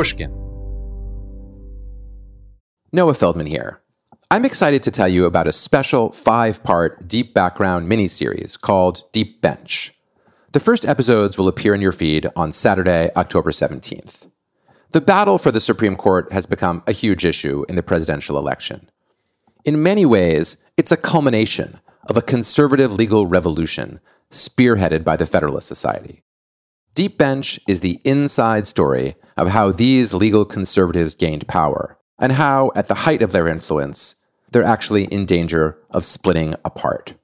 Pushkin. 0.00 0.30
Noah 2.90 3.12
Feldman 3.12 3.44
here. 3.44 3.82
I'm 4.30 4.46
excited 4.46 4.82
to 4.84 4.90
tell 4.90 5.08
you 5.08 5.26
about 5.26 5.46
a 5.46 5.52
special 5.52 6.10
five 6.10 6.64
part 6.64 7.06
deep 7.06 7.34
background 7.34 7.86
miniseries 7.86 8.58
called 8.58 9.04
Deep 9.12 9.42
Bench. 9.42 9.92
The 10.52 10.58
first 10.58 10.86
episodes 10.86 11.36
will 11.36 11.48
appear 11.48 11.74
in 11.74 11.82
your 11.82 11.92
feed 11.92 12.26
on 12.34 12.50
Saturday, 12.50 13.10
October 13.14 13.50
17th. 13.50 14.30
The 14.92 15.02
battle 15.02 15.36
for 15.36 15.52
the 15.52 15.60
Supreme 15.60 15.96
Court 15.96 16.32
has 16.32 16.46
become 16.46 16.82
a 16.86 16.92
huge 16.92 17.26
issue 17.26 17.66
in 17.68 17.76
the 17.76 17.82
presidential 17.82 18.38
election. 18.38 18.88
In 19.66 19.82
many 19.82 20.06
ways, 20.06 20.64
it's 20.78 20.92
a 20.92 20.96
culmination 20.96 21.78
of 22.08 22.16
a 22.16 22.22
conservative 22.22 22.94
legal 22.94 23.26
revolution 23.26 24.00
spearheaded 24.30 25.04
by 25.04 25.16
the 25.16 25.26
Federalist 25.26 25.68
Society. 25.68 26.22
Deep 26.94 27.16
Bench 27.16 27.60
is 27.68 27.80
the 27.80 28.00
inside 28.04 28.66
story 28.66 29.14
of 29.36 29.48
how 29.48 29.70
these 29.70 30.12
legal 30.12 30.44
conservatives 30.44 31.14
gained 31.14 31.46
power 31.46 31.96
and 32.18 32.32
how, 32.32 32.72
at 32.74 32.88
the 32.88 32.94
height 32.94 33.22
of 33.22 33.32
their 33.32 33.48
influence, 33.48 34.16
they're 34.50 34.64
actually 34.64 35.04
in 35.04 35.24
danger 35.24 35.78
of 35.90 36.04
splitting 36.04 36.54
apart. 36.64 37.14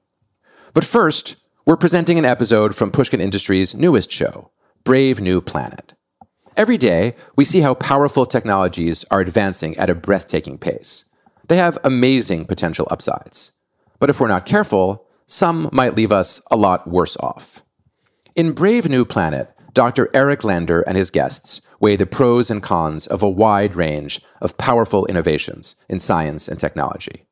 But 0.73 0.85
first, 0.85 1.35
we're 1.65 1.77
presenting 1.77 2.17
an 2.17 2.25
episode 2.25 2.73
from 2.73 2.91
Pushkin 2.91 3.19
Industries' 3.19 3.75
newest 3.75 4.11
show, 4.11 4.51
Brave 4.85 5.19
New 5.19 5.41
Planet. 5.41 5.93
Every 6.55 6.77
day, 6.77 7.15
we 7.35 7.43
see 7.43 7.59
how 7.59 7.73
powerful 7.75 8.25
technologies 8.25 9.05
are 9.11 9.19
advancing 9.19 9.77
at 9.77 9.89
a 9.89 9.95
breathtaking 9.95 10.57
pace. 10.57 11.05
They 11.49 11.57
have 11.57 11.77
amazing 11.83 12.45
potential 12.45 12.87
upsides. 12.89 13.51
But 13.99 14.09
if 14.09 14.19
we're 14.19 14.27
not 14.27 14.45
careful, 14.45 15.05
some 15.25 15.69
might 15.73 15.95
leave 15.95 16.11
us 16.11 16.41
a 16.49 16.55
lot 16.55 16.87
worse 16.87 17.17
off. 17.17 17.63
In 18.35 18.53
Brave 18.53 18.87
New 18.87 19.03
Planet, 19.03 19.53
Dr. 19.77 20.09
Eric 20.11 20.43
Lander 20.43 20.81
and 20.81 20.97
his 20.97 21.11
guests 21.11 21.61
weigh 21.79 21.95
the 21.95 22.07
pros 22.07 22.49
and 22.49 22.63
cons 22.63 23.05
of 23.05 23.21
a 23.21 23.29
wide 23.29 23.75
range 23.75 24.19
of 24.41 24.57
powerful 24.57 25.05
innovations 25.05 25.75
in 25.87 25.99
science 25.99 26.47
and 26.47 26.59
technology. 26.59 27.27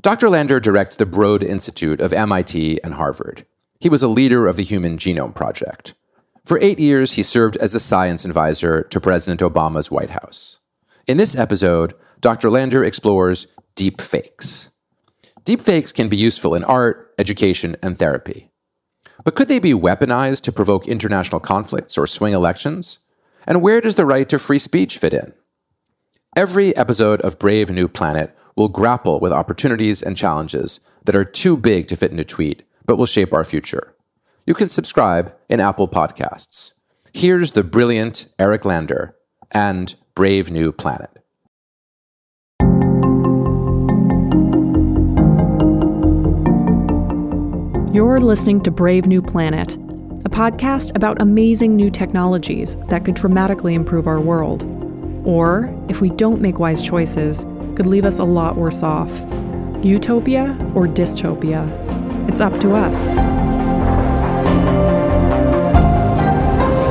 Dr. 0.00 0.30
Lander 0.30 0.60
directs 0.60 0.96
the 0.96 1.04
Broad 1.04 1.42
Institute 1.42 2.00
of 2.00 2.14
MIT 2.14 2.82
and 2.82 2.94
Harvard. 2.94 3.44
He 3.80 3.90
was 3.90 4.02
a 4.02 4.08
leader 4.08 4.46
of 4.46 4.56
the 4.56 4.62
Human 4.62 4.96
Genome 4.96 5.34
Project. 5.34 5.92
For 6.46 6.58
eight 6.62 6.78
years, 6.78 7.16
he 7.16 7.22
served 7.22 7.58
as 7.58 7.74
a 7.74 7.80
science 7.80 8.24
advisor 8.24 8.84
to 8.84 8.98
President 8.98 9.42
Obama's 9.42 9.90
White 9.90 10.08
House. 10.08 10.60
In 11.06 11.18
this 11.18 11.36
episode, 11.36 11.92
Dr. 12.22 12.48
Lander 12.48 12.82
explores 12.82 13.46
deep 13.74 14.00
fakes. 14.00 14.70
Deep 15.44 15.60
fakes 15.60 15.92
can 15.92 16.08
be 16.08 16.16
useful 16.16 16.54
in 16.54 16.64
art, 16.64 17.12
education, 17.18 17.76
and 17.82 17.98
therapy. 17.98 18.48
But 19.22 19.34
could 19.34 19.48
they 19.48 19.60
be 19.60 19.72
weaponized 19.72 20.42
to 20.42 20.52
provoke 20.52 20.88
international 20.88 21.40
conflicts 21.40 21.96
or 21.96 22.06
swing 22.06 22.32
elections? 22.32 22.98
And 23.46 23.62
where 23.62 23.80
does 23.80 23.94
the 23.94 24.06
right 24.06 24.28
to 24.28 24.38
free 24.38 24.58
speech 24.58 24.98
fit 24.98 25.14
in? 25.14 25.32
Every 26.36 26.76
episode 26.76 27.20
of 27.20 27.38
Brave 27.38 27.70
New 27.70 27.86
Planet 27.86 28.36
will 28.56 28.68
grapple 28.68 29.20
with 29.20 29.32
opportunities 29.32 30.02
and 30.02 30.16
challenges 30.16 30.80
that 31.04 31.14
are 31.14 31.24
too 31.24 31.56
big 31.56 31.86
to 31.88 31.96
fit 31.96 32.10
in 32.10 32.18
a 32.18 32.24
tweet, 32.24 32.64
but 32.84 32.96
will 32.96 33.06
shape 33.06 33.32
our 33.32 33.44
future. 33.44 33.94
You 34.46 34.54
can 34.54 34.68
subscribe 34.68 35.34
in 35.48 35.60
Apple 35.60 35.88
Podcasts. 35.88 36.72
Here's 37.12 37.52
the 37.52 37.62
brilliant 37.62 38.26
Eric 38.38 38.64
Lander 38.64 39.16
and 39.52 39.94
Brave 40.14 40.50
New 40.50 40.72
Planet. 40.72 41.23
You're 47.94 48.18
listening 48.18 48.60
to 48.64 48.72
Brave 48.72 49.06
New 49.06 49.22
Planet, 49.22 49.74
a 50.24 50.28
podcast 50.28 50.90
about 50.96 51.22
amazing 51.22 51.76
new 51.76 51.90
technologies 51.90 52.74
that 52.88 53.04
could 53.04 53.14
dramatically 53.14 53.72
improve 53.72 54.08
our 54.08 54.18
world. 54.18 54.64
Or, 55.24 55.72
if 55.88 56.00
we 56.00 56.10
don't 56.10 56.40
make 56.40 56.58
wise 56.58 56.82
choices, 56.82 57.44
could 57.76 57.86
leave 57.86 58.04
us 58.04 58.18
a 58.18 58.24
lot 58.24 58.56
worse 58.56 58.82
off. 58.82 59.12
Utopia 59.84 60.58
or 60.74 60.88
dystopia? 60.88 61.70
It's 62.28 62.40
up 62.40 62.58
to 62.62 62.74
us. 62.74 63.14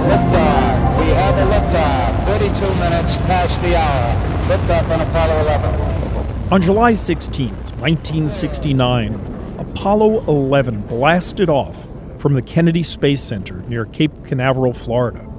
Liftoff. 0.08 1.00
We 1.02 1.08
have 1.12 1.36
a 1.36 1.46
liftoff. 1.52 2.26
32 2.28 2.76
minutes 2.80 3.18
past 3.28 3.62
the 3.62 3.76
hour. 3.76 4.16
Liftoff 4.48 4.90
on 4.90 5.02
Apollo 5.02 5.42
11. 5.42 6.54
On 6.54 6.62
July 6.62 6.94
16, 6.94 7.50
1969, 7.50 9.33
Apollo 9.60 10.26
11 10.26 10.82
blasted 10.88 11.48
off 11.48 11.88
from 12.18 12.34
the 12.34 12.42
Kennedy 12.42 12.82
Space 12.82 13.22
Center 13.22 13.62
near 13.64 13.86
Cape 13.86 14.12
Canaveral, 14.26 14.74
Florida. 14.74 15.30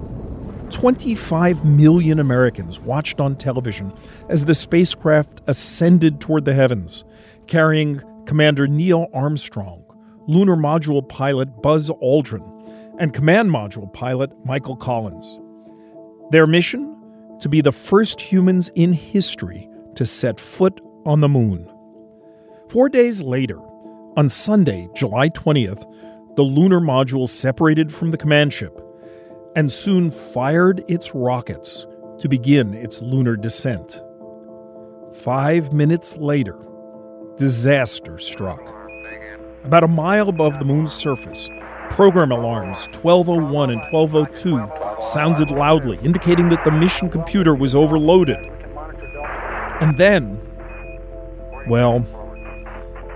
25 0.70 1.64
million 1.64 2.20
Americans 2.20 2.78
watched 2.78 3.20
on 3.20 3.34
television 3.34 3.93
as 4.28 4.44
the 4.44 4.55
spacecraft 4.55 5.40
ascended 5.49 6.20
toward 6.20 6.44
the 6.44 6.55
heavens, 6.55 7.05
carrying 7.49 8.00
Commander 8.25 8.69
Neil 8.69 9.08
Armstrong, 9.12 9.84
Lunar 10.28 10.56
Module 10.56 11.08
pilot 11.08 11.61
Buzz 11.61 11.90
Aldrin, 11.90 12.94
and 13.00 13.12
Command 13.12 13.50
Module 13.50 13.93
pilot 13.93 14.31
Michael 14.44 14.76
Collins. 14.76 15.40
Their 16.31 16.46
mission? 16.46 16.96
To 17.40 17.49
be 17.49 17.61
the 17.61 17.72
first 17.72 18.20
humans 18.20 18.70
in 18.76 18.93
history 18.93 19.69
to 19.96 20.06
set 20.06 20.38
foot 20.38 20.81
on 21.05 21.20
the 21.20 21.28
moon. 21.28 21.69
Four 22.69 22.88
days 22.88 23.20
later, 23.20 23.58
on 24.16 24.28
Sunday, 24.28 24.88
July 24.94 25.28
20th, 25.28 25.84
the 26.37 26.43
lunar 26.43 26.81
module 26.81 27.28
separated 27.28 27.93
from 27.93 28.11
the 28.11 28.16
command 28.16 28.52
ship 28.52 28.81
and 29.56 29.70
soon 29.70 30.11
fired 30.11 30.84
its 30.88 31.14
rockets 31.14 31.87
to 32.20 32.28
begin 32.28 32.75
its 32.75 33.02
lunar 33.02 33.37
descent. 33.37 34.00
Five 35.14 35.72
minutes 35.72 36.16
later, 36.16 36.58
disaster 37.37 38.19
struck. 38.19 38.61
about 39.64 39.82
a 39.82 39.88
mile 39.88 40.28
above 40.28 40.58
the 40.58 40.64
moon's 40.64 40.93
surface, 40.93 41.49
program 41.90 42.31
alarms 42.31 42.87
1201 43.00 43.70
and 43.70 43.81
1202 43.90 45.02
sounded 45.02 45.50
loudly, 45.50 45.99
indicating 46.02 46.50
that 46.50 46.64
the 46.64 46.70
mission 46.70 47.08
computer 47.08 47.55
was 47.55 47.75
overloaded. 47.75 48.38
And 49.81 49.96
then, 49.96 50.38
well, 51.66 52.05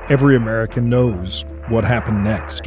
every 0.09 0.37
American 0.37 0.89
knows 0.89 1.45
what 1.69 1.85
happened 1.85 2.25
next. 2.25 2.63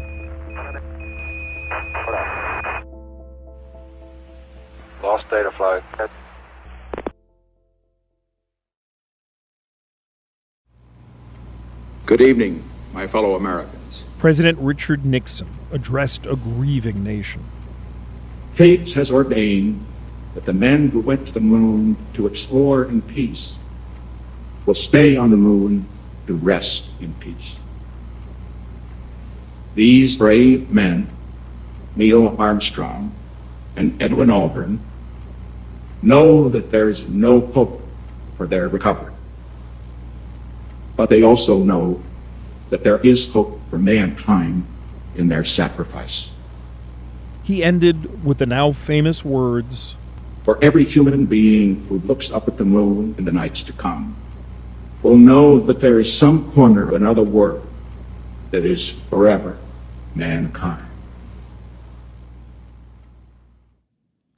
Lost 5.02 5.28
data 5.30 5.52
flight. 5.58 5.84
Good 12.06 12.22
evening, 12.22 12.64
my 12.94 13.08
fellow 13.08 13.36
Americans. 13.36 14.04
President 14.20 14.60
Richard 14.60 15.06
Nixon 15.06 15.48
addressed 15.72 16.26
a 16.28 16.36
grieving 16.36 17.04
nation. 17.04 17.44
Fate 18.52 18.94
has 18.94 19.12
ordained 19.12 19.84
that 20.36 20.46
the 20.46 20.54
men 20.54 20.90
who 20.90 21.00
went 21.02 21.26
to 21.28 21.34
the 21.34 21.40
moon 21.40 21.98
to 22.14 22.28
explore 22.28 22.86
in 22.86 23.02
peace 23.02 23.58
will 24.66 24.74
stay 24.76 25.18
on 25.18 25.32
the 25.32 25.38
moon 25.38 25.88
to 26.28 26.36
rest 26.36 26.92
in 27.00 27.14
peace. 27.16 27.60
These 29.76 30.18
brave 30.18 30.70
men, 30.70 31.08
Neil 31.96 32.36
Armstrong 32.38 33.14
and 33.76 34.02
Edwin 34.02 34.30
Aldrin, 34.30 34.80
know 36.02 36.50
that 36.50 36.72
there 36.72 36.90
is 36.90 37.08
no 37.08 37.40
hope 37.40 37.82
for 38.36 38.48
their 38.48 38.68
recovery. 38.68 39.14
But 40.98 41.10
they 41.10 41.24
also 41.24 41.64
know 41.64 42.02
that 42.70 42.84
there 42.84 43.00
is 43.00 43.32
hope 43.32 43.60
for 43.70 43.78
mankind 43.78 44.66
in 45.16 45.28
their 45.28 45.44
sacrifice. 45.44 46.32
He 47.44 47.64
ended 47.64 48.24
with 48.24 48.38
the 48.38 48.46
now 48.46 48.72
famous 48.72 49.26
words 49.26 49.96
For 50.44 50.58
every 50.64 50.84
human 50.84 51.26
being 51.26 51.86
who 51.88 52.00
looks 52.00 52.32
up 52.32 52.48
at 52.48 52.58
the 52.58 52.66
moon 52.66 53.16
in 53.18 53.26
the 53.26 53.32
nights 53.32 53.62
to 53.64 53.74
come 53.74 54.16
will 55.04 55.18
know 55.18 55.60
that 55.60 55.80
there 55.80 56.00
is 56.00 56.16
some 56.16 56.52
corner 56.52 56.84
of 56.84 56.94
another 56.94 57.24
world 57.24 57.68
that 58.52 58.66
is 58.66 59.04
forever 59.06 59.58
mankind. 60.16 60.86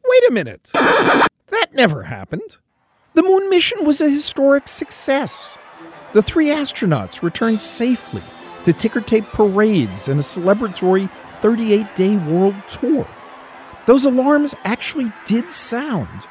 Wait 0.05 0.29
a 0.29 0.31
minute. 0.31 0.69
That 0.73 1.69
never 1.73 2.03
happened. 2.03 2.57
The 3.13 3.23
moon 3.23 3.49
mission 3.49 3.85
was 3.85 4.01
a 4.01 4.09
historic 4.09 4.67
success. 4.67 5.57
The 6.13 6.21
three 6.21 6.47
astronauts 6.47 7.21
returned 7.21 7.61
safely 7.61 8.23
to 8.63 8.73
ticker 8.73 9.01
tape 9.01 9.25
parades 9.33 10.07
and 10.07 10.19
a 10.19 10.23
celebratory 10.23 11.09
38 11.41 11.95
day 11.95 12.17
world 12.17 12.55
tour. 12.67 13.07
Those 13.85 14.05
alarms 14.05 14.55
actually 14.63 15.11
did 15.25 15.51
sound, 15.51 16.27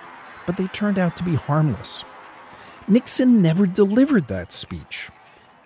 but 0.47 0.57
they 0.57 0.69
turned 0.69 0.99
out 0.99 1.17
to 1.19 1.25
be 1.25 1.35
harmless. 1.35 2.05
Nixon 2.93 3.41
never 3.41 3.67
delivered 3.67 4.29
that 4.29 4.53
speech. 4.53 5.09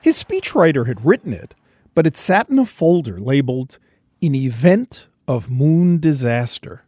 His 0.01 0.23
speechwriter 0.23 0.87
had 0.87 1.05
written 1.05 1.33
it, 1.33 1.57
but 1.93 2.07
it 2.07 2.17
sat 2.17 2.49
in 2.49 2.57
a 2.57 2.65
folder 2.65 3.19
labeled 3.19 3.81
An 4.23 4.37
Event 4.37 5.09
of 5.27 5.51
Moon 5.51 5.99
Disaster. 5.99 6.85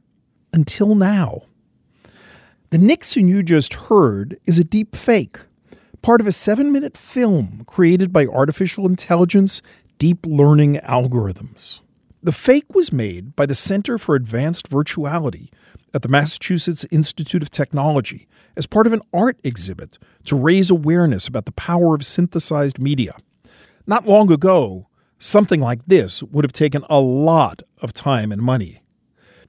Until 0.52 0.94
now. 0.94 1.42
The 2.70 2.78
Nixon 2.78 3.26
you 3.26 3.42
just 3.42 3.74
heard 3.74 4.38
is 4.46 4.60
a 4.60 4.64
deep 4.64 4.94
fake, 4.94 5.38
part 6.02 6.20
of 6.20 6.28
a 6.28 6.32
seven 6.32 6.70
minute 6.70 6.96
film 6.96 7.64
created 7.66 8.12
by 8.12 8.24
artificial 8.24 8.86
intelligence 8.86 9.60
deep 9.98 10.24
learning 10.24 10.76
algorithms. 10.84 11.80
The 12.22 12.30
fake 12.30 12.72
was 12.72 12.92
made 12.92 13.34
by 13.34 13.46
the 13.46 13.56
Center 13.56 13.98
for 13.98 14.14
Advanced 14.14 14.70
Virtuality 14.70 15.48
at 15.94 16.02
the 16.02 16.08
Massachusetts 16.08 16.86
Institute 16.90 17.42
of 17.42 17.50
Technology 17.50 18.26
as 18.56 18.66
part 18.66 18.86
of 18.86 18.92
an 18.92 19.02
art 19.12 19.38
exhibit 19.44 19.98
to 20.24 20.36
raise 20.36 20.70
awareness 20.70 21.26
about 21.26 21.46
the 21.46 21.52
power 21.52 21.94
of 21.94 22.04
synthesized 22.04 22.78
media. 22.78 23.16
Not 23.86 24.06
long 24.06 24.30
ago, 24.30 24.88
something 25.18 25.60
like 25.60 25.86
this 25.86 26.22
would 26.22 26.44
have 26.44 26.52
taken 26.52 26.84
a 26.88 27.00
lot 27.00 27.62
of 27.80 27.92
time 27.92 28.32
and 28.32 28.42
money. 28.42 28.82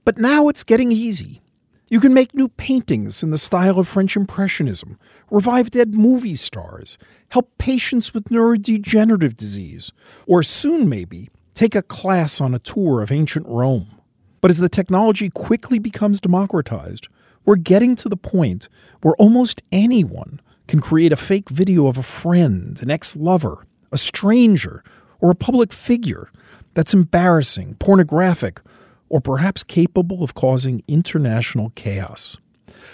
But 0.05 0.17
now 0.17 0.47
it's 0.47 0.63
getting 0.63 0.91
easy. 0.91 1.41
You 1.89 1.99
can 1.99 2.13
make 2.13 2.35
new 2.35 2.49
paintings 2.49 3.23
in 3.23 3.31
the 3.31 3.37
style 3.37 3.79
of 3.79 3.87
French 3.87 4.15
Impressionism, 4.15 4.99
revive 5.31 5.71
dead 5.71 5.95
movie 5.95 6.35
stars, 6.35 6.97
help 7.29 7.57
patients 7.57 8.13
with 8.13 8.25
neurodegenerative 8.25 9.35
disease, 9.35 9.91
or 10.27 10.43
soon 10.43 10.87
maybe 10.87 11.29
take 11.55 11.75
a 11.75 11.81
class 11.81 12.39
on 12.39 12.53
a 12.53 12.59
tour 12.59 13.01
of 13.01 13.11
ancient 13.11 13.47
Rome. 13.47 13.98
But 14.41 14.51
as 14.51 14.57
the 14.57 14.69
technology 14.69 15.29
quickly 15.29 15.79
becomes 15.79 16.21
democratized, 16.21 17.07
we're 17.45 17.55
getting 17.55 17.95
to 17.97 18.09
the 18.09 18.17
point 18.17 18.69
where 19.01 19.15
almost 19.15 19.63
anyone 19.71 20.39
can 20.67 20.79
create 20.81 21.11
a 21.11 21.17
fake 21.17 21.49
video 21.49 21.87
of 21.87 21.97
a 21.97 22.03
friend, 22.03 22.79
an 22.81 22.91
ex 22.91 23.15
lover, 23.15 23.65
a 23.91 23.97
stranger, 23.97 24.83
or 25.19 25.31
a 25.31 25.35
public 25.35 25.73
figure 25.73 26.31
that's 26.73 26.93
embarrassing, 26.93 27.75
pornographic, 27.79 28.61
or 29.09 29.19
perhaps 29.19 29.63
capable 29.63 30.23
of 30.23 30.35
causing 30.35 30.83
international 30.87 31.71
chaos. 31.75 32.37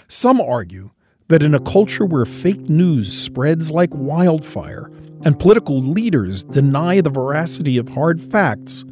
Some 0.08 0.40
argue 0.40 0.90
that 1.28 1.42
in 1.42 1.54
a 1.54 1.60
culture 1.60 2.06
where 2.06 2.24
fake 2.24 2.68
news 2.68 3.16
spreads 3.16 3.70
like 3.70 3.90
wildfire 3.92 4.90
and 5.22 5.38
political 5.38 5.80
leaders 5.80 6.44
deny 6.44 7.00
the 7.00 7.10
veracity 7.10 7.76
of 7.76 7.88
hard 7.90 8.20
facts, 8.20 8.84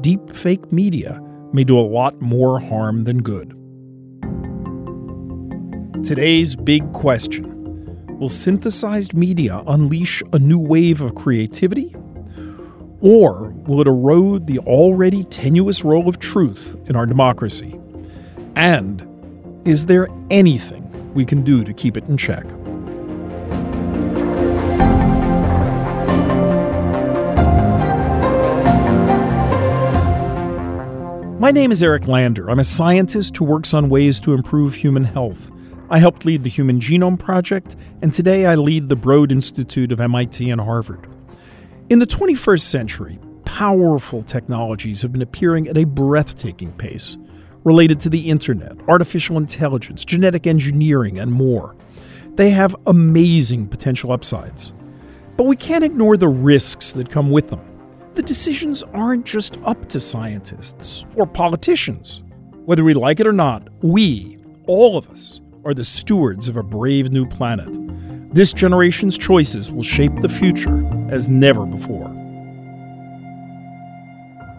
deep 0.00 0.34
fake 0.34 0.70
media 0.70 1.20
may 1.52 1.64
do 1.64 1.78
a 1.78 1.80
lot 1.80 2.20
more 2.20 2.60
harm 2.60 3.04
than 3.04 3.22
good. 3.22 3.54
Today's 6.04 6.56
big 6.56 6.92
question 6.92 7.54
Will 8.18 8.28
synthesized 8.28 9.14
media 9.14 9.62
unleash 9.66 10.22
a 10.32 10.38
new 10.38 10.58
wave 10.58 11.00
of 11.00 11.14
creativity? 11.14 11.94
Or 13.00 13.50
will 13.66 13.80
it 13.80 13.86
erode 13.86 14.46
the 14.46 14.58
already 14.60 15.24
tenuous 15.24 15.84
role 15.84 16.08
of 16.08 16.18
truth 16.18 16.76
in 16.86 16.96
our 16.96 17.06
democracy? 17.06 17.78
And 18.56 19.06
is 19.64 19.86
there 19.86 20.08
anything 20.30 21.14
we 21.14 21.24
can 21.24 21.44
do 21.44 21.62
to 21.62 21.72
keep 21.72 21.96
it 21.96 22.04
in 22.04 22.16
check? 22.16 22.44
My 31.38 31.52
name 31.52 31.70
is 31.70 31.84
Eric 31.84 32.08
Lander. 32.08 32.50
I'm 32.50 32.58
a 32.58 32.64
scientist 32.64 33.36
who 33.36 33.44
works 33.44 33.72
on 33.72 33.88
ways 33.88 34.18
to 34.20 34.34
improve 34.34 34.74
human 34.74 35.04
health. 35.04 35.52
I 35.88 36.00
helped 36.00 36.24
lead 36.24 36.42
the 36.42 36.48
Human 36.48 36.80
Genome 36.80 37.16
Project, 37.16 37.76
and 38.02 38.12
today 38.12 38.44
I 38.46 38.56
lead 38.56 38.88
the 38.88 38.96
Broad 38.96 39.30
Institute 39.30 39.92
of 39.92 40.00
MIT 40.00 40.50
and 40.50 40.60
Harvard. 40.60 41.06
In 41.90 42.00
the 42.00 42.08
21st 42.08 42.62
century, 42.62 43.20
powerful 43.44 44.24
technologies 44.24 45.00
have 45.02 45.12
been 45.12 45.22
appearing 45.22 45.68
at 45.68 45.78
a 45.78 45.84
breathtaking 45.84 46.72
pace 46.72 47.16
related 47.62 48.00
to 48.00 48.08
the 48.08 48.28
internet, 48.28 48.76
artificial 48.88 49.36
intelligence, 49.36 50.04
genetic 50.04 50.44
engineering, 50.48 51.20
and 51.20 51.30
more. 51.30 51.76
They 52.34 52.50
have 52.50 52.74
amazing 52.88 53.68
potential 53.68 54.10
upsides. 54.10 54.72
But 55.36 55.44
we 55.44 55.54
can't 55.54 55.84
ignore 55.84 56.16
the 56.16 56.26
risks 56.26 56.90
that 56.94 57.10
come 57.10 57.30
with 57.30 57.48
them. 57.50 57.77
The 58.18 58.24
decisions 58.24 58.82
aren't 58.82 59.24
just 59.24 59.58
up 59.58 59.88
to 59.90 60.00
scientists 60.00 61.06
or 61.14 61.24
politicians. 61.24 62.24
Whether 62.64 62.82
we 62.82 62.92
like 62.92 63.20
it 63.20 63.28
or 63.28 63.32
not, 63.32 63.68
we, 63.80 64.36
all 64.66 64.98
of 64.98 65.08
us, 65.08 65.40
are 65.64 65.72
the 65.72 65.84
stewards 65.84 66.48
of 66.48 66.56
a 66.56 66.64
brave 66.64 67.12
new 67.12 67.28
planet. 67.28 67.68
This 68.34 68.52
generation's 68.52 69.16
choices 69.16 69.70
will 69.70 69.84
shape 69.84 70.20
the 70.20 70.28
future 70.28 70.84
as 71.08 71.28
never 71.28 71.64
before. 71.64 72.08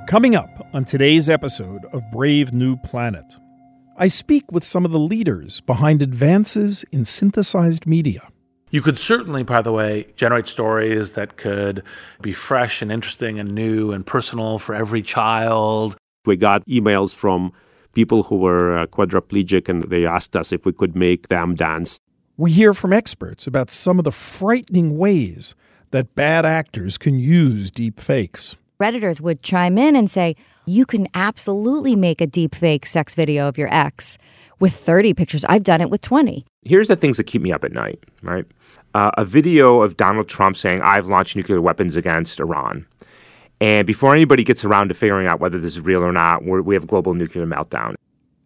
Coming 0.07 0.35
up 0.35 0.65
on 0.71 0.85
today's 0.85 1.29
episode 1.29 1.83
of 1.91 2.01
Brave 2.13 2.53
New 2.53 2.77
Planet, 2.77 3.35
I 3.97 4.07
speak 4.07 4.53
with 4.53 4.63
some 4.63 4.85
of 4.85 4.91
the 4.91 4.99
leaders 4.99 5.59
behind 5.59 6.01
advances 6.01 6.85
in 6.93 7.03
synthesized 7.03 7.85
media. 7.85 8.29
You 8.71 8.83
could 8.83 8.99
certainly, 8.99 9.41
by 9.41 9.61
the 9.61 9.71
way, 9.71 10.07
generate 10.15 10.47
stories 10.47 11.13
that 11.13 11.38
could 11.38 11.81
be 12.21 12.33
fresh 12.33 12.81
and 12.81 12.91
interesting 12.91 13.39
and 13.39 13.55
new 13.55 13.91
and 13.91 14.05
personal 14.05 14.59
for 14.59 14.75
every 14.75 15.01
child. 15.01 15.95
We 16.25 16.35
got 16.35 16.63
emails 16.67 17.15
from 17.15 17.51
people 17.93 18.23
who 18.23 18.38
were 18.38 18.77
uh, 18.77 18.85
quadriplegic 18.85 19.69
and 19.69 19.83
they 19.83 20.05
asked 20.05 20.35
us 20.35 20.51
if 20.51 20.65
we 20.65 20.73
could 20.73 20.95
make 20.95 21.29
them 21.29 21.55
dance. 21.55 21.99
We 22.38 22.51
hear 22.51 22.73
from 22.75 22.93
experts 22.93 23.47
about 23.47 23.71
some 23.71 23.97
of 23.97 24.05
the 24.05 24.11
frightening 24.11 24.97
ways 24.97 25.55
that 25.89 26.13
bad 26.13 26.45
actors 26.45 26.97
can 26.97 27.17
use 27.17 27.71
deep 27.71 27.99
fakes. 27.99 28.55
Redditors 28.81 29.19
would 29.19 29.43
chime 29.43 29.77
in 29.77 29.95
and 29.95 30.09
say, 30.09 30.38
You 30.65 30.86
can 30.86 31.07
absolutely 31.13 31.98
make 31.98 32.21
a 32.21 32.27
deep 32.27 32.55
fake 32.55 32.86
sex 32.86 33.13
video 33.13 33.50
of 33.50 33.57
your 33.57 33.67
ex 33.74 34.17
with 34.59 34.74
30 34.74 35.13
pictures. 35.13 35.43
I've 35.45 35.63
done 35.63 35.81
it 35.81 35.89
with 35.89 36.01
20. 36.01 36.45
Here's 36.63 36.88
the 36.88 36.95
things 36.95 37.17
that 37.17 37.25
keep 37.25 37.41
me 37.41 37.51
up 37.51 37.65
at 37.65 37.74
night, 37.74 38.01
right? 38.21 38.45
Uh, 38.93 39.12
a 39.17 39.25
video 39.25 39.81
of 39.81 39.98
Donald 39.98 40.29
Trump 40.29 40.55
saying, 40.55 40.81
I've 40.81 41.07
launched 41.07 41.36
nuclear 41.36 41.59
weapons 41.59 41.98
against 41.98 42.39
Iran. 42.39 42.86
And 43.59 43.86
before 43.86 44.13
anybody 44.13 44.45
gets 44.45 44.63
around 44.63 44.88
to 44.88 44.93
figuring 44.93 45.27
out 45.27 45.41
whether 45.41 45.59
this 45.59 45.75
is 45.75 45.81
real 45.81 46.01
or 46.01 46.13
not, 46.13 46.45
we're, 46.45 46.62
we 46.62 46.75
have 46.75 46.88
global 46.88 47.13
nuclear 47.13 47.45
meltdown. 47.45 47.95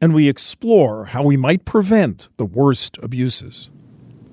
And 0.02 0.16
we 0.16 0.28
explore 0.28 1.06
how 1.06 1.22
we 1.22 1.38
might 1.38 1.66
prevent 1.66 2.28
the 2.38 2.46
worst 2.46 2.98
abuses. 3.04 3.70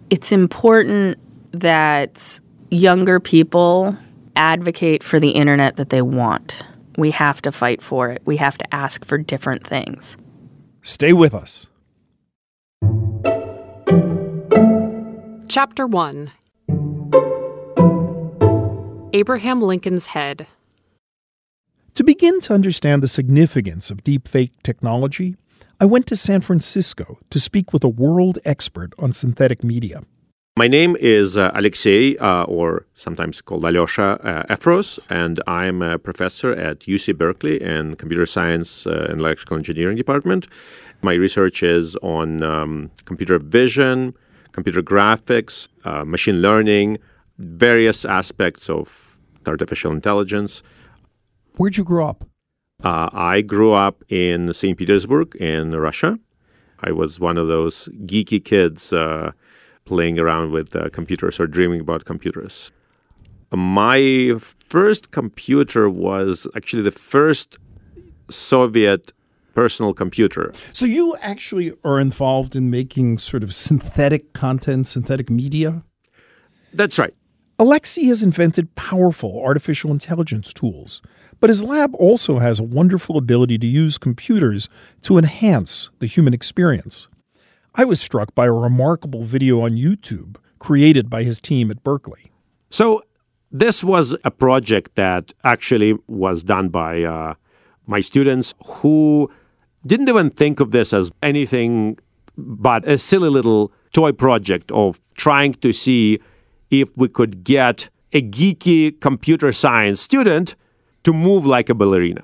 It's 0.09 0.33
important 0.33 1.19
that 1.53 2.41
younger 2.71 3.21
people 3.21 3.97
advocate 4.37 5.03
for 5.03 5.21
the 5.21 5.31
internet 5.31 5.77
that 5.77 5.91
they 5.91 6.03
want. 6.03 6.63
We 6.97 7.11
have 7.13 7.41
to 7.43 7.53
fight 7.53 7.83
for 7.83 8.11
it. 8.11 8.23
We 8.25 8.37
have 8.39 8.59
to 8.59 8.75
ask 8.75 9.05
for 9.05 9.19
different 9.19 9.67
things. 9.67 10.17
Stay 10.83 11.13
with 11.13 11.35
us. 11.35 11.67
Chapter 15.49 15.87
1 15.87 16.31
Abraham 19.13 19.63
Lincoln's 19.63 20.07
Head. 20.07 20.47
To 21.95 22.05
begin 22.05 22.41
to 22.41 22.55
understand 22.55 23.03
the 23.03 23.09
significance 23.09 23.91
of 23.91 24.05
deepfake 24.05 24.53
technology, 24.63 25.37
I 25.81 25.87
went 25.87 26.07
to 26.07 26.17
San 26.17 26.41
Francisco 26.41 27.19
to 27.31 27.41
speak 27.41 27.73
with 27.73 27.83
a 27.83 27.89
world 27.89 28.39
expert 28.45 28.93
on 28.99 29.13
synthetic 29.13 29.65
media. 29.65 30.05
My 30.57 30.67
name 30.67 30.97
is 30.97 31.37
uh, 31.37 31.53
Alexei, 31.55 32.17
uh, 32.17 32.43
or 32.45 32.85
sometimes 32.95 33.41
called 33.41 33.65
Alyosha 33.65 34.19
uh, 34.23 34.55
Efros, 34.55 34.99
and 35.09 35.41
I'm 35.47 35.81
a 35.81 35.97
professor 35.99 36.53
at 36.53 36.81
UC 36.81 37.17
Berkeley 37.17 37.63
in 37.63 37.95
Computer 37.95 38.27
Science 38.27 38.87
uh, 38.87 39.07
and 39.09 39.21
Electrical 39.21 39.57
Engineering 39.57 39.97
Department. 39.97 40.49
My 41.03 41.15
research 41.15 41.63
is 41.63 41.97
on 42.03 42.43
um, 42.43 42.91
computer 43.05 43.39
vision, 43.39 44.13
computer 44.53 44.83
graphics, 44.83 45.69
uh, 45.85 46.05
machine 46.05 46.43
learning, 46.43 46.99
various 47.39 48.05
aspects 48.05 48.69
of 48.69 49.19
artificial 49.47 49.93
intelligence. 49.93 50.63
Where'd 51.57 51.77
you 51.77 51.85
grow 51.85 52.09
up? 52.09 52.25
Uh, 52.83 53.09
I 53.13 53.41
grew 53.43 53.73
up 53.73 54.03
in 54.09 54.53
St. 54.53 54.77
Petersburg 54.77 55.37
in 55.37 55.77
Russia. 55.77 56.19
I 56.81 56.91
was 56.91 57.21
one 57.21 57.39
of 57.39 57.47
those 57.47 57.89
geeky 58.05 58.45
kids 58.45 58.93
uh, 58.93 59.33
playing 59.91 60.21
around 60.21 60.53
with 60.53 60.77
uh, 60.77 60.89
computers 60.91 61.41
or 61.41 61.47
dreaming 61.49 61.81
about 61.81 62.05
computers. 62.05 62.71
My 63.53 63.99
first 64.69 65.11
computer 65.11 65.91
was 65.91 66.47
actually 66.55 66.85
the 66.85 66.97
first 67.13 67.59
Soviet 68.31 69.13
personal 69.53 69.93
computer. 69.93 70.53
So 70.73 70.87
you 70.87 71.17
actually 71.21 71.73
are 71.83 71.99
involved 71.99 72.55
in 72.55 72.71
making 72.71 73.19
sort 73.19 73.43
of 73.43 73.53
synthetic 73.53 74.33
content, 74.33 74.87
synthetic 74.87 75.29
media? 75.29 75.83
That's 76.73 76.97
right. 77.01 77.15
Alexei 77.59 78.05
has 78.05 78.23
invented 78.23 78.75
powerful 78.77 79.43
artificial 79.45 79.91
intelligence 79.91 80.53
tools, 80.53 81.03
but 81.41 81.51
his 81.51 81.65
lab 81.65 81.95
also 81.97 82.39
has 82.39 82.61
a 82.61 82.71
wonderful 82.79 83.19
ability 83.19 83.59
to 83.59 83.67
use 83.67 83.99
computers 83.99 84.69
to 85.03 85.19
enhance 85.19 85.91
the 85.99 86.07
human 86.07 86.33
experience. 86.33 87.09
I 87.75 87.85
was 87.85 88.01
struck 88.01 88.35
by 88.35 88.47
a 88.47 88.53
remarkable 88.53 89.23
video 89.23 89.61
on 89.61 89.73
YouTube 89.73 90.37
created 90.59 91.09
by 91.09 91.23
his 91.23 91.41
team 91.41 91.71
at 91.71 91.83
Berkeley. 91.83 92.33
So, 92.69 93.03
this 93.53 93.83
was 93.83 94.17
a 94.25 94.31
project 94.31 94.95
that 94.95 95.33
actually 95.43 95.99
was 96.07 96.45
done 96.45 96.69
by 96.69 97.03
uh, 97.03 97.35
my 97.87 98.01
students 98.01 98.55
who 98.65 99.29
didn't 99.85 100.09
even 100.09 100.31
think 100.31 100.61
of 100.61 100.71
this 100.71 100.93
as 100.93 101.11
anything 101.23 101.99
but 102.37 102.87
a 102.87 102.97
silly 102.97 103.29
little 103.29 103.73
toy 103.93 104.13
project 104.13 104.71
of 104.71 105.01
trying 105.15 105.55
to 105.55 105.73
see 105.73 106.21
if 106.71 106.97
we 106.97 107.09
could 107.09 107.43
get 107.43 107.89
a 108.13 108.23
geeky 108.23 109.01
computer 109.01 109.53
science 109.53 110.01
student 110.01 110.55
to 111.03 111.13
move 111.13 111.45
like 111.45 111.69
a 111.69 111.75
ballerina. 111.75 112.23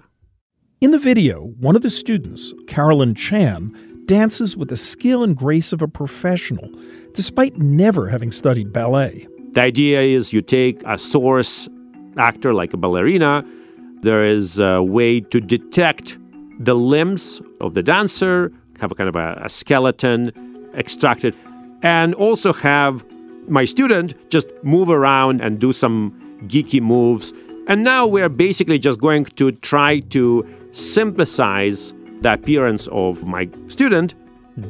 In 0.80 0.92
the 0.92 0.98
video, 0.98 1.40
one 1.58 1.74
of 1.74 1.82
the 1.82 1.90
students, 1.90 2.52
Carolyn 2.68 3.14
Chan, 3.14 3.95
dances 4.06 4.56
with 4.56 4.68
the 4.68 4.76
skill 4.76 5.22
and 5.22 5.36
grace 5.36 5.72
of 5.72 5.82
a 5.82 5.88
professional, 5.88 6.70
despite 7.12 7.58
never 7.58 8.08
having 8.08 8.32
studied 8.32 8.72
ballet. 8.72 9.26
The 9.52 9.62
idea 9.62 10.00
is 10.02 10.32
you 10.32 10.42
take 10.42 10.82
a 10.84 10.98
source 10.98 11.68
actor 12.16 12.54
like 12.54 12.72
a 12.72 12.76
ballerina, 12.76 13.44
there 14.02 14.24
is 14.24 14.58
a 14.58 14.82
way 14.82 15.20
to 15.20 15.40
detect 15.40 16.18
the 16.60 16.74
limbs 16.74 17.42
of 17.60 17.74
the 17.74 17.82
dancer, 17.82 18.52
have 18.80 18.92
a 18.92 18.94
kind 18.94 19.08
of 19.08 19.16
a, 19.16 19.40
a 19.42 19.48
skeleton 19.48 20.32
extracted, 20.74 21.36
and 21.82 22.14
also 22.14 22.52
have 22.52 23.04
my 23.48 23.64
student 23.64 24.14
just 24.30 24.48
move 24.62 24.90
around 24.90 25.40
and 25.40 25.58
do 25.58 25.72
some 25.72 26.12
geeky 26.46 26.80
moves. 26.80 27.32
And 27.68 27.82
now 27.82 28.06
we're 28.06 28.28
basically 28.28 28.78
just 28.78 29.00
going 29.00 29.24
to 29.24 29.52
try 29.52 30.00
to 30.10 30.46
synthesize 30.72 31.92
the 32.20 32.32
appearance 32.32 32.88
of 32.88 33.24
my 33.24 33.48
student 33.68 34.14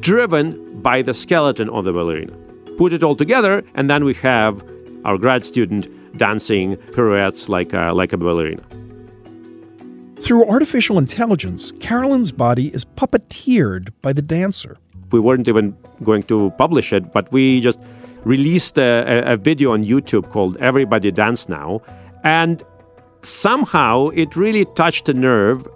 driven 0.01 0.81
by 0.81 1.03
the 1.03 1.15
skeleton 1.15 1.69
of 1.71 1.85
the 1.85 1.93
ballerina. 1.93 2.33
Put 2.77 2.93
it 2.93 3.03
all 3.03 3.17
together, 3.17 3.63
and 3.75 3.89
then 3.89 4.05
we 4.05 4.15
have 4.15 4.65
our 5.05 5.17
grad 5.17 5.45
student 5.45 5.89
dancing 6.17 6.77
pirouettes 6.93 7.49
like 7.49 7.73
a, 7.73 7.93
like 7.93 8.13
a 8.13 8.17
ballerina. 8.17 8.63
Through 10.21 10.49
artificial 10.49 10.99
intelligence, 10.99 11.73
Carolyn's 11.73 12.33
body 12.33 12.69
is 12.69 12.85
puppeteered 12.85 13.91
by 14.03 14.13
the 14.13 14.23
dancer. 14.23 14.77
We 15.13 15.21
weren't 15.21 15.47
even 15.47 15.77
going 16.03 16.25
to 16.25 16.51
publish 16.59 16.93
it, 16.93 17.13
but 17.13 17.31
we 17.33 17.61
just 17.61 17.79
released 18.25 18.77
a, 18.77 19.23
a, 19.25 19.37
video 19.37 19.73
on 19.73 19.85
YouTube 19.85 20.29
called 20.31 20.57
Everybody 20.57 21.13
Dance 21.13 21.49
Now. 21.49 21.81
And 22.25 22.63
somehow 23.23 24.09
it 24.09 24.35
really 24.35 24.65
touched 24.75 25.09
a 25.09 25.15
nerve. 25.15 25.69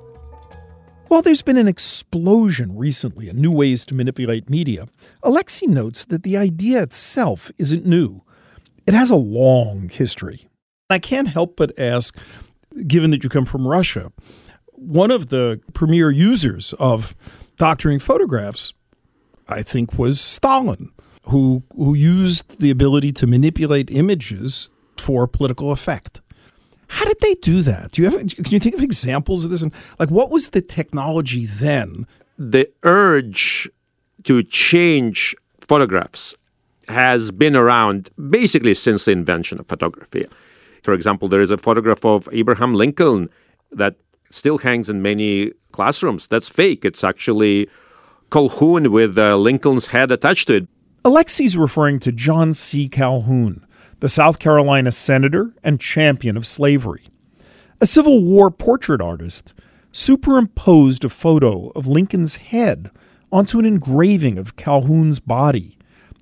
While 1.11 1.23
there's 1.23 1.43
been 1.43 1.57
an 1.57 1.67
explosion 1.67 2.77
recently 2.77 3.29
in 3.29 3.41
new 3.41 3.51
ways 3.51 3.85
to 3.87 3.97
manipulate 3.97 4.49
media, 4.49 4.87
Alexei 5.25 5.67
notes 5.67 6.05
that 6.05 6.23
the 6.23 6.37
idea 6.37 6.85
itself 6.85 7.51
isn't 7.59 7.85
new. 7.85 8.23
It 8.87 8.95
has 8.95 9.11
a 9.11 9.17
long 9.17 9.89
history. 9.89 10.47
I 10.89 11.01
can't 11.01 11.27
help 11.27 11.57
but 11.57 11.77
ask 11.77 12.17
given 12.87 13.11
that 13.11 13.25
you 13.25 13.29
come 13.29 13.45
from 13.45 13.67
Russia, 13.67 14.13
one 14.71 15.11
of 15.11 15.31
the 15.31 15.61
premier 15.73 16.13
users 16.13 16.75
of 16.75 17.17
doctoring 17.59 17.99
photographs, 17.99 18.73
I 19.49 19.65
think, 19.65 19.99
was 19.99 20.21
Stalin, 20.21 20.93
who 21.25 21.65
who 21.75 21.95
used 21.95 22.61
the 22.61 22.71
ability 22.71 23.11
to 23.15 23.27
manipulate 23.27 23.91
images 23.91 24.71
for 24.97 25.27
political 25.27 25.73
effect. 25.73 26.21
How 26.91 27.05
did 27.05 27.21
they 27.21 27.35
do 27.35 27.63
that? 27.63 27.93
Do 27.93 28.03
you 28.03 28.11
have? 28.11 28.29
Can 28.29 28.51
you 28.51 28.59
think 28.59 28.75
of 28.75 28.83
examples 28.83 29.45
of 29.45 29.51
this? 29.51 29.63
And 29.63 29.73
like, 30.01 30.11
what 30.11 30.29
was 30.29 30.51
the 30.51 30.61
technology 30.61 31.47
then? 31.47 32.07
The 32.37 32.69
urge 32.83 33.71
to 34.25 34.43
change 34.43 35.37
photographs 35.61 36.35
has 36.89 37.31
been 37.31 37.55
around 37.55 38.11
basically 38.29 38.75
since 38.75 39.05
the 39.05 39.13
invention 39.13 39.61
of 39.61 39.69
photography. 39.69 40.27
For 40.83 40.93
example, 40.93 41.29
there 41.29 41.41
is 41.41 41.53
a 41.53 41.57
photograph 41.59 42.05
of 42.05 42.29
Abraham 42.33 42.75
Lincoln 42.75 43.31
that 43.71 43.95
still 44.31 44.59
hangs 44.59 44.89
in 44.89 45.01
many 45.01 45.53
classrooms. 45.71 46.27
That's 46.27 46.49
fake. 46.49 46.85
It's 46.85 47.05
actually 47.05 47.69
Calhoun 48.33 48.91
with 48.91 49.17
uh, 49.17 49.37
Lincoln's 49.37 49.89
head 49.89 50.11
attached 50.11 50.49
to 50.49 50.55
it. 50.57 50.69
Alexei's 51.05 51.57
referring 51.57 52.01
to 52.01 52.11
John 52.11 52.53
C. 52.53 52.89
Calhoun, 52.89 53.65
the 54.01 54.09
South 54.09 54.39
Carolina 54.39 54.91
senator 54.91 55.55
and 55.63 55.81
champion 55.81 56.37
of 56.37 56.47
slavery. 56.47 57.07
A 57.81 57.87
Civil 57.87 58.23
War 58.23 58.51
portrait 58.51 59.01
artist 59.01 59.55
superimposed 59.93 61.05
a 61.05 61.09
photo 61.09 61.69
of 61.71 61.87
Lincoln's 61.87 62.37
head 62.37 62.91
onto 63.33 63.59
an 63.59 63.65
engraving 63.65 64.39
of 64.39 64.57
Calhoun's 64.57 65.21
body 65.21 65.79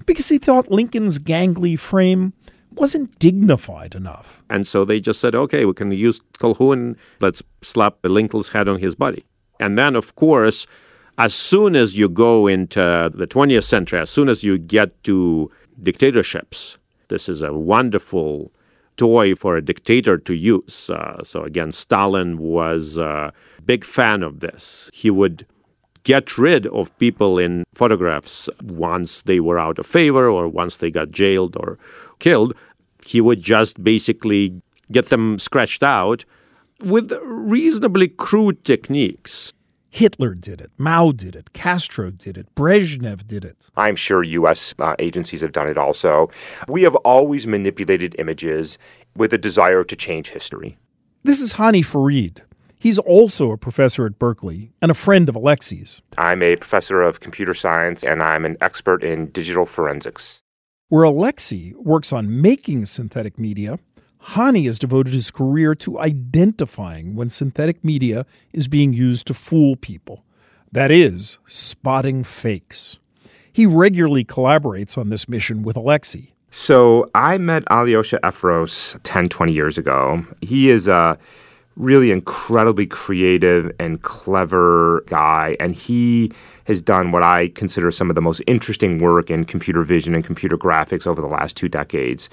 because 0.06 0.28
he 0.28 0.38
thought 0.38 0.70
Lincoln's 0.70 1.18
gangly 1.18 1.78
frame 1.78 2.32
wasn't 2.72 3.18
dignified 3.18 3.94
enough. 3.94 4.42
And 4.48 4.66
so 4.66 4.84
they 4.84 5.00
just 5.00 5.20
said, 5.20 5.34
okay, 5.34 5.64
we 5.64 5.74
can 5.74 5.90
use 5.90 6.20
Calhoun, 6.38 6.96
let's 7.20 7.42
slap 7.62 7.96
Lincoln's 8.04 8.50
head 8.50 8.68
on 8.68 8.78
his 8.78 8.94
body. 8.94 9.24
And 9.60 9.76
then, 9.76 9.96
of 9.96 10.14
course, 10.14 10.66
as 11.16 11.34
soon 11.34 11.74
as 11.74 11.98
you 11.98 12.08
go 12.08 12.46
into 12.46 13.10
the 13.12 13.26
20th 13.26 13.64
century, 13.64 13.98
as 14.00 14.10
soon 14.10 14.28
as 14.28 14.44
you 14.44 14.58
get 14.58 15.02
to 15.04 15.50
dictatorships, 15.82 16.78
this 17.08 17.28
is 17.28 17.42
a 17.42 17.52
wonderful 17.52 18.52
toy 18.96 19.34
for 19.34 19.56
a 19.56 19.62
dictator 19.62 20.18
to 20.18 20.34
use. 20.34 20.90
Uh, 20.90 21.22
so 21.22 21.42
again, 21.42 21.70
Stalin 21.72 22.36
was 22.38 22.96
a 22.96 23.32
big 23.64 23.84
fan 23.84 24.22
of 24.22 24.40
this. 24.40 24.90
He 24.92 25.10
would 25.10 25.46
get 26.04 26.38
rid 26.38 26.66
of 26.68 26.96
people 26.98 27.38
in 27.38 27.64
photographs 27.74 28.48
once 28.62 29.22
they 29.22 29.40
were 29.40 29.58
out 29.58 29.78
of 29.78 29.86
favor 29.86 30.28
or 30.28 30.48
once 30.48 30.78
they 30.78 30.90
got 30.90 31.10
jailed 31.10 31.56
or 31.56 31.78
killed 32.18 32.54
he 33.04 33.20
would 33.20 33.40
just 33.40 33.82
basically 33.82 34.60
get 34.90 35.06
them 35.06 35.38
scratched 35.38 35.82
out 35.82 36.24
with 36.84 37.12
reasonably 37.22 38.08
crude 38.08 38.64
techniques. 38.64 39.52
Hitler 39.90 40.34
did 40.34 40.60
it. 40.60 40.70
Mao 40.76 41.12
did 41.12 41.34
it. 41.34 41.52
Castro 41.52 42.10
did 42.10 42.36
it. 42.36 42.54
Brezhnev 42.54 43.26
did 43.26 43.44
it. 43.44 43.66
I'm 43.76 43.96
sure 43.96 44.22
U.S. 44.22 44.74
Uh, 44.78 44.94
agencies 44.98 45.40
have 45.40 45.52
done 45.52 45.68
it 45.68 45.78
also. 45.78 46.30
We 46.68 46.82
have 46.82 46.94
always 46.96 47.46
manipulated 47.46 48.14
images 48.18 48.78
with 49.16 49.32
a 49.32 49.38
desire 49.38 49.84
to 49.84 49.96
change 49.96 50.30
history. 50.30 50.76
This 51.24 51.40
is 51.40 51.54
Hani 51.54 51.84
Farid. 51.84 52.42
He's 52.78 52.98
also 52.98 53.50
a 53.50 53.58
professor 53.58 54.06
at 54.06 54.18
Berkeley 54.18 54.70
and 54.80 54.90
a 54.90 54.94
friend 54.94 55.28
of 55.28 55.34
Alexei's. 55.34 56.00
I'm 56.16 56.42
a 56.42 56.56
professor 56.56 57.02
of 57.02 57.18
computer 57.18 57.54
science 57.54 58.04
and 58.04 58.22
I'm 58.22 58.44
an 58.44 58.56
expert 58.60 59.02
in 59.02 59.30
digital 59.30 59.66
forensics. 59.66 60.42
Where 60.88 61.02
Alexei 61.02 61.74
works 61.76 62.12
on 62.12 62.40
making 62.40 62.86
synthetic 62.86 63.38
media, 63.38 63.78
Hani 64.20 64.66
has 64.66 64.78
devoted 64.78 65.14
his 65.14 65.30
career 65.30 65.74
to 65.76 65.98
identifying 65.98 67.14
when 67.14 67.28
synthetic 67.28 67.84
media 67.84 68.26
is 68.52 68.68
being 68.68 68.92
used 68.92 69.26
to 69.28 69.34
fool 69.34 69.76
people. 69.76 70.24
That 70.72 70.90
is, 70.90 71.38
spotting 71.46 72.24
fakes. 72.24 72.98
He 73.52 73.66
regularly 73.66 74.24
collaborates 74.24 74.98
on 74.98 75.08
this 75.08 75.28
mission 75.28 75.62
with 75.62 75.76
Alexei. 75.76 76.34
So 76.50 77.06
I 77.14 77.38
met 77.38 77.64
Alyosha 77.70 78.18
Efros 78.22 78.98
10, 79.02 79.28
20 79.28 79.52
years 79.52 79.78
ago. 79.78 80.24
He 80.40 80.68
is 80.70 80.88
a 80.88 81.18
really 81.76 82.10
incredibly 82.10 82.86
creative 82.86 83.70
and 83.78 84.02
clever 84.02 85.04
guy, 85.06 85.56
and 85.60 85.74
he 85.74 86.32
has 86.64 86.80
done 86.80 87.12
what 87.12 87.22
I 87.22 87.48
consider 87.48 87.90
some 87.90 88.10
of 88.10 88.14
the 88.14 88.20
most 88.20 88.42
interesting 88.46 88.98
work 88.98 89.30
in 89.30 89.44
computer 89.44 89.82
vision 89.82 90.14
and 90.14 90.24
computer 90.24 90.58
graphics 90.58 91.06
over 91.06 91.20
the 91.20 91.28
last 91.28 91.56
two 91.56 91.68
decades. 91.68 92.28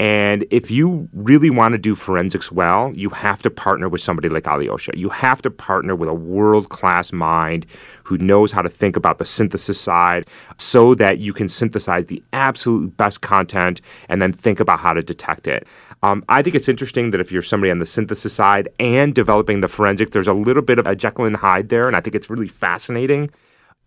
And 0.00 0.44
if 0.50 0.72
you 0.72 1.08
really 1.12 1.50
want 1.50 1.72
to 1.72 1.78
do 1.78 1.94
forensics 1.94 2.50
well, 2.50 2.92
you 2.94 3.10
have 3.10 3.42
to 3.42 3.50
partner 3.50 3.88
with 3.88 4.00
somebody 4.00 4.28
like 4.28 4.46
Alyosha. 4.46 4.92
You 4.96 5.08
have 5.08 5.40
to 5.42 5.50
partner 5.50 5.94
with 5.94 6.08
a 6.08 6.14
world 6.14 6.68
class 6.68 7.12
mind 7.12 7.66
who 8.02 8.18
knows 8.18 8.50
how 8.50 8.60
to 8.60 8.68
think 8.68 8.96
about 8.96 9.18
the 9.18 9.24
synthesis 9.24 9.80
side 9.80 10.26
so 10.58 10.96
that 10.96 11.18
you 11.18 11.32
can 11.32 11.46
synthesize 11.46 12.06
the 12.06 12.22
absolute 12.32 12.96
best 12.96 13.20
content 13.20 13.80
and 14.08 14.20
then 14.20 14.32
think 14.32 14.58
about 14.58 14.80
how 14.80 14.92
to 14.92 15.00
detect 15.00 15.46
it. 15.46 15.66
Um, 16.02 16.24
I 16.28 16.42
think 16.42 16.56
it's 16.56 16.68
interesting 16.68 17.12
that 17.12 17.20
if 17.20 17.30
you're 17.30 17.40
somebody 17.40 17.70
on 17.70 17.78
the 17.78 17.86
synthesis 17.86 18.34
side 18.34 18.68
and 18.80 19.14
developing 19.14 19.60
the 19.60 19.68
forensic, 19.68 20.10
there's 20.10 20.28
a 20.28 20.34
little 20.34 20.62
bit 20.62 20.80
of 20.80 20.86
a 20.86 20.96
Jekyll 20.96 21.24
and 21.24 21.36
Hyde 21.36 21.68
there, 21.68 21.86
and 21.86 21.96
I 21.96 22.00
think 22.00 22.16
it's 22.16 22.28
really 22.28 22.48
fascinating. 22.48 23.30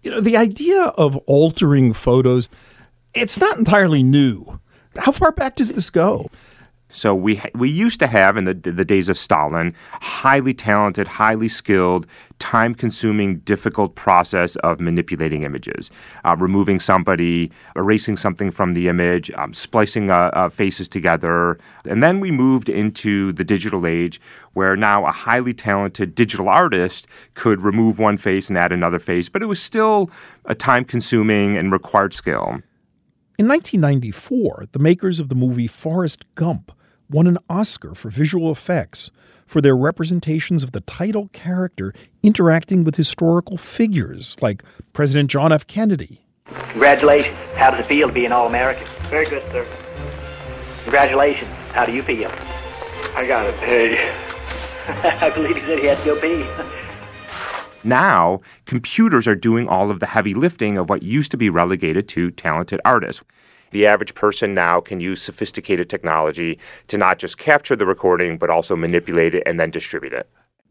You 0.04 0.12
know, 0.12 0.22
the 0.22 0.38
idea 0.38 0.84
of 0.84 1.18
altering 1.28 1.92
photos, 1.92 2.50
it's 3.14 3.40
not 3.40 3.58
entirely 3.58 4.04
new. 4.04 4.60
How 4.98 5.12
far 5.12 5.32
back 5.32 5.56
does 5.56 5.74
this 5.74 5.90
go? 5.90 6.30
So 6.90 7.14
we 7.14 7.42
we 7.54 7.70
used 7.70 8.00
to 8.00 8.08
have 8.08 8.38
in 8.38 8.46
the 8.46 8.54
the 8.54 8.86
days 8.86 9.10
of 9.10 9.18
Stalin 9.18 9.74
highly 9.92 10.54
talented, 10.54 11.06
highly 11.06 11.50
skilled, 11.50 12.08
time-consuming, 12.40 13.40
difficult 13.40 13.96
process 13.96 14.56
of 14.58 14.80
manipulating 14.80 15.44
images, 15.44 15.92
uh, 16.24 16.38
removing 16.40 16.80
somebody, 16.80 17.52
erasing 17.76 18.16
something 18.16 18.52
from 18.52 18.72
the 18.72 18.88
image, 18.88 19.30
um, 19.32 19.54
splicing 19.54 20.10
uh, 20.10 20.32
uh, 20.34 20.48
faces 20.48 20.88
together, 20.88 21.58
and 21.86 22.02
then 22.02 22.22
we 22.22 22.32
moved 22.32 22.70
into 22.70 23.34
the 23.34 23.44
digital 23.44 23.86
age, 23.86 24.22
where 24.54 24.78
now 24.78 25.06
a 25.06 25.12
highly 25.12 25.54
talented 25.54 26.16
digital 26.16 26.48
artist 26.48 27.06
could 27.34 27.62
remove 27.62 28.00
one 28.00 28.16
face 28.18 28.48
and 28.48 28.58
add 28.58 28.72
another 28.72 29.00
face, 29.00 29.28
but 29.28 29.42
it 29.42 29.48
was 29.48 29.62
still 29.62 30.10
a 30.46 30.56
time-consuming 30.56 31.58
and 31.58 31.74
required 31.74 32.14
skill. 32.14 32.62
In 33.40 33.48
1994, 33.48 34.70
the 34.72 34.80
makers 34.80 35.20
of 35.20 35.30
the 35.30 35.36
movie 35.36 35.68
Forrest 35.68 36.26
Gump 36.34 36.72
won 37.08 37.28
an 37.28 37.38
Oscar 37.48 37.94
for 37.94 38.10
visual 38.10 38.52
effects 38.52 39.12
for 39.46 39.62
their 39.62 39.78
representations 39.78 40.64
of 40.64 40.72
the 40.72 40.82
title 40.82 41.30
character 41.34 41.94
interacting 42.24 42.84
with 42.84 42.96
historical 42.96 43.56
figures 43.56 44.36
like 44.42 44.64
President 44.92 45.30
John 45.30 45.54
F. 45.54 45.68
Kennedy. 45.68 46.26
Congratulations. 46.72 47.38
How 47.54 47.70
does 47.70 47.82
it 47.82 47.86
feel 47.86 48.08
to 48.08 48.14
be 48.14 48.26
an 48.26 48.32
All 48.32 48.48
American? 48.48 48.88
Very 49.02 49.28
good, 49.28 49.44
sir. 49.52 49.68
Congratulations. 50.86 51.52
How 51.74 51.86
do 51.86 51.94
you 51.94 52.02
feel? 52.02 52.32
I 53.16 53.28
got 53.28 53.46
to 53.46 53.52
pee. 53.60 54.00
I 55.26 55.30
believe 55.30 55.58
he 55.58 55.62
said 55.62 55.78
he 55.78 55.86
had 55.86 56.00
to 56.00 56.06
go 56.06 56.20
pee. 56.20 56.44
Now, 57.88 58.42
computers 58.66 59.30
are 59.30 59.36
doing 59.36 59.70
all 59.70 59.90
of 59.90 60.02
the 60.02 60.08
heavy 60.08 60.34
lifting 60.34 60.78
of 60.78 60.90
what 60.90 61.04
used 61.04 61.32
to 61.32 61.38
be 61.38 61.50
relegated 61.50 62.10
to 62.10 62.32
talented 62.32 62.82
artists. 62.84 63.24
The 63.72 63.88
average 63.88 64.14
person 64.14 64.54
now 64.54 64.82
can 64.82 65.00
use 65.00 65.22
sophisticated 65.22 65.90
technology 65.90 66.60
to 66.88 66.98
not 66.98 67.18
just 67.18 67.38
capture 67.38 67.78
the 67.78 67.86
recording, 67.86 68.38
but 68.38 68.50
also 68.50 68.76
manipulate 68.76 69.34
it 69.36 69.44
and 69.46 69.58
then 69.58 69.72
distribute 69.72 70.12
it. 70.12 70.30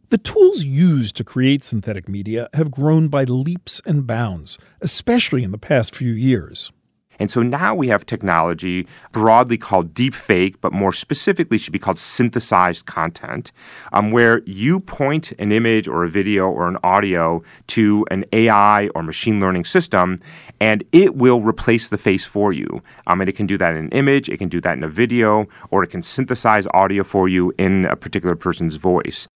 The 0.08 0.18
tools 0.18 0.62
used 0.64 1.16
to 1.16 1.24
create 1.24 1.64
synthetic 1.64 2.06
media 2.06 2.50
have 2.52 2.70
grown 2.70 3.08
by 3.08 3.24
leaps 3.24 3.80
and 3.86 4.06
bounds, 4.06 4.58
especially 4.82 5.42
in 5.42 5.52
the 5.52 5.58
past 5.58 5.94
few 5.94 6.12
years. 6.12 6.70
And 7.18 7.30
so 7.30 7.42
now 7.42 7.74
we 7.74 7.88
have 7.88 8.06
technology 8.06 8.86
broadly 9.12 9.58
called 9.58 9.94
deepfake, 9.94 10.56
but 10.60 10.72
more 10.72 10.92
specifically 10.92 11.58
should 11.58 11.72
be 11.72 11.78
called 11.78 11.98
synthesized 11.98 12.86
content, 12.86 13.52
um, 13.92 14.10
where 14.10 14.42
you 14.46 14.80
point 14.80 15.32
an 15.38 15.52
image 15.52 15.88
or 15.88 16.04
a 16.04 16.08
video 16.08 16.48
or 16.48 16.68
an 16.68 16.78
audio 16.82 17.42
to 17.68 18.06
an 18.10 18.24
AI 18.32 18.88
or 18.94 19.02
machine 19.02 19.40
learning 19.40 19.64
system, 19.64 20.18
and 20.60 20.84
it 20.92 21.16
will 21.16 21.40
replace 21.40 21.88
the 21.88 21.98
face 21.98 22.24
for 22.24 22.52
you. 22.52 22.82
Um, 23.06 23.20
and 23.20 23.28
it 23.28 23.36
can 23.36 23.46
do 23.46 23.58
that 23.58 23.72
in 23.74 23.84
an 23.84 23.90
image, 23.90 24.28
it 24.28 24.38
can 24.38 24.48
do 24.48 24.60
that 24.60 24.76
in 24.76 24.84
a 24.84 24.88
video, 24.88 25.46
or 25.70 25.82
it 25.82 25.88
can 25.88 26.02
synthesize 26.02 26.66
audio 26.74 27.02
for 27.02 27.28
you 27.28 27.52
in 27.58 27.86
a 27.86 27.96
particular 27.96 28.34
person's 28.36 28.76
voice. 28.76 29.28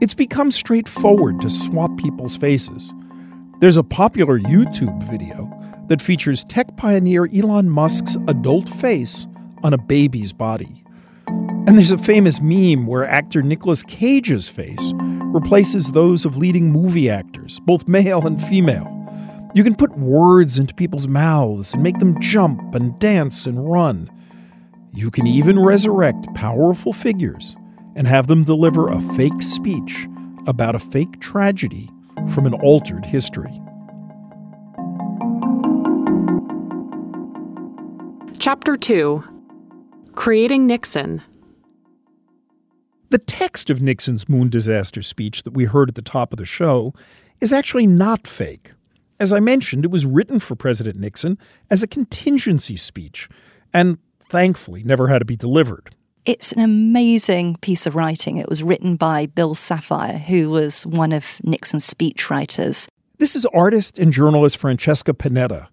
It's 0.00 0.14
become 0.14 0.50
straightforward 0.50 1.42
to 1.42 1.50
swap 1.50 1.94
people's 1.98 2.34
faces. 2.34 2.94
There's 3.60 3.76
a 3.76 3.84
popular 3.84 4.38
YouTube 4.38 5.02
video 5.02 5.52
that 5.88 6.00
features 6.00 6.44
tech 6.44 6.78
pioneer 6.78 7.28
Elon 7.30 7.68
Musk's 7.68 8.16
adult 8.26 8.70
face 8.70 9.26
on 9.62 9.74
a 9.74 9.78
baby's 9.78 10.32
body. 10.32 10.82
And 11.26 11.76
there's 11.76 11.90
a 11.90 11.98
famous 11.98 12.40
meme 12.40 12.86
where 12.86 13.06
actor 13.06 13.42
Nicolas 13.42 13.82
Cage's 13.82 14.48
face 14.48 14.94
replaces 14.96 15.92
those 15.92 16.24
of 16.24 16.38
leading 16.38 16.72
movie 16.72 17.10
actors, 17.10 17.60
both 17.66 17.86
male 17.86 18.26
and 18.26 18.42
female. 18.42 18.88
You 19.54 19.62
can 19.62 19.74
put 19.74 19.98
words 19.98 20.58
into 20.58 20.72
people's 20.72 21.06
mouths 21.06 21.74
and 21.74 21.82
make 21.82 21.98
them 21.98 22.18
jump 22.18 22.74
and 22.74 22.98
dance 22.98 23.44
and 23.44 23.70
run. 23.70 24.10
You 24.94 25.10
can 25.10 25.26
even 25.26 25.58
resurrect 25.58 26.34
powerful 26.34 26.94
figures 26.94 27.58
and 27.94 28.06
have 28.06 28.26
them 28.26 28.42
deliver 28.42 28.88
a 28.88 29.02
fake 29.02 29.42
speech 29.42 30.08
about 30.46 30.74
a 30.74 30.78
fake 30.78 31.20
tragedy 31.20 31.90
from 32.32 32.46
an 32.46 32.54
altered 32.54 33.04
history. 33.04 33.60
Chapter 38.38 38.76
2 38.76 39.22
Creating 40.14 40.66
Nixon. 40.66 41.22
The 43.10 43.18
text 43.18 43.70
of 43.70 43.82
Nixon's 43.82 44.28
moon 44.28 44.48
disaster 44.48 45.02
speech 45.02 45.42
that 45.42 45.52
we 45.52 45.64
heard 45.64 45.88
at 45.88 45.94
the 45.94 46.02
top 46.02 46.32
of 46.32 46.38
the 46.38 46.44
show 46.44 46.94
is 47.40 47.52
actually 47.52 47.86
not 47.86 48.26
fake. 48.26 48.72
As 49.18 49.32
I 49.32 49.40
mentioned, 49.40 49.84
it 49.84 49.90
was 49.90 50.06
written 50.06 50.40
for 50.40 50.54
President 50.54 50.96
Nixon 50.98 51.36
as 51.70 51.82
a 51.82 51.88
contingency 51.88 52.76
speech, 52.76 53.28
and 53.74 53.98
thankfully 54.30 54.82
never 54.82 55.08
had 55.08 55.18
to 55.18 55.24
be 55.24 55.36
delivered. 55.36 55.94
It's 56.26 56.52
an 56.52 56.60
amazing 56.60 57.56
piece 57.56 57.86
of 57.86 57.94
writing. 57.94 58.36
It 58.36 58.48
was 58.48 58.62
written 58.62 58.96
by 58.96 59.26
Bill 59.26 59.54
Safire, 59.54 60.20
who 60.20 60.50
was 60.50 60.86
one 60.86 61.12
of 61.12 61.40
Nixon's 61.42 61.92
speechwriters. 61.92 62.86
This 63.16 63.34
is 63.34 63.46
artist 63.46 63.98
and 63.98 64.12
journalist 64.12 64.58
Francesca 64.58 65.14
Panetta. 65.14 65.68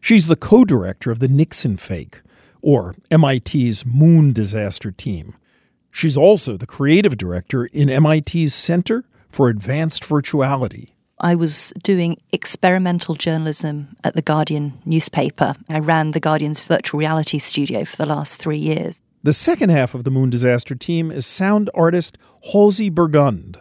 She's 0.00 0.26
the 0.26 0.36
co 0.36 0.64
director 0.64 1.10
of 1.10 1.18
the 1.18 1.28
Nixon 1.28 1.76
Fake, 1.76 2.22
or 2.62 2.94
MIT's 3.10 3.84
moon 3.84 4.32
disaster 4.32 4.90
team. 4.90 5.34
She's 5.90 6.16
also 6.16 6.56
the 6.56 6.66
creative 6.66 7.18
director 7.18 7.66
in 7.66 7.88
MIT's 8.02 8.54
Center 8.54 9.04
for 9.28 9.50
Advanced 9.50 10.04
Virtuality. 10.04 10.92
I 11.18 11.34
was 11.34 11.74
doing 11.82 12.16
experimental 12.32 13.14
journalism 13.14 13.96
at 14.02 14.14
The 14.14 14.22
Guardian 14.22 14.72
newspaper. 14.86 15.54
I 15.68 15.80
ran 15.80 16.12
The 16.12 16.20
Guardian's 16.20 16.60
virtual 16.62 17.00
reality 17.00 17.38
studio 17.38 17.84
for 17.84 17.96
the 17.96 18.06
last 18.06 18.38
three 18.38 18.56
years. 18.56 19.02
The 19.22 19.34
second 19.34 19.68
half 19.68 19.94
of 19.94 20.04
the 20.04 20.10
Moon 20.10 20.30
Disaster 20.30 20.74
team 20.74 21.10
is 21.10 21.26
sound 21.26 21.68
artist 21.74 22.16
Halsey 22.52 22.90
Burgund. 22.90 23.60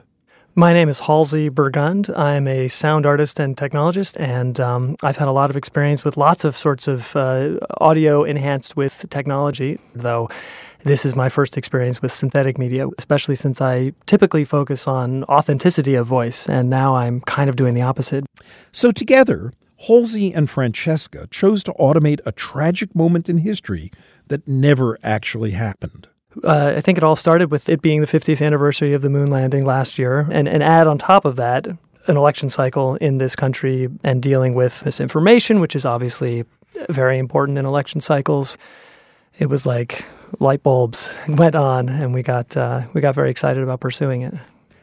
My 0.55 0.71
name 0.71 0.87
is 0.87 1.01
Halsey 1.01 1.49
Burgund. 1.49 2.17
I'm 2.17 2.47
a 2.47 2.69
sound 2.69 3.05
artist 3.05 3.41
and 3.41 3.57
technologist, 3.57 4.17
and 4.17 4.57
um, 4.61 4.95
I've 5.03 5.17
had 5.17 5.27
a 5.27 5.33
lot 5.33 5.49
of 5.49 5.57
experience 5.57 6.05
with 6.05 6.15
lots 6.15 6.45
of 6.45 6.55
sorts 6.55 6.87
of 6.87 7.13
uh, 7.13 7.57
audio 7.81 8.23
enhanced 8.23 8.77
with 8.77 9.05
technology, 9.09 9.81
though 9.93 10.29
this 10.85 11.03
is 11.03 11.13
my 11.13 11.27
first 11.27 11.57
experience 11.57 12.01
with 12.01 12.13
synthetic 12.13 12.57
media, 12.57 12.87
especially 12.97 13.35
since 13.35 13.59
I 13.59 13.91
typically 14.05 14.45
focus 14.45 14.87
on 14.87 15.25
authenticity 15.25 15.93
of 15.95 16.07
voice, 16.07 16.47
and 16.47 16.69
now 16.69 16.95
I'm 16.95 17.19
kind 17.19 17.49
of 17.49 17.57
doing 17.57 17.73
the 17.73 17.81
opposite. 17.81 18.25
So, 18.71 18.93
together, 18.93 19.51
Halsey 19.87 20.33
and 20.33 20.49
Francesca 20.49 21.27
chose 21.31 21.63
to 21.63 21.73
automate 21.73 22.19
a 22.25 22.31
tragic 22.31 22.93
moment 22.95 23.29
in 23.29 23.39
history 23.39 23.91
that 24.29 24.47
never 24.47 24.97
actually 25.03 25.51
happened. 25.51 26.07
Uh, 26.43 26.73
I 26.77 26.81
think 26.81 26.97
it 26.97 27.03
all 27.03 27.15
started 27.15 27.51
with 27.51 27.67
it 27.67 27.81
being 27.81 28.01
the 28.01 28.07
50th 28.07 28.45
anniversary 28.45 28.93
of 28.93 29.01
the 29.01 29.09
moon 29.09 29.29
landing 29.29 29.65
last 29.65 29.99
year, 29.99 30.27
and, 30.31 30.47
and 30.47 30.63
add 30.63 30.87
on 30.87 30.97
top 30.97 31.25
of 31.25 31.35
that 31.35 31.67
an 32.07 32.17
election 32.17 32.49
cycle 32.49 32.95
in 32.95 33.17
this 33.17 33.35
country 33.35 33.87
and 34.03 34.21
dealing 34.21 34.55
with 34.55 34.83
misinformation, 34.85 35.59
which 35.59 35.75
is 35.75 35.85
obviously 35.85 36.45
very 36.89 37.17
important 37.17 37.57
in 37.57 37.65
election 37.65 38.01
cycles. 38.01 38.57
it 39.37 39.47
was 39.47 39.65
like 39.65 40.05
light 40.39 40.63
bulbs 40.63 41.15
went 41.27 41.55
on, 41.55 41.89
and 41.89 42.13
we 42.13 42.23
got 42.23 42.55
uh, 42.55 42.83
we 42.93 43.01
got 43.01 43.15
very 43.15 43.29
excited 43.29 43.61
about 43.63 43.79
pursuing 43.79 44.21
it. 44.21 44.33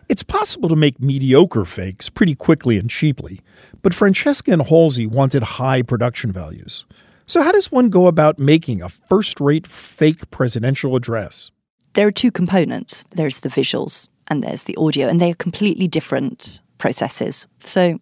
It's 0.09 0.23
possible 0.23 0.69
to 0.69 0.77
make 0.77 1.01
mediocre 1.01 1.65
fakes 1.65 2.09
pretty 2.11 2.37
quickly 2.37 2.79
and 2.79 2.89
cheaply, 2.89 3.41
but 3.83 3.93
Francesca 3.93 4.53
and 4.53 4.63
Halsey 4.63 5.07
wanted 5.07 5.43
high 5.43 5.83
production 5.83 6.31
values. 6.31 6.87
So, 7.29 7.43
how 7.43 7.51
does 7.51 7.73
one 7.73 7.91
go 7.91 8.07
about 8.07 8.39
making 8.39 8.83
a 8.83 8.89
first 8.89 9.41
rate 9.41 9.67
fake 9.67 10.31
presidential 10.31 10.95
address? 10.95 11.51
There 11.95 12.07
are 12.07 12.13
two 12.13 12.31
components 12.31 13.05
there's 13.11 13.41
the 13.41 13.49
visuals 13.49 14.09
and 14.29 14.43
there's 14.43 14.65
the 14.65 14.77
audio, 14.77 15.09
and 15.09 15.21
they 15.21 15.33
are 15.33 15.37
completely 15.37 15.89
different 15.89 16.61
processes. 16.79 17.47
So, 17.59 17.99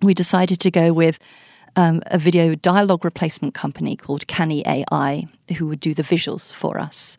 we 0.00 0.14
decided 0.14 0.60
to 0.60 0.70
go 0.70 0.92
with 0.94 1.18
um, 1.76 2.00
a 2.06 2.18
video 2.18 2.54
dialogue 2.54 3.04
replacement 3.04 3.52
company 3.52 3.96
called 3.96 4.26
Canny 4.28 4.62
AI, 4.66 5.26
who 5.58 5.66
would 5.66 5.80
do 5.80 5.92
the 5.92 6.02
visuals 6.02 6.52
for 6.52 6.78
us. 6.78 7.18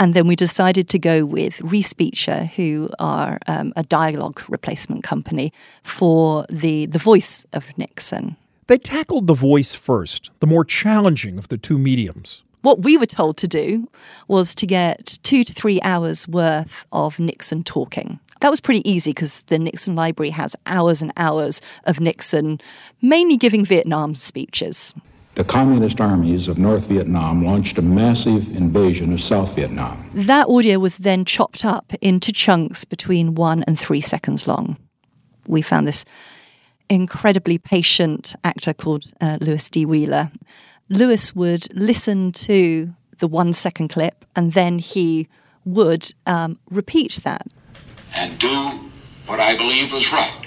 And 0.00 0.14
then 0.14 0.26
we 0.26 0.36
decided 0.36 0.88
to 0.90 0.98
go 0.98 1.24
with 1.24 1.58
Respeecher, 1.58 2.48
who 2.50 2.90
are 2.98 3.38
um, 3.46 3.72
a 3.76 3.82
dialogue 3.84 4.42
replacement 4.48 5.04
company 5.04 5.52
for 5.82 6.46
the, 6.50 6.86
the 6.86 6.98
voice 6.98 7.46
of 7.52 7.76
Nixon. 7.78 8.36
They 8.66 8.78
tackled 8.78 9.26
the 9.26 9.34
voice 9.34 9.74
first, 9.74 10.30
the 10.40 10.46
more 10.46 10.64
challenging 10.64 11.36
of 11.36 11.48
the 11.48 11.58
two 11.58 11.78
mediums. 11.78 12.42
What 12.62 12.82
we 12.82 12.96
were 12.96 13.04
told 13.04 13.36
to 13.38 13.48
do 13.48 13.88
was 14.26 14.54
to 14.54 14.66
get 14.66 15.18
two 15.22 15.44
to 15.44 15.52
three 15.52 15.82
hours 15.82 16.26
worth 16.26 16.86
of 16.90 17.18
Nixon 17.18 17.62
talking. 17.62 18.20
That 18.40 18.50
was 18.50 18.62
pretty 18.62 18.88
easy 18.90 19.10
because 19.10 19.42
the 19.48 19.58
Nixon 19.58 19.94
Library 19.94 20.30
has 20.30 20.56
hours 20.64 21.02
and 21.02 21.12
hours 21.18 21.60
of 21.84 22.00
Nixon 22.00 22.58
mainly 23.02 23.36
giving 23.36 23.66
Vietnam 23.66 24.14
speeches. 24.14 24.94
The 25.34 25.44
communist 25.44 26.00
armies 26.00 26.48
of 26.48 26.56
North 26.56 26.86
Vietnam 26.86 27.44
launched 27.44 27.76
a 27.76 27.82
massive 27.82 28.48
invasion 28.56 29.12
of 29.12 29.20
South 29.20 29.54
Vietnam. 29.54 30.08
That 30.14 30.48
audio 30.48 30.78
was 30.78 30.98
then 30.98 31.26
chopped 31.26 31.66
up 31.66 31.92
into 32.00 32.32
chunks 32.32 32.86
between 32.86 33.34
one 33.34 33.62
and 33.64 33.78
three 33.78 34.00
seconds 34.00 34.46
long. 34.46 34.78
We 35.46 35.60
found 35.60 35.86
this 35.86 36.06
incredibly 36.88 37.58
patient 37.58 38.34
actor 38.44 38.72
called 38.74 39.12
uh, 39.20 39.38
Lewis 39.40 39.68
D. 39.68 39.84
Wheeler. 39.84 40.30
Lewis 40.88 41.34
would 41.34 41.72
listen 41.74 42.32
to 42.32 42.94
the 43.18 43.26
one 43.28 43.52
second 43.52 43.88
clip 43.88 44.24
and 44.36 44.52
then 44.52 44.78
he 44.78 45.28
would 45.64 46.12
um, 46.26 46.58
repeat 46.70 47.20
that. 47.24 47.46
And 48.14 48.38
do 48.38 48.70
what 49.26 49.40
I 49.40 49.56
believe 49.56 49.92
was 49.92 50.12
right. 50.12 50.46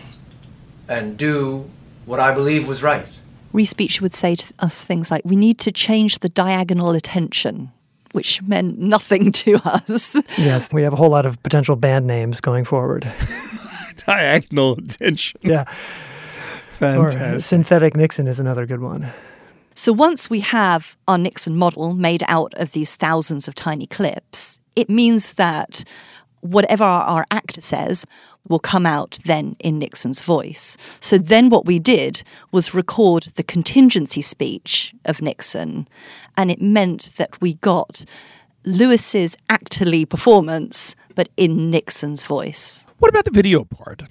And 0.87 1.17
do 1.17 1.69
what 2.05 2.19
I 2.19 2.33
believe 2.33 2.67
was 2.67 2.81
right. 2.81 3.05
Respeech 3.53 4.01
would 4.01 4.13
say 4.13 4.35
to 4.35 4.53
us 4.59 4.83
things 4.83 5.09
like, 5.09 5.23
We 5.25 5.35
need 5.35 5.57
to 5.59 5.71
change 5.71 6.19
the 6.19 6.29
diagonal 6.29 6.91
attention, 6.91 7.71
which 8.11 8.41
meant 8.43 8.77
nothing 8.77 9.31
to 9.43 9.55
us. 9.65 10.15
Yes, 10.37 10.71
we 10.71 10.83
have 10.83 10.93
a 10.93 10.95
whole 10.95 11.09
lot 11.09 11.25
of 11.25 11.41
potential 11.43 11.75
band 11.75 12.07
names 12.07 12.39
going 12.39 12.63
forward. 12.63 13.11
Diagonal 14.05 14.73
attention. 14.77 15.39
Yeah. 15.43 15.65
Fantastic. 16.77 17.21
Or 17.21 17.39
synthetic 17.39 17.95
Nixon 17.95 18.27
is 18.27 18.39
another 18.39 18.65
good 18.65 18.81
one. 18.81 19.11
So 19.73 19.93
once 19.93 20.29
we 20.29 20.39
have 20.41 20.95
our 21.07 21.17
Nixon 21.17 21.55
model 21.55 21.93
made 21.93 22.23
out 22.27 22.53
of 22.55 22.71
these 22.71 22.95
thousands 22.95 23.47
of 23.47 23.55
tiny 23.55 23.87
clips, 23.87 24.59
it 24.75 24.89
means 24.89 25.33
that 25.33 25.83
whatever 26.41 26.83
our, 26.83 27.03
our, 27.03 27.25
actor 27.31 27.61
says 27.61 28.05
will 28.47 28.59
come 28.59 28.85
out 28.85 29.19
then 29.25 29.55
in 29.59 29.79
Nixon's 29.79 30.21
voice. 30.21 30.77
So 30.99 31.17
then 31.17 31.49
what 31.49 31.65
we 31.65 31.79
did 31.79 32.23
was 32.51 32.73
record 32.73 33.29
the 33.35 33.43
contingency 33.43 34.21
speech 34.21 34.93
of 35.05 35.21
Nixon, 35.21 35.87
and 36.37 36.51
it 36.51 36.61
meant 36.61 37.11
that 37.17 37.41
we 37.41 37.55
got 37.55 38.05
Lewis's 38.65 39.35
actorly 39.49 40.07
performance, 40.07 40.95
but 41.15 41.29
in 41.37 41.71
Nixon's 41.71 42.23
voice. 42.23 42.85
What 42.99 43.09
about 43.09 43.25
the 43.25 43.31
video 43.31 43.63
part? 43.63 44.03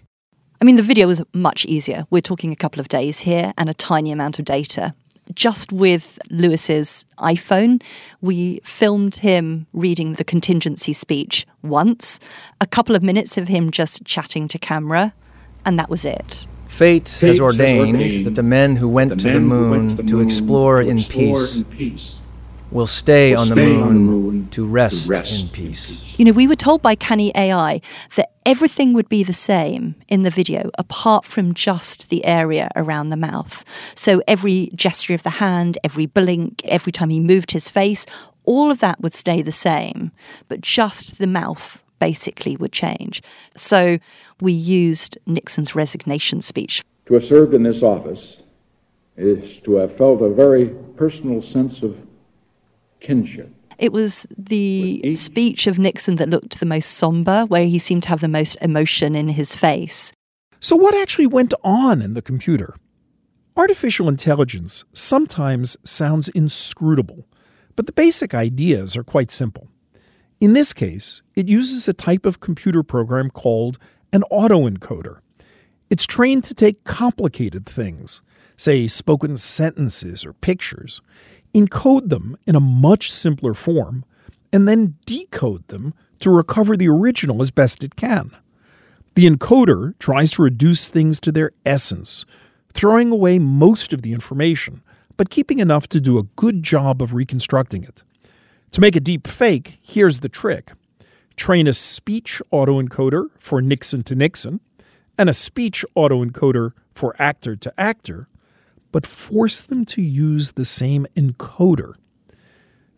I 0.60 0.64
mean, 0.64 0.76
the 0.76 0.82
video 0.82 1.06
was 1.06 1.22
much 1.34 1.66
easier. 1.66 2.06
We're 2.10 2.22
talking 2.22 2.52
a 2.52 2.56
couple 2.56 2.80
of 2.80 2.88
days 2.88 3.20
here 3.20 3.52
and 3.58 3.68
a 3.68 3.74
tiny 3.74 4.10
amount 4.10 4.38
of 4.38 4.44
data 4.44 4.94
just 5.34 5.72
with 5.72 6.18
Lewis's 6.30 7.04
iPhone, 7.18 7.82
we 8.20 8.60
filmed 8.62 9.16
him 9.16 9.66
reading 9.72 10.14
the 10.14 10.24
contingency 10.24 10.92
speech 10.92 11.46
once, 11.62 12.20
a 12.60 12.66
couple 12.66 12.94
of 12.94 13.02
minutes 13.02 13.36
of 13.36 13.48
him 13.48 13.70
just 13.70 14.04
chatting 14.04 14.48
to 14.48 14.58
camera, 14.58 15.12
and 15.64 15.78
that 15.78 15.90
was 15.90 16.04
it. 16.04 16.46
Fate, 16.68 17.08
Fate 17.08 17.28
has, 17.28 17.40
ordained 17.40 17.96
has, 17.96 18.04
ordained 18.04 18.26
that 18.26 18.34
the 18.34 18.42
men 18.42 18.76
who 18.76 18.88
went, 18.88 19.10
the 19.10 19.16
to, 19.16 19.32
the 19.32 19.40
moon, 19.40 19.90
to, 19.90 19.96
the 19.96 20.02
to 20.04 20.20
explore, 20.20 20.80
in, 20.80 20.96
explore 20.96 21.40
peace, 21.40 21.56
in 21.56 21.64
peace 21.64 22.20
will 22.70 22.86
stay, 22.86 23.32
will 23.32 23.40
on, 23.40 23.48
the 23.48 23.54
stay 23.54 23.76
on, 23.76 23.88
the 23.88 24.00
moon 24.00 24.48
to 24.50 24.66
rest, 24.66 25.04
to 25.04 25.10
rest 25.10 25.42
in 25.42 25.48
peace. 25.50 26.18
You 26.18 26.24
know, 26.24 26.32
we 26.32 26.46
were 26.46 26.56
told 26.56 26.82
by 26.82 26.94
Canny 26.94 27.32
AI 27.34 27.80
that 28.16 28.32
everything 28.44 28.92
would 28.92 29.08
be 29.08 29.22
the 29.22 29.32
same 29.32 29.94
in 30.08 30.22
the 30.22 30.30
video 30.30 30.70
apart 30.78 31.24
from 31.24 31.54
just 31.54 32.08
the 32.10 32.24
area 32.24 32.70
around 32.76 33.10
the 33.10 33.16
mouth. 33.16 33.64
So 33.94 34.22
every 34.26 34.70
gesture 34.74 35.14
of 35.14 35.22
the 35.22 35.30
hand, 35.30 35.78
every 35.84 36.06
blink, 36.06 36.62
every 36.64 36.92
time 36.92 37.10
he 37.10 37.20
moved 37.20 37.50
his 37.50 37.68
face, 37.68 38.06
all 38.44 38.70
of 38.70 38.78
that 38.80 39.00
would 39.00 39.14
stay 39.14 39.42
the 39.42 39.52
same, 39.52 40.12
but 40.48 40.60
just 40.60 41.18
the 41.18 41.26
mouth 41.26 41.82
basically 41.98 42.56
would 42.56 42.72
change. 42.72 43.22
So 43.56 43.98
we 44.40 44.52
used 44.52 45.18
Nixon's 45.26 45.74
resignation 45.74 46.40
speech. 46.40 46.84
To 47.06 47.14
have 47.14 47.24
served 47.24 47.54
in 47.54 47.62
this 47.62 47.82
office 47.82 48.42
is 49.16 49.60
to 49.60 49.76
have 49.76 49.96
felt 49.96 50.20
a 50.22 50.28
very 50.28 50.68
personal 50.96 51.42
sense 51.42 51.82
of 51.82 51.96
kinship. 53.06 53.52
It 53.78 53.92
was 53.92 54.26
the 54.36 55.14
speech 55.16 55.66
of 55.66 55.78
Nixon 55.78 56.16
that 56.16 56.30
looked 56.30 56.60
the 56.60 56.66
most 56.66 56.92
somber, 56.92 57.44
where 57.44 57.66
he 57.66 57.78
seemed 57.78 58.04
to 58.04 58.08
have 58.08 58.20
the 58.20 58.28
most 58.28 58.56
emotion 58.62 59.14
in 59.14 59.28
his 59.28 59.54
face. 59.54 60.12
So, 60.60 60.76
what 60.76 60.94
actually 60.94 61.26
went 61.26 61.52
on 61.62 62.00
in 62.00 62.14
the 62.14 62.22
computer? 62.22 62.74
Artificial 63.56 64.08
intelligence 64.08 64.84
sometimes 64.92 65.76
sounds 65.84 66.28
inscrutable, 66.30 67.26
but 67.74 67.86
the 67.86 67.92
basic 67.92 68.34
ideas 68.34 68.96
are 68.96 69.04
quite 69.04 69.30
simple. 69.30 69.68
In 70.40 70.52
this 70.52 70.72
case, 70.72 71.22
it 71.34 71.48
uses 71.48 71.88
a 71.88 71.94
type 71.94 72.26
of 72.26 72.40
computer 72.40 72.82
program 72.82 73.30
called 73.30 73.78
an 74.12 74.24
autoencoder. 74.30 75.18
It's 75.88 76.06
trained 76.06 76.44
to 76.44 76.54
take 76.54 76.84
complicated 76.84 77.66
things, 77.66 78.22
say 78.56 78.86
spoken 78.86 79.36
sentences 79.36 80.26
or 80.26 80.32
pictures, 80.32 81.00
encode 81.56 82.10
them 82.10 82.36
in 82.46 82.54
a 82.54 82.60
much 82.60 83.10
simpler 83.10 83.54
form, 83.54 84.04
and 84.52 84.68
then 84.68 84.94
decode 85.06 85.66
them 85.68 85.94
to 86.20 86.30
recover 86.30 86.76
the 86.76 86.88
original 86.88 87.40
as 87.40 87.50
best 87.50 87.82
it 87.82 87.96
can. 87.96 88.30
The 89.14 89.26
encoder 89.26 89.98
tries 89.98 90.32
to 90.32 90.42
reduce 90.42 90.88
things 90.88 91.18
to 91.20 91.32
their 91.32 91.52
essence, 91.64 92.26
throwing 92.74 93.10
away 93.10 93.38
most 93.38 93.94
of 93.94 94.02
the 94.02 94.12
information, 94.12 94.82
but 95.16 95.30
keeping 95.30 95.58
enough 95.58 95.88
to 95.88 96.00
do 96.00 96.18
a 96.18 96.24
good 96.36 96.62
job 96.62 97.00
of 97.00 97.14
reconstructing 97.14 97.84
it. 97.84 98.02
To 98.72 98.82
make 98.82 98.94
a 98.94 99.00
deep 99.00 99.26
fake, 99.26 99.78
here's 99.82 100.18
the 100.18 100.28
trick 100.28 100.72
train 101.36 101.66
a 101.66 101.72
speech 101.72 102.40
autoencoder 102.52 103.26
for 103.38 103.60
Nixon 103.60 104.02
to 104.04 104.14
Nixon, 104.14 104.60
and 105.18 105.28
a 105.28 105.34
speech 105.34 105.84
autoencoder 105.96 106.72
for 106.94 107.14
actor 107.18 107.56
to 107.56 107.80
actor, 107.80 108.28
but 108.96 109.04
force 109.06 109.60
them 109.60 109.84
to 109.84 110.00
use 110.00 110.52
the 110.52 110.64
same 110.64 111.06
encoder. 111.14 111.96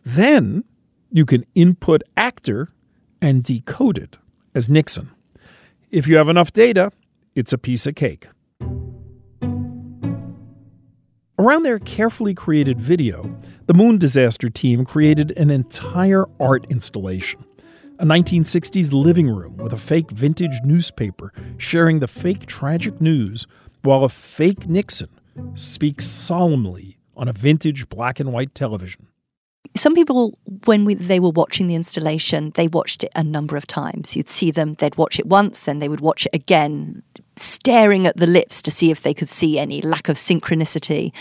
Then 0.05 0.63
you 1.11 1.25
can 1.25 1.45
input 1.55 2.03
actor 2.15 2.69
and 3.21 3.43
decode 3.43 3.97
it 3.97 4.15
as 4.55 4.69
Nixon. 4.69 5.11
If 5.91 6.07
you 6.07 6.15
have 6.15 6.29
enough 6.29 6.53
data, 6.53 6.93
it's 7.35 7.51
a 7.51 7.57
piece 7.57 7.85
of 7.85 7.95
cake. 7.95 8.27
Around 11.37 11.63
their 11.63 11.79
carefully 11.79 12.33
created 12.33 12.79
video, 12.79 13.37
the 13.65 13.73
Moon 13.73 13.97
Disaster 13.97 14.49
team 14.49 14.85
created 14.85 15.37
an 15.37 15.49
entire 15.49 16.27
art 16.39 16.65
installation. 16.69 17.43
A 17.99 18.05
1960s 18.05 18.93
living 18.93 19.29
room 19.29 19.57
with 19.57 19.73
a 19.73 19.77
fake 19.77 20.11
vintage 20.11 20.61
newspaper 20.63 21.33
sharing 21.57 21.99
the 21.99 22.07
fake 22.07 22.45
tragic 22.45 23.01
news, 23.01 23.45
while 23.81 24.05
a 24.05 24.09
fake 24.09 24.69
Nixon 24.69 25.09
speaks 25.53 26.05
solemnly 26.05 26.97
on 27.15 27.27
a 27.27 27.33
vintage 27.33 27.89
black 27.89 28.19
and 28.19 28.31
white 28.31 28.55
television. 28.55 29.07
Some 29.75 29.93
people, 29.93 30.37
when 30.65 30.83
we, 30.83 30.95
they 30.95 31.19
were 31.19 31.29
watching 31.29 31.67
the 31.67 31.75
installation, 31.75 32.51
they 32.55 32.67
watched 32.67 33.03
it 33.03 33.11
a 33.15 33.23
number 33.23 33.55
of 33.55 33.67
times. 33.67 34.15
You'd 34.15 34.29
see 34.29 34.51
them, 34.51 34.73
they'd 34.75 34.97
watch 34.97 35.19
it 35.19 35.27
once, 35.27 35.63
then 35.63 35.79
they 35.79 35.89
would 35.89 35.99
watch 36.01 36.25
it 36.25 36.33
again, 36.33 37.03
staring 37.35 38.07
at 38.07 38.17
the 38.17 38.25
lips 38.25 38.61
to 38.63 38.71
see 38.71 38.89
if 38.89 39.03
they 39.03 39.13
could 39.13 39.29
see 39.29 39.59
any 39.59 39.81
lack 39.81 40.09
of 40.09 40.15
synchronicity. 40.15 41.11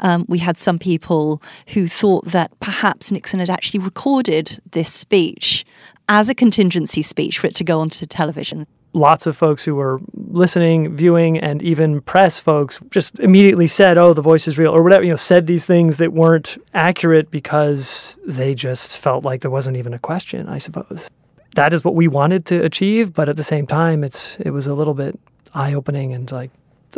Um, 0.00 0.24
we 0.28 0.38
had 0.38 0.56
some 0.56 0.78
people 0.78 1.42
who 1.68 1.88
thought 1.88 2.26
that 2.26 2.58
perhaps 2.60 3.10
Nixon 3.10 3.40
had 3.40 3.50
actually 3.50 3.80
recorded 3.80 4.60
this 4.70 4.92
speech 4.92 5.64
as 6.08 6.28
a 6.28 6.34
contingency 6.34 7.02
speech 7.02 7.38
for 7.38 7.48
it 7.48 7.56
to 7.56 7.64
go 7.64 7.80
onto 7.80 8.06
television. 8.06 8.66
Lots 8.96 9.26
of 9.26 9.36
folks 9.36 9.64
who 9.64 9.74
were 9.74 10.00
listening, 10.14 10.96
viewing, 10.96 11.38
and 11.38 11.62
even 11.62 12.00
press 12.00 12.38
folks 12.38 12.80
just 12.90 13.18
immediately 13.20 13.66
said, 13.66 13.98
"Oh, 13.98 14.12
the 14.12 14.22
voice 14.22 14.48
is 14.48 14.58
real," 14.58 14.72
or 14.72 14.82
whatever. 14.82 15.04
You 15.04 15.10
know, 15.10 15.16
said 15.16 15.46
these 15.46 15.66
things 15.66 15.98
that 15.98 16.12
weren't 16.12 16.58
accurate 16.74 17.30
because 17.30 18.16
they 18.26 18.54
just 18.54 18.98
felt 18.98 19.24
like 19.24 19.42
there 19.42 19.50
wasn't 19.50 19.76
even 19.76 19.94
a 19.94 19.98
question. 19.98 20.48
I 20.48 20.58
suppose 20.58 21.08
that 21.54 21.72
is 21.72 21.84
what 21.84 21.94
we 21.94 22.08
wanted 22.08 22.44
to 22.46 22.64
achieve, 22.64 23.12
but 23.12 23.28
at 23.28 23.36
the 23.36 23.44
same 23.44 23.66
time, 23.66 24.02
it's 24.02 24.38
it 24.40 24.50
was 24.50 24.66
a 24.66 24.74
little 24.74 24.94
bit 24.94 25.18
eye 25.54 25.74
opening 25.74 26.12
and 26.12 26.30
like 26.32 26.50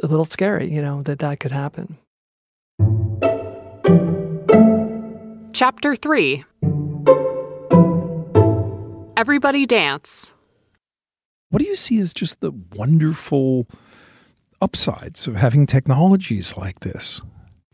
a 0.02 0.06
little 0.06 0.24
scary, 0.24 0.72
you 0.72 0.80
know, 0.80 1.02
that 1.02 1.18
that 1.18 1.40
could 1.40 1.52
happen. 1.52 1.98
Chapter 5.52 5.96
3 5.96 6.44
Everybody 9.16 9.66
Dance. 9.66 10.32
What 11.50 11.62
do 11.62 11.68
you 11.68 11.76
see 11.76 11.98
as 12.00 12.12
just 12.12 12.40
the 12.40 12.52
wonderful 12.74 13.66
upsides 14.60 15.26
of 15.26 15.36
having 15.36 15.64
technologies 15.66 16.56
like 16.56 16.80
this? 16.80 17.22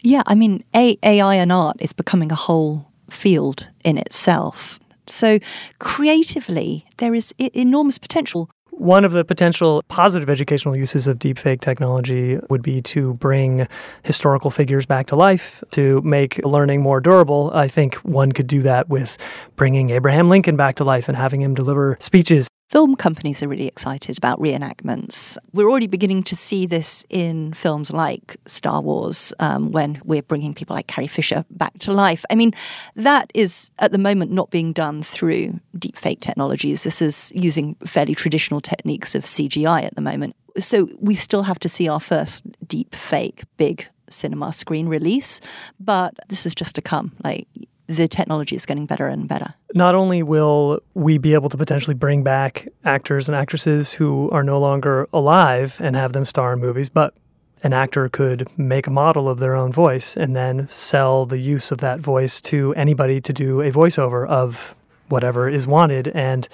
Yeah, 0.03 0.23
I 0.27 0.35
mean, 0.37 0.63
A- 0.77 0.99
AI 1.03 1.35
and 1.35 1.51
art 1.51 1.77
is 1.81 1.93
becoming 1.93 2.31
a 2.31 2.37
whole 2.37 2.93
field 3.11 3.69
in 3.85 3.99
itself. 3.99 4.79
So, 5.07 5.39
creatively, 5.81 6.85
there 6.99 7.15
is 7.15 7.35
I- 7.41 7.51
enormous 7.55 7.99
potential. 7.99 8.49
One 8.71 9.05
of 9.05 9.13
the 9.13 9.25
potential 9.25 9.83
positive 9.89 10.29
educational 10.31 10.77
uses 10.77 11.07
of 11.07 11.19
deepfake 11.19 11.61
technology 11.61 12.39
would 12.51 12.63
be 12.63 12.81
to 12.83 13.15
bring 13.15 13.67
historical 14.03 14.51
figures 14.51 14.85
back 14.87 15.07
to 15.09 15.17
life, 15.17 15.63
to 15.73 16.01
make 16.03 16.39
learning 16.45 16.81
more 16.83 17.01
durable. 17.01 17.51
I 17.55 17.67
think 17.69 17.95
one 17.97 18.33
could 18.33 18.47
do 18.47 18.63
that 18.63 18.89
with 18.89 19.17
bringing 19.57 19.91
Abraham 19.91 20.29
Lincoln 20.29 20.57
back 20.57 20.77
to 20.77 20.85
life 20.85 21.09
and 21.09 21.17
having 21.17 21.41
him 21.41 21.55
deliver 21.55 21.97
speeches. 22.01 22.47
Film 22.75 22.97
companies 22.97 23.41
are 23.41 23.47
really 23.47 23.69
excited 23.69 24.19
about 24.19 24.41
reenactments. 24.41 25.39
We're 25.53 25.71
already 25.71 25.87
beginning 25.87 26.25
to 26.25 26.35
see 26.35 26.67
this 26.67 27.05
in 27.09 27.53
films 27.53 27.93
like 27.93 28.37
Star 28.47 28.83
Wars, 28.83 29.33
um, 29.39 29.71
when 29.71 30.03
we're 30.05 30.23
bringing 30.23 30.55
people 30.55 30.75
like 30.75 30.89
Carrie 30.89 31.07
Fisher 31.07 31.45
back 31.51 31.79
to 31.79 31.93
life. 31.93 32.25
I 32.31 32.35
mean, 32.35 32.51
that 32.97 33.31
is 33.33 33.71
at 33.79 33.93
the 33.93 33.99
moment 33.99 34.33
not 34.33 34.51
being 34.51 34.73
done 34.73 35.05
through 35.05 35.61
deepfake 35.79 36.19
technologies. 36.19 36.83
This 36.83 37.01
is 37.01 37.31
using 37.33 37.77
fairly 37.87 38.17
traditional 38.17 38.61
techniques 38.61 39.15
of 39.15 39.23
CGI 39.23 39.85
at 39.85 39.95
the 39.95 40.03
moment. 40.03 40.35
So 40.59 40.89
we 40.99 41.15
still 41.15 41.45
have 41.45 41.61
to 41.61 41.69
see 41.69 41.87
our 41.87 42.01
first 42.01 42.45
deepfake 42.67 43.45
big 43.57 43.87
cinema 44.11 44.53
screen 44.53 44.89
release, 44.89 45.41
but 45.79 46.15
this 46.29 46.45
is 46.45 46.57
just 46.57 46.75
to 46.75 46.83
come. 46.83 47.13
Like 47.23 47.47
the 47.87 48.09
technology 48.09 48.57
is 48.57 48.67
getting 48.67 48.87
better 48.87 49.07
and 49.07 49.29
better. 49.29 49.55
Not 49.75 49.95
only 49.95 50.23
will 50.23 50.81
we 50.95 51.19
be 51.19 51.35
able 51.35 51.49
to 51.51 51.57
potentially 51.57 51.95
bring 51.95 52.23
back 52.23 52.69
actors 52.85 53.29
and 53.29 53.37
actresses 53.37 53.93
who 53.93 54.31
are 54.31 54.43
no 54.43 54.59
longer 54.59 55.09
alive 55.13 55.77
and 55.81 55.95
have 55.97 56.13
them 56.13 56.25
star 56.25 56.55
in 56.55 56.61
movies, 56.61 56.89
but 56.89 57.15
an 57.63 57.73
actor 57.73 58.09
could 58.09 58.47
make 58.59 58.87
a 58.87 58.91
model 58.91 59.29
of 59.29 59.39
their 59.39 59.55
own 59.55 59.73
voice 59.73 60.17
and 60.17 60.37
then 60.37 60.69
sell 60.69 61.25
the 61.27 61.39
use 61.39 61.73
of 61.73 61.79
that 61.79 61.99
voice 62.01 62.41
to 62.43 62.75
anybody 62.75 63.21
to 63.21 63.33
do 63.33 63.61
a 63.63 63.71
voiceover 63.71 64.27
of 64.29 64.75
whatever 65.09 65.49
is 65.49 65.67
wanted. 65.67 66.09
And 66.09 66.49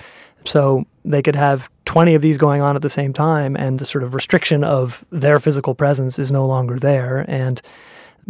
so 0.44 0.84
they 1.04 1.22
could 1.22 1.36
have 1.36 1.68
20 1.84 2.14
of 2.14 2.22
these 2.22 2.38
going 2.38 2.62
on 2.62 2.76
at 2.76 2.82
the 2.82 2.90
same 2.90 3.12
time, 3.12 3.56
and 3.56 3.78
the 3.78 3.84
sort 3.84 4.04
of 4.04 4.14
restriction 4.14 4.62
of 4.62 5.04
their 5.10 5.40
physical 5.40 5.74
presence 5.74 6.18
is 6.18 6.30
no 6.30 6.46
longer 6.46 6.78
there. 6.78 7.24
And 7.28 7.60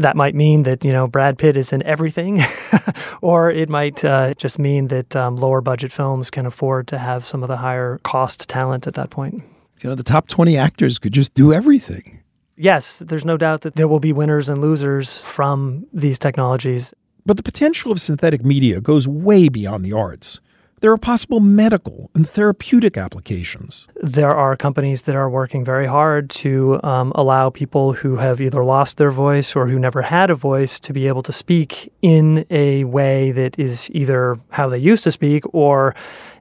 that 0.01 0.17
might 0.17 0.35
mean 0.35 0.65
that 0.65 0.85
you 0.85 0.93
know 0.93 1.07
Brad 1.07 1.39
Pitt 1.39 1.57
is 1.57 1.73
in 1.73 1.83
everything, 1.85 2.41
or 3.23 3.51
it 3.51 3.69
might 3.69 4.05
uh, 4.05 4.35
just 4.35 4.59
mean 4.59 4.89
that 4.89 5.15
um, 5.15 5.37
lower 5.37 5.61
budget 5.61 5.93
films 5.93 6.31
can 6.31 6.47
afford 6.47 6.89
to 6.89 6.99
have 6.99 7.25
some 7.25 7.43
of 7.43 7.49
the 7.49 7.57
higher 7.57 7.99
cost 8.03 8.49
talent 8.49 8.87
at 8.87 8.95
that 8.95 9.11
point. 9.11 9.43
You 9.81 9.91
know, 9.91 9.95
the 9.95 10.03
top 10.03 10.29
20 10.29 10.57
actors 10.57 10.99
could 10.99 11.13
just 11.13 11.33
do 11.35 11.53
everything. 11.53 12.21
Yes, 12.57 12.99
there's 12.99 13.25
no 13.25 13.39
doubt 13.39 13.63
that 13.63 13.77
there 13.77 13.89
will 13.89 14.01
be 14.01 14.13
winners 14.13 14.49
and 14.49 14.59
losers 14.59 15.25
from 15.25 15.87
these 15.93 16.19
technologies. 16.19 16.93
But 17.25 17.39
the 17.39 17.43
potential 17.43 17.91
of 17.91 18.01
synthetic 18.01 18.45
media 18.45 18.81
goes 18.81 19.09
way 19.09 19.49
beyond 19.49 19.85
the 19.85 19.93
arts. 19.95 20.41
There 20.81 20.91
are 20.91 20.97
possible 20.97 21.41
medical 21.41 22.11
and 22.15 22.27
therapeutic 22.27 22.97
applications. 22.97 23.87
There 23.97 24.31
are 24.31 24.57
companies 24.57 25.03
that 25.03 25.15
are 25.15 25.29
working 25.29 25.63
very 25.63 25.87
hard 25.87 26.31
to 26.31 26.83
um, 26.83 27.13
allow 27.15 27.51
people 27.51 27.93
who 27.93 28.17
have 28.17 28.41
either 28.41 28.65
lost 28.65 28.97
their 28.97 29.11
voice 29.11 29.55
or 29.55 29.69
who 29.69 29.79
never 29.79 30.01
had 30.01 30.31
a 30.31 30.35
voice 30.35 30.81
to 30.81 30.95
be 30.95 31.07
able 31.07 31.23
to 31.25 31.33
speak 31.33 31.93
in 32.01 32.47
a 32.49 32.85
way 32.85 33.31
that 33.31 33.59
is 33.59 33.91
either 33.93 34.39
how 34.49 34.71
they 34.71 34.79
used 34.79 35.05
to 35.05 35.13
speak 35.13 35.45
or 35.53 35.95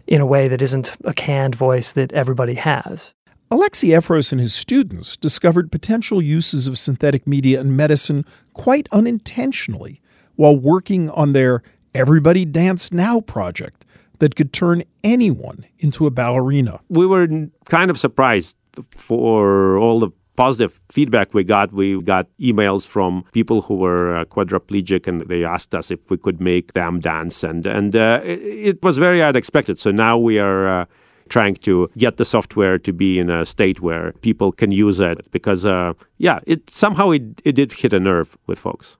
in 0.07 0.21
a 0.21 0.25
way 0.25 0.47
that 0.47 0.61
isn't 0.61 0.95
a 1.03 1.13
canned 1.13 1.55
voice 1.55 1.91
that 1.91 2.13
everybody 2.13 2.53
has. 2.53 3.13
Alexei 3.51 3.89
Efros 3.89 4.31
and 4.31 4.39
his 4.39 4.53
students 4.53 5.17
discovered 5.17 5.69
potential 5.69 6.21
uses 6.21 6.65
of 6.65 6.79
synthetic 6.79 7.27
media 7.27 7.59
in 7.59 7.75
medicine 7.75 8.23
quite 8.53 8.87
unintentionally 8.93 9.99
while 10.37 10.55
working 10.55 11.09
on 11.09 11.33
their 11.33 11.61
Everybody 11.93 12.45
Dance 12.45 12.93
Now 12.93 13.19
project 13.19 13.85
that 14.19 14.35
could 14.35 14.53
turn 14.53 14.83
anyone 15.03 15.65
into 15.79 16.05
a 16.05 16.11
ballerina. 16.11 16.79
We 16.89 17.05
were 17.05 17.27
kind 17.65 17.89
of 17.89 17.97
surprised 17.97 18.55
for 18.91 19.77
all 19.77 19.99
the 19.99 20.11
positive 20.39 20.81
feedback 20.89 21.33
we 21.33 21.43
got. 21.43 21.73
We 21.73 22.01
got 22.01 22.27
emails 22.39 22.87
from 22.87 23.25
people 23.33 23.61
who 23.61 23.75
were 23.75 24.15
uh, 24.15 24.25
quadriplegic, 24.25 25.05
and 25.05 25.21
they 25.27 25.43
asked 25.43 25.75
us 25.75 25.91
if 25.91 25.99
we 26.09 26.17
could 26.17 26.39
make 26.39 26.73
them 26.73 27.01
dance, 27.01 27.43
and 27.43 27.65
and 27.65 27.93
uh, 27.95 28.21
it, 28.23 28.39
it, 28.69 28.83
was 28.83 28.97
very 28.97 29.21
unexpected. 29.21 29.77
So 29.77 29.91
now 29.91 30.17
we 30.17 30.39
are. 30.39 30.81
Uh, 30.81 30.85
trying 31.29 31.53
to 31.53 31.87
get 31.95 32.17
the 32.17 32.25
software 32.25 32.79
to 32.79 32.91
be 32.91 33.19
in 33.19 33.29
a 33.29 33.45
state 33.45 33.79
where 33.81 34.13
people 34.21 34.51
can 34.51 34.71
use 34.71 34.99
it 34.99 35.29
because 35.29 35.63
uh, 35.63 35.93
yeah 36.17 36.39
it 36.47 36.67
somehow 36.71 37.11
it, 37.11 37.21
it 37.45 37.53
did 37.53 37.71
hit 37.71 37.93
a 37.93 37.99
nerve 37.99 38.35
with 38.47 38.57
folks 38.57 38.97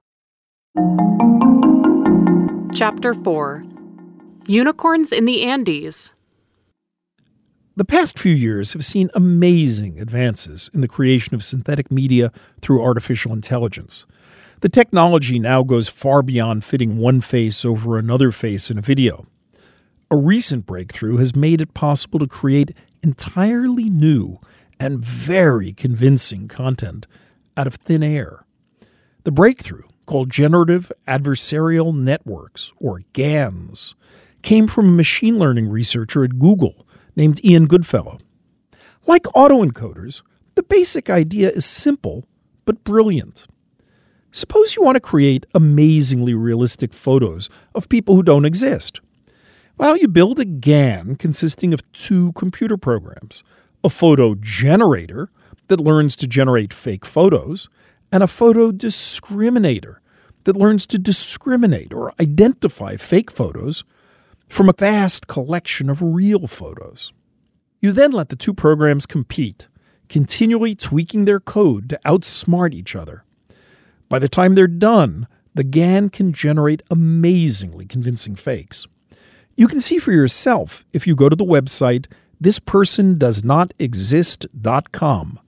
chapter 2.72 3.16
4 3.16 3.64
Unicorns 4.50 5.12
in 5.12 5.26
the 5.26 5.44
Andes. 5.44 6.16
The 7.76 7.86
past 7.86 8.18
few 8.18 8.34
years 8.34 8.74
have 8.74 8.84
seen 8.84 9.12
amazing 9.14 10.00
advances 10.00 10.72
in 10.74 10.82
the 10.82 10.88
creation 10.88 11.36
of 11.36 11.44
synthetic 11.44 11.92
media 11.92 12.32
through 12.60 12.82
artificial 12.82 13.32
intelligence. 13.32 14.08
The 14.62 14.70
technology 14.70 15.38
now 15.38 15.62
goes 15.62 15.88
far 15.88 16.24
beyond 16.24 16.64
fitting 16.64 16.98
one 16.98 17.22
face 17.22 17.64
over 17.64 18.00
another 18.00 18.32
face 18.32 18.72
in 18.72 18.80
a 18.80 18.82
video. 18.82 19.28
A 20.10 20.18
recent 20.18 20.66
breakthrough 20.66 21.18
has 21.18 21.36
made 21.36 21.62
it 21.62 21.76
possible 21.76 22.18
to 22.18 22.26
create 22.26 22.76
entirely 23.04 23.88
new 23.88 24.40
and 24.80 25.06
very 25.06 25.74
convincing 25.74 26.48
content 26.48 27.06
out 27.56 27.68
of 27.68 27.76
thin 27.76 28.02
air. 28.02 28.48
The 29.26 29.32
breakthrough, 29.32 29.84
called 30.08 30.32
Generative 30.32 30.92
Adversarial 31.08 31.96
Networks, 31.96 32.74
or 32.78 33.04
GANs, 33.14 33.94
came 34.42 34.68
from 34.68 34.88
a 34.88 34.94
machine 34.94 35.38
learning 35.38 35.70
researcher 35.70 36.24
at 36.24 36.40
Google 36.40 36.86
named 37.16 37.44
Ian 37.44 37.66
Goodfellow. 37.66 38.20
Like 39.06 39.24
autoencoders, 39.24 40.22
the 40.56 40.64
basic 40.64 41.10
idea 41.10 41.50
is 41.50 41.66
simple 41.66 42.26
but 42.66 42.84
brilliant. 42.84 43.46
Suppose 44.32 44.76
you 44.76 44.84
want 44.84 44.96
to 44.96 45.02
create 45.02 45.46
amazingly 45.56 46.34
realistic 46.34 46.94
photos 46.94 47.50
of 47.74 47.90
people 47.90 48.16
who 48.16 48.24
don't 48.24 48.46
exist. 48.46 49.02
Well, 49.78 49.98
you 49.98 50.08
build 50.08 50.40
a 50.40 50.46
GAN 50.46 51.16
consisting 51.16 51.74
of 51.74 51.90
two 51.94 52.34
computer 52.34 52.78
programs 52.78 53.44
a 53.84 53.90
photo 53.90 54.36
generator 54.36 55.32
that 55.70 55.80
learns 55.80 56.16
to 56.18 56.28
generate 56.28 56.74
fake 56.74 57.06
photos, 57.06 57.70
and 58.12 58.22
a 58.22 58.28
photo 58.28 58.72
discriminator 58.72 59.96
that 60.44 60.58
learns 60.58 60.86
to 60.88 61.00
discriminate 61.00 61.94
or 61.94 62.14
identify 62.20 62.98
fake 62.98 63.32
photos 63.32 63.84
from 64.50 64.68
a 64.68 64.74
vast 64.74 65.28
collection 65.28 65.90
of 65.90 66.02
real 66.02 66.48
photos. 66.48 67.14
You 67.80 67.94
then 67.94 68.12
let 68.12 68.30
the 68.30 68.36
two 68.36 68.54
programs 68.54 69.06
compete, 69.06 69.68
continually 70.10 70.76
tweaking 70.76 71.26
their 71.26 71.40
code 71.40 71.90
to 71.90 72.00
outsmart 72.06 72.74
each 72.74 72.96
other. 72.96 73.24
By 74.10 74.20
the 74.20 74.28
time 74.28 74.56
they're 74.56 74.68
done, 74.68 75.28
the 75.54 75.64
GAN 75.64 76.10
can 76.10 76.34
generate 76.34 76.84
amazingly 76.90 77.86
convincing 77.86 78.36
fakes. 78.36 78.88
You 79.56 79.68
can 79.68 79.80
see 79.80 79.98
for 79.98 80.12
yourself 80.12 80.86
if 80.94 81.06
you 81.06 81.16
go 81.16 81.30
to 81.30 81.36
the 81.36 81.46
website 81.46 82.08
thispersondoesnotexist.com. 82.42 85.40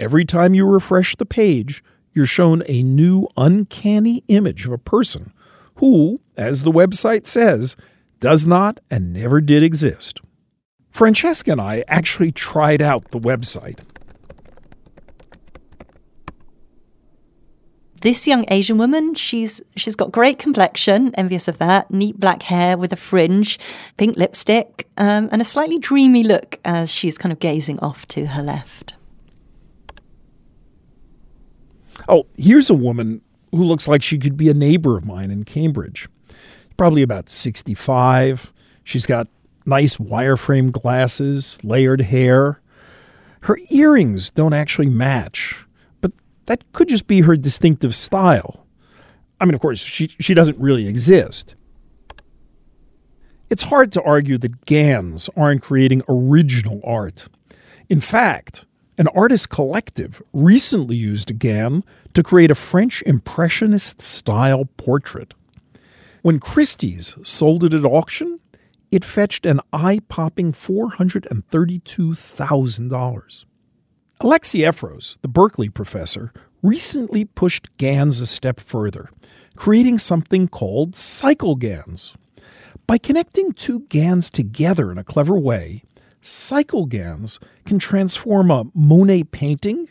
Every 0.00 0.24
time 0.24 0.54
you 0.54 0.66
refresh 0.66 1.16
the 1.16 1.26
page, 1.26 1.82
you're 2.12 2.26
shown 2.26 2.62
a 2.66 2.82
new 2.82 3.28
uncanny 3.36 4.24
image 4.28 4.66
of 4.66 4.72
a 4.72 4.78
person 4.78 5.32
who, 5.76 6.20
as 6.36 6.62
the 6.62 6.72
website 6.72 7.26
says, 7.26 7.76
does 8.20 8.46
not 8.46 8.80
and 8.90 9.12
never 9.12 9.40
did 9.40 9.62
exist. 9.62 10.20
Francesca 10.90 11.52
and 11.52 11.60
I 11.60 11.84
actually 11.88 12.32
tried 12.32 12.82
out 12.82 13.10
the 13.10 13.20
website. 13.20 13.80
This 18.00 18.28
young 18.28 18.44
Asian 18.48 18.78
woman, 18.78 19.14
she's 19.14 19.60
she's 19.74 19.96
got 19.96 20.12
great 20.12 20.38
complexion, 20.38 21.12
envious 21.16 21.48
of 21.48 21.58
that, 21.58 21.90
neat 21.90 22.18
black 22.20 22.44
hair 22.44 22.76
with 22.78 22.92
a 22.92 22.96
fringe, 22.96 23.58
pink 23.96 24.16
lipstick, 24.16 24.88
um, 24.96 25.28
and 25.32 25.42
a 25.42 25.44
slightly 25.44 25.78
dreamy 25.78 26.22
look 26.22 26.60
as 26.64 26.92
she's 26.92 27.18
kind 27.18 27.32
of 27.32 27.40
gazing 27.40 27.80
off 27.80 28.06
to 28.08 28.26
her 28.26 28.42
left. 28.42 28.94
Oh, 32.08 32.26
here's 32.36 32.70
a 32.70 32.74
woman 32.74 33.20
who 33.50 33.64
looks 33.64 33.88
like 33.88 34.02
she 34.02 34.18
could 34.18 34.36
be 34.36 34.48
a 34.48 34.54
neighbor 34.54 34.96
of 34.96 35.04
mine 35.04 35.32
in 35.32 35.44
Cambridge. 35.44 36.08
Probably 36.78 37.02
about 37.02 37.28
65. 37.28 38.52
She's 38.84 39.04
got 39.04 39.28
nice 39.66 39.98
wireframe 39.98 40.72
glasses, 40.72 41.62
layered 41.62 42.00
hair. 42.00 42.60
Her 43.42 43.58
earrings 43.70 44.30
don't 44.30 44.54
actually 44.54 44.88
match, 44.88 45.66
but 46.00 46.12
that 46.46 46.64
could 46.72 46.88
just 46.88 47.06
be 47.06 47.20
her 47.20 47.36
distinctive 47.36 47.94
style. 47.94 48.64
I 49.40 49.44
mean, 49.44 49.54
of 49.54 49.60
course, 49.60 49.80
she, 49.80 50.08
she 50.20 50.34
doesn't 50.34 50.58
really 50.58 50.88
exist. 50.88 51.54
It's 53.50 53.64
hard 53.64 53.92
to 53.92 54.02
argue 54.02 54.38
that 54.38 54.64
GANs 54.64 55.28
aren't 55.36 55.62
creating 55.62 56.02
original 56.08 56.80
art. 56.84 57.26
In 57.88 58.00
fact, 58.00 58.66
an 58.98 59.08
artist 59.08 59.48
collective 59.48 60.22
recently 60.32 60.96
used 60.96 61.30
a 61.30 61.34
GAN 61.34 61.82
to 62.14 62.22
create 62.22 62.50
a 62.50 62.54
French 62.54 63.02
Impressionist 63.02 64.00
style 64.00 64.66
portrait. 64.76 65.34
When 66.28 66.40
Christie's 66.40 67.16
sold 67.22 67.64
it 67.64 67.72
at 67.72 67.86
auction, 67.86 68.40
it 68.90 69.02
fetched 69.02 69.46
an 69.46 69.62
eye 69.72 70.00
popping 70.08 70.52
$432,000. 70.52 73.44
Alexei 74.20 74.58
Efros, 74.58 75.16
the 75.22 75.28
Berkeley 75.28 75.70
professor, 75.70 76.34
recently 76.60 77.24
pushed 77.24 77.74
GANs 77.78 78.20
a 78.20 78.26
step 78.26 78.60
further, 78.60 79.08
creating 79.56 79.96
something 79.96 80.48
called 80.48 80.94
cycle 80.94 81.56
GANs. 81.56 82.12
By 82.86 82.98
connecting 82.98 83.54
two 83.54 83.86
GANs 83.88 84.28
together 84.28 84.92
in 84.92 84.98
a 84.98 85.04
clever 85.04 85.38
way, 85.38 85.82
cycle 86.20 86.84
GANs 86.84 87.40
can 87.64 87.78
transform 87.78 88.50
a 88.50 88.66
Monet 88.74 89.24
painting 89.24 89.88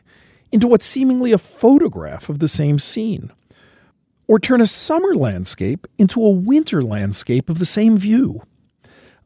into 0.52 0.68
what's 0.68 0.86
seemingly 0.86 1.32
a 1.32 1.40
photograph 1.40 2.30
of 2.30 2.38
the 2.38 2.48
same 2.48 2.78
scene, 2.78 3.32
or 4.28 4.40
turn 4.40 4.62
a 4.62 4.68
summer 4.68 5.16
landscape 5.16 5.88
into 5.98 6.24
a 6.24 6.30
winter 6.30 6.82
landscape 6.82 7.50
of 7.50 7.60
the 7.60 7.66
same 7.66 7.98
view. 7.98 8.42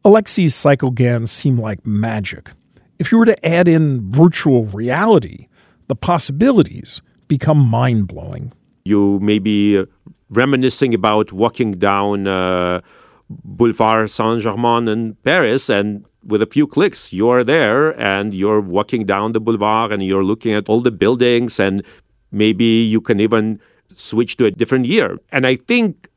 Alexei's 0.04 0.56
cycle 0.56 0.92
GANs 0.92 1.32
seem 1.32 1.60
like 1.60 1.86
magic. 1.86 2.52
If 3.00 3.12
you 3.12 3.18
were 3.18 3.26
to 3.26 3.46
add 3.46 3.68
in 3.68 4.10
virtual 4.12 4.66
reality, 4.66 5.48
the 5.88 5.96
possibilities 5.96 7.02
become 7.28 7.58
mind 7.58 8.08
blowing. 8.08 8.54
You 8.86 9.20
may 9.20 9.40
be 9.40 9.84
reminiscing 10.30 10.94
about 10.94 11.32
walking 11.32 11.74
down 11.74 12.28
uh, 12.28 12.82
Boulevard 13.30 14.10
Saint 14.10 14.42
Germain 14.42 14.88
in 14.88 15.16
Paris, 15.24 15.70
and 15.70 16.06
with 16.24 16.42
a 16.42 16.46
few 16.46 16.68
clicks, 16.68 17.14
you're 17.14 17.44
there 17.44 18.00
and 18.00 18.34
you're 18.34 18.62
walking 18.62 19.06
down 19.06 19.32
the 19.32 19.40
boulevard 19.40 19.92
and 19.92 20.04
you're 20.04 20.24
looking 20.24 20.54
at 20.54 20.70
all 20.70 20.82
the 20.82 20.92
buildings, 20.92 21.60
and 21.60 21.84
maybe 22.32 22.66
you 22.66 23.02
can 23.02 23.20
even 23.20 23.60
switch 23.96 24.38
to 24.38 24.46
a 24.46 24.52
different 24.52 24.86
year. 24.86 25.18
And 25.32 25.46
I 25.46 25.56
think 25.56 26.10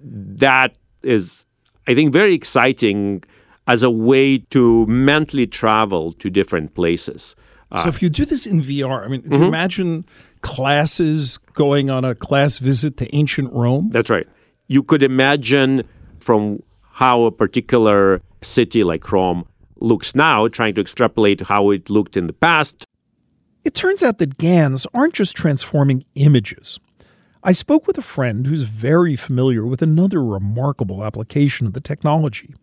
that 0.00 0.76
is, 1.02 1.46
I 1.86 1.94
think, 1.94 2.12
very 2.12 2.34
exciting 2.34 3.24
as 3.66 3.82
a 3.82 3.90
way 3.90 4.38
to 4.38 4.86
mentally 4.86 5.46
travel 5.46 6.12
to 6.12 6.30
different 6.30 6.74
places. 6.74 7.36
Uh, 7.70 7.78
so 7.78 7.88
if 7.88 8.02
you 8.02 8.08
do 8.08 8.24
this 8.24 8.46
in 8.46 8.62
VR, 8.62 9.04
I 9.04 9.08
mean, 9.08 9.22
mm-hmm. 9.22 9.42
imagine 9.42 10.06
classes 10.40 11.38
going 11.54 11.90
on 11.90 12.04
a 12.04 12.14
class 12.14 12.58
visit 12.58 12.96
to 12.96 13.14
ancient 13.14 13.52
Rome? 13.52 13.90
That's 13.90 14.10
right. 14.10 14.26
You 14.68 14.82
could 14.82 15.02
imagine 15.02 15.84
from 16.20 16.62
how 16.92 17.24
a 17.24 17.30
particular 17.30 18.20
city 18.42 18.84
like 18.84 19.10
Rome 19.12 19.44
looks 19.80 20.14
now, 20.14 20.48
trying 20.48 20.74
to 20.74 20.80
extrapolate 20.80 21.42
how 21.42 21.70
it 21.70 21.90
looked 21.90 22.16
in 22.16 22.26
the 22.26 22.32
past. 22.32 22.84
It 23.64 23.74
turns 23.74 24.02
out 24.02 24.18
that 24.18 24.38
GANs 24.38 24.86
aren't 24.94 25.14
just 25.14 25.36
transforming 25.36 26.04
images. 26.14 26.80
I 27.48 27.52
spoke 27.52 27.86
with 27.86 27.96
a 27.96 28.02
friend 28.02 28.46
who's 28.46 28.64
very 28.64 29.16
familiar 29.16 29.66
with 29.66 29.80
another 29.80 30.22
remarkable 30.22 31.02
application 31.02 31.66
of 31.66 31.72
the 31.72 31.80
technology. 31.80 32.54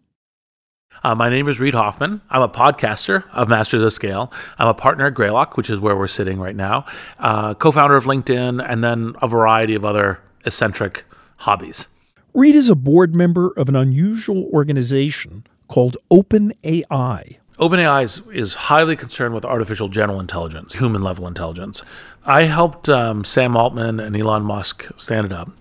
Uh, 1.03 1.15
my 1.15 1.27
name 1.27 1.47
is 1.47 1.59
Reid 1.59 1.73
Hoffman. 1.73 2.21
I'm 2.29 2.43
a 2.43 2.47
podcaster 2.47 3.23
of 3.31 3.49
Masters 3.49 3.81
of 3.81 3.91
Scale. 3.93 4.31
I'm 4.59 4.67
a 4.67 4.75
partner 4.75 5.07
at 5.07 5.15
Greylock, 5.15 5.57
which 5.57 5.71
is 5.71 5.79
where 5.79 5.97
we're 5.97 6.07
sitting 6.07 6.39
right 6.39 6.55
now, 6.55 6.85
uh, 7.17 7.55
co 7.55 7.71
founder 7.71 7.97
of 7.97 8.03
LinkedIn, 8.03 8.63
and 8.63 8.83
then 8.83 9.15
a 9.23 9.27
variety 9.27 9.73
of 9.73 9.83
other 9.83 10.19
eccentric 10.45 11.03
hobbies. 11.37 11.87
Reid 12.35 12.53
is 12.53 12.69
a 12.69 12.75
board 12.75 13.15
member 13.15 13.53
of 13.57 13.67
an 13.67 13.75
unusual 13.75 14.47
organization 14.53 15.47
called 15.67 15.97
OpenAI. 16.11 17.37
OpenAI 17.57 18.03
is, 18.03 18.21
is 18.33 18.53
highly 18.53 18.97
concerned 18.97 19.33
with 19.33 19.45
artificial 19.45 19.87
general 19.87 20.19
intelligence, 20.19 20.73
human 20.73 21.01
level 21.01 21.25
intelligence. 21.25 21.81
I 22.25 22.43
helped 22.43 22.89
um, 22.89 23.23
Sam 23.23 23.55
Altman 23.55 23.99
and 23.99 24.17
Elon 24.17 24.43
Musk 24.43 24.87
stand 24.97 25.27
it 25.27 25.31
up. 25.31 25.51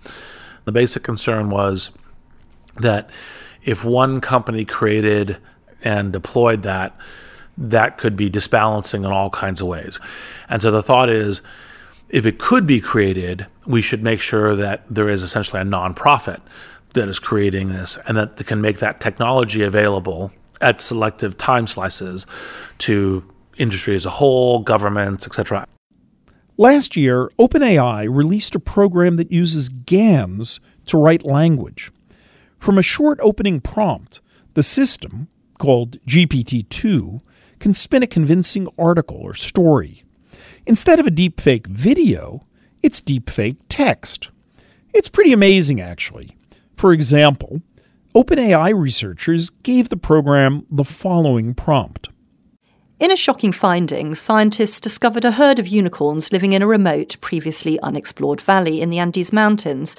The 0.65 0.73
basic 0.73 1.03
concern 1.03 1.51
was 1.51 1.91
that 2.77 3.11
if 3.63 3.85
one 3.85 4.21
company 4.21 4.65
created 4.65 5.37
and 5.83 6.13
deployed 6.13 6.63
that, 6.63 6.97
that 7.59 7.99
could 7.99 8.17
be 8.17 8.31
disbalancing 8.31 9.05
in 9.05 9.11
all 9.11 9.29
kinds 9.31 9.61
of 9.61 9.67
ways. 9.67 9.99
And 10.49 10.63
so 10.63 10.71
the 10.71 10.83
thought 10.83 11.11
is 11.11 11.43
if 12.09 12.25
it 12.25 12.39
could 12.39 12.67
be 12.67 12.81
created, 12.81 13.47
we 13.67 13.83
should 13.83 14.03
make 14.03 14.21
sure 14.21 14.57
that 14.57 14.85
there 14.89 15.09
is 15.09 15.23
essentially 15.23 15.61
a 15.61 15.65
nonprofit 15.65 16.41
that 16.95 17.09
is 17.09 17.19
creating 17.19 17.69
this 17.69 17.99
and 18.07 18.17
that 18.17 18.45
can 18.47 18.61
make 18.61 18.79
that 18.79 19.01
technology 19.01 19.63
available 19.63 20.33
at 20.61 20.81
selective 20.81 21.37
time 21.37 21.67
slices 21.67 22.27
to 22.79 23.23
industry 23.59 23.95
as 23.95 24.07
a 24.07 24.11
whole, 24.11 24.61
governments, 24.61 25.27
etc. 25.27 25.67
Last 26.57 26.95
year, 26.95 27.31
OpenAI 27.37 28.07
released 28.09 28.55
a 28.55 28.61
program 28.61 29.17
that 29.17 29.33
uses 29.33 29.69
GANs 29.69 30.61
to 30.87 30.97
write 30.97 31.25
language. 31.25 31.91
From 32.59 32.79
a 32.79 32.83
short 32.83 33.19
opening 33.21 33.61
prompt, 33.61 34.21
the 34.55 34.63
system, 34.63 35.27
called 35.59 35.99
GPT 36.07 36.69
2, 36.69 37.21
can 37.59 37.75
spin 37.75 38.05
a 38.05 38.07
convincing 38.07 38.69
article 38.79 39.17
or 39.17 39.35
story. 39.35 40.05
Instead 40.65 41.01
of 41.01 41.09
a 41.09 41.11
deepfake 41.11 41.67
video, 41.67 42.47
it's 42.85 43.03
deepfake 43.03 43.57
text. 43.69 44.29
It's 44.93 45.09
pretty 45.09 45.33
amazing, 45.33 45.81
actually. 45.81 46.37
For 46.77 46.93
example, 46.93 47.63
OpenAI 48.15 48.79
researchers 48.79 49.51
gave 49.51 49.89
the 49.89 49.97
program 49.97 50.67
the 50.71 50.85
following 50.85 51.53
prompt. 51.53 52.11
In 53.01 53.11
a 53.11 53.17
shocking 53.17 53.51
finding, 53.51 54.15
scientists 54.15 54.79
discovered 54.79 55.25
a 55.25 55.33
herd 55.33 55.59
of 55.59 55.67
unicorns 55.67 56.33
living 56.33 56.53
in 56.53 56.63
a 56.63 56.67
remote, 56.67 57.17
previously 57.21 57.79
unexplored 57.81 58.41
valley 58.41 58.81
in 58.81 58.89
the 58.89 59.01
Andes 59.01 59.33
Mountains. 59.33 59.97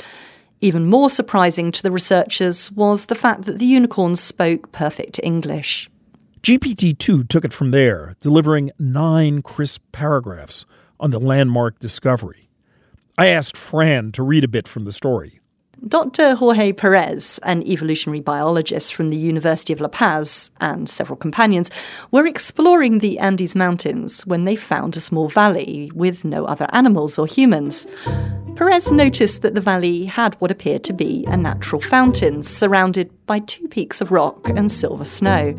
Even 0.61 0.85
more 0.85 1.09
surprising 1.09 1.73
to 1.73 1.83
the 1.83 1.91
researchers 1.91 2.71
was 2.71 3.07
the 3.07 3.15
fact 3.15 3.41
that 3.43 3.59
the 3.59 3.65
unicorns 3.65 4.21
spoke 4.21 4.71
perfect 4.71 5.19
English. 5.23 5.89
GPT 6.41 6.97
2 6.97 7.25
took 7.25 7.43
it 7.43 7.51
from 7.51 7.71
there, 7.71 8.15
delivering 8.21 8.71
nine 8.79 9.41
crisp 9.41 9.81
paragraphs 9.91 10.65
on 10.97 11.11
the 11.11 11.19
landmark 11.19 11.77
discovery. 11.79 12.49
I 13.17 13.27
asked 13.27 13.57
Fran 13.57 14.13
to 14.13 14.23
read 14.23 14.45
a 14.45 14.47
bit 14.47 14.69
from 14.69 14.85
the 14.85 14.93
story. 14.93 15.41
Dr. 15.87 16.33
Jorge 16.33 16.71
Perez, 16.71 17.39
an 17.43 17.61
evolutionary 17.61 18.19
biologist 18.19 18.95
from 18.95 19.09
the 19.09 19.17
University 19.17 19.71
of 19.71 19.79
La 19.79 19.87
Paz, 19.87 20.49
and 20.59 20.89
several 20.89 21.15
companions 21.15 21.69
were 22.09 22.25
exploring 22.25 22.99
the 22.99 23.19
Andes 23.19 23.55
Mountains 23.55 24.25
when 24.25 24.45
they 24.45 24.55
found 24.55 24.97
a 24.97 24.99
small 24.99 25.29
valley 25.29 25.91
with 25.93 26.25
no 26.25 26.45
other 26.45 26.65
animals 26.71 27.19
or 27.19 27.27
humans. 27.27 27.85
Perez 28.55 28.91
noticed 28.91 29.43
that 29.43 29.53
the 29.53 29.61
valley 29.61 30.05
had 30.05 30.33
what 30.35 30.49
appeared 30.49 30.83
to 30.85 30.93
be 30.93 31.23
a 31.27 31.37
natural 31.37 31.81
fountain 31.81 32.41
surrounded 32.41 33.11
by 33.27 33.37
two 33.37 33.67
peaks 33.67 34.01
of 34.01 34.11
rock 34.11 34.49
and 34.49 34.71
silver 34.71 35.05
snow. 35.05 35.55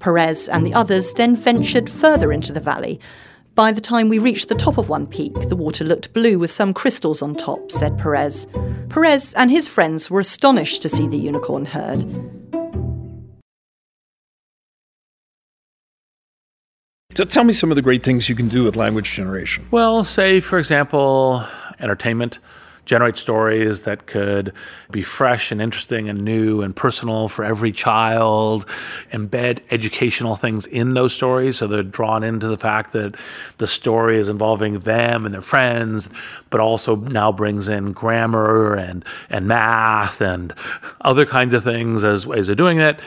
Perez 0.00 0.48
and 0.48 0.66
the 0.66 0.74
others 0.74 1.12
then 1.12 1.36
ventured 1.36 1.88
further 1.88 2.32
into 2.32 2.52
the 2.52 2.60
valley 2.60 2.98
by 3.54 3.70
the 3.70 3.80
time 3.80 4.08
we 4.08 4.18
reached 4.18 4.48
the 4.48 4.54
top 4.54 4.78
of 4.78 4.88
one 4.88 5.06
peak, 5.06 5.32
the 5.48 5.56
water 5.56 5.84
looked 5.84 6.12
blue 6.12 6.38
with 6.38 6.50
some 6.50 6.74
crystals 6.74 7.22
on 7.22 7.34
top, 7.34 7.70
said 7.70 7.96
Perez. 7.96 8.46
Perez 8.88 9.32
and 9.34 9.50
his 9.50 9.68
friends 9.68 10.10
were 10.10 10.20
astonished 10.20 10.82
to 10.82 10.88
see 10.88 11.06
the 11.06 11.16
unicorn 11.16 11.66
herd. 11.66 12.04
So 17.14 17.24
tell 17.24 17.44
me 17.44 17.52
some 17.52 17.70
of 17.70 17.76
the 17.76 17.82
great 17.82 18.02
things 18.02 18.28
you 18.28 18.34
can 18.34 18.48
do 18.48 18.64
with 18.64 18.74
language 18.74 19.12
generation. 19.12 19.68
Well, 19.70 20.02
say, 20.02 20.40
for 20.40 20.58
example, 20.58 21.44
entertainment. 21.78 22.40
Generate 22.84 23.16
stories 23.16 23.82
that 23.82 24.06
could 24.06 24.52
be 24.90 25.02
fresh 25.02 25.50
and 25.50 25.60
interesting 25.60 26.08
and 26.08 26.24
new 26.24 26.62
and 26.62 26.74
personal 26.74 27.28
for 27.28 27.44
every 27.44 27.72
child, 27.72 28.66
embed 29.10 29.60
educational 29.70 30.36
things 30.36 30.66
in 30.66 30.94
those 30.94 31.14
stories 31.14 31.56
so 31.56 31.66
they're 31.66 31.82
drawn 31.82 32.22
into 32.22 32.46
the 32.46 32.58
fact 32.58 32.92
that 32.92 33.16
the 33.58 33.66
story 33.66 34.18
is 34.18 34.28
involving 34.28 34.80
them 34.80 35.24
and 35.24 35.34
their 35.34 35.40
friends, 35.40 36.08
but 36.50 36.60
also 36.60 36.96
now 36.96 37.32
brings 37.32 37.68
in 37.68 37.92
grammar 37.92 38.74
and, 38.74 39.04
and 39.30 39.46
math 39.46 40.20
and 40.20 40.52
other 41.00 41.26
kinds 41.26 41.54
of 41.54 41.64
things 41.64 42.04
as 42.04 42.26
ways 42.26 42.48
of 42.48 42.56
doing 42.56 42.80
it, 42.80 42.98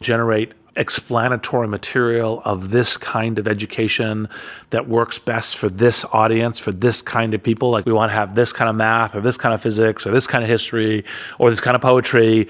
generate 0.00 0.52
explanatory 0.76 1.68
material 1.68 2.40
of 2.44 2.70
this 2.70 2.96
kind 2.96 3.38
of 3.38 3.46
education 3.46 4.28
that 4.70 4.88
works 4.88 5.18
best 5.18 5.56
for 5.56 5.68
this 5.68 6.04
audience, 6.12 6.58
for 6.58 6.72
this 6.72 7.02
kind 7.02 7.34
of 7.34 7.42
people. 7.42 7.70
Like 7.70 7.84
we 7.84 7.92
want 7.92 8.10
to 8.10 8.14
have 8.14 8.34
this 8.34 8.52
kind 8.52 8.70
of 8.70 8.76
math 8.76 9.14
or 9.14 9.20
this 9.20 9.36
kind 9.36 9.52
of 9.52 9.60
physics 9.60 10.06
or 10.06 10.10
this 10.10 10.26
kind 10.26 10.42
of 10.42 10.48
history 10.48 11.04
or 11.38 11.50
this 11.50 11.60
kind 11.60 11.74
of 11.74 11.82
poetry 11.82 12.48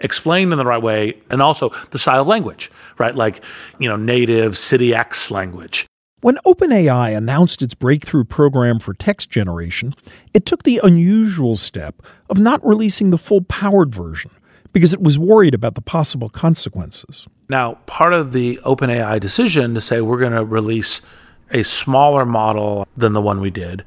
explained 0.00 0.52
in 0.52 0.58
the 0.58 0.64
right 0.64 0.82
way. 0.82 1.14
And 1.30 1.42
also 1.42 1.70
the 1.90 1.98
style 1.98 2.22
of 2.22 2.28
language, 2.28 2.70
right? 2.98 3.14
Like, 3.14 3.42
you 3.78 3.88
know, 3.88 3.96
native 3.96 4.56
City 4.56 4.94
X 4.94 5.30
language. 5.30 5.86
When 6.20 6.36
OpenAI 6.46 7.14
announced 7.14 7.60
its 7.60 7.74
breakthrough 7.74 8.24
program 8.24 8.78
for 8.78 8.94
text 8.94 9.30
generation, 9.30 9.94
it 10.32 10.46
took 10.46 10.62
the 10.62 10.80
unusual 10.82 11.54
step 11.54 12.02
of 12.30 12.38
not 12.38 12.64
releasing 12.64 13.10
the 13.10 13.18
full 13.18 13.42
powered 13.42 13.94
version 13.94 14.30
because 14.74 14.92
it 14.92 15.00
was 15.00 15.18
worried 15.18 15.54
about 15.54 15.76
the 15.76 15.80
possible 15.80 16.28
consequences. 16.28 17.26
Now, 17.48 17.74
part 17.86 18.12
of 18.12 18.32
the 18.32 18.58
OpenAI 18.64 19.18
decision 19.20 19.72
to 19.74 19.80
say 19.80 20.02
we're 20.02 20.18
going 20.18 20.32
to 20.32 20.44
release 20.44 21.00
a 21.52 21.62
smaller 21.62 22.26
model 22.26 22.86
than 22.96 23.12
the 23.12 23.22
one 23.22 23.40
we 23.40 23.50
did 23.50 23.84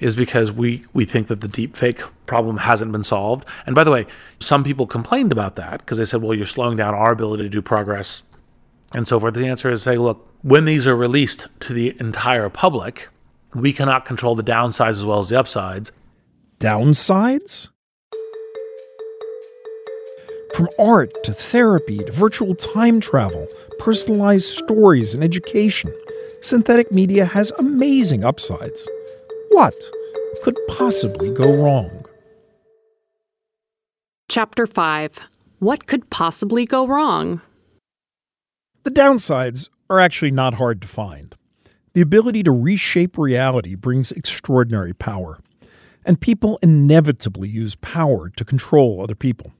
is 0.00 0.16
because 0.16 0.50
we, 0.50 0.84
we 0.94 1.04
think 1.04 1.28
that 1.28 1.42
the 1.42 1.48
deepfake 1.48 2.02
problem 2.26 2.56
hasn't 2.56 2.90
been 2.90 3.04
solved. 3.04 3.44
And 3.66 3.74
by 3.74 3.84
the 3.84 3.90
way, 3.92 4.06
some 4.40 4.64
people 4.64 4.86
complained 4.86 5.30
about 5.30 5.54
that 5.56 5.78
because 5.78 5.98
they 5.98 6.04
said, 6.04 6.22
well, 6.22 6.34
you're 6.34 6.46
slowing 6.46 6.76
down 6.76 6.94
our 6.94 7.12
ability 7.12 7.44
to 7.44 7.48
do 7.48 7.62
progress 7.62 8.22
and 8.94 9.06
so 9.06 9.20
forth. 9.20 9.34
The 9.34 9.46
answer 9.46 9.70
is 9.70 9.82
say, 9.82 9.98
look, 9.98 10.26
when 10.42 10.64
these 10.64 10.86
are 10.86 10.96
released 10.96 11.46
to 11.60 11.72
the 11.72 11.94
entire 12.00 12.48
public, 12.48 13.10
we 13.54 13.72
cannot 13.72 14.06
control 14.06 14.34
the 14.34 14.42
downsides 14.42 14.90
as 14.90 15.04
well 15.04 15.20
as 15.20 15.28
the 15.28 15.38
upsides. 15.38 15.92
Downsides? 16.58 17.68
From 20.54 20.68
art 20.78 21.24
to 21.24 21.32
therapy 21.32 21.96
to 22.04 22.12
virtual 22.12 22.54
time 22.54 23.00
travel, 23.00 23.48
personalized 23.78 24.52
stories, 24.52 25.14
and 25.14 25.24
education, 25.24 25.90
synthetic 26.42 26.92
media 26.92 27.24
has 27.24 27.52
amazing 27.52 28.22
upsides. 28.22 28.86
What 29.48 29.74
could 30.42 30.58
possibly 30.68 31.32
go 31.32 31.56
wrong? 31.56 32.04
Chapter 34.28 34.66
5 34.66 35.20
What 35.58 35.86
Could 35.86 36.10
Possibly 36.10 36.66
Go 36.66 36.86
Wrong? 36.86 37.40
The 38.84 38.90
downsides 38.90 39.70
are 39.88 40.00
actually 40.00 40.32
not 40.32 40.54
hard 40.54 40.82
to 40.82 40.88
find. 40.88 41.34
The 41.94 42.02
ability 42.02 42.42
to 42.42 42.52
reshape 42.52 43.16
reality 43.16 43.74
brings 43.74 44.12
extraordinary 44.12 44.92
power, 44.92 45.40
and 46.04 46.20
people 46.20 46.58
inevitably 46.62 47.48
use 47.48 47.74
power 47.76 48.28
to 48.28 48.44
control 48.44 49.02
other 49.02 49.14
people. 49.14 49.52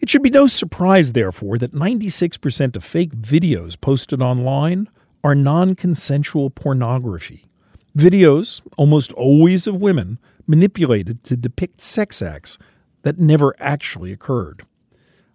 It 0.00 0.08
should 0.08 0.22
be 0.22 0.30
no 0.30 0.46
surprise, 0.46 1.12
therefore, 1.12 1.58
that 1.58 1.74
96% 1.74 2.74
of 2.74 2.82
fake 2.82 3.14
videos 3.14 3.78
posted 3.78 4.22
online 4.22 4.88
are 5.22 5.34
non 5.34 5.74
consensual 5.74 6.48
pornography. 6.48 7.50
Videos, 7.96 8.62
almost 8.78 9.12
always 9.12 9.66
of 9.66 9.76
women, 9.76 10.18
manipulated 10.46 11.22
to 11.24 11.36
depict 11.36 11.82
sex 11.82 12.22
acts 12.22 12.56
that 13.02 13.18
never 13.18 13.54
actually 13.58 14.10
occurred. 14.10 14.64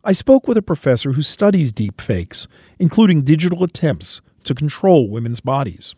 I 0.03 0.13
spoke 0.13 0.47
with 0.47 0.57
a 0.57 0.63
professor 0.63 1.13
who 1.13 1.22
studies 1.22 1.72
deep 1.72 2.01
fakes, 2.01 2.47
including 2.80 3.24
digital 3.24 3.63
attempts 3.63 4.22
to 4.45 4.55
control 4.55 5.09
women's 5.09 5.41
bodies. 5.41 5.95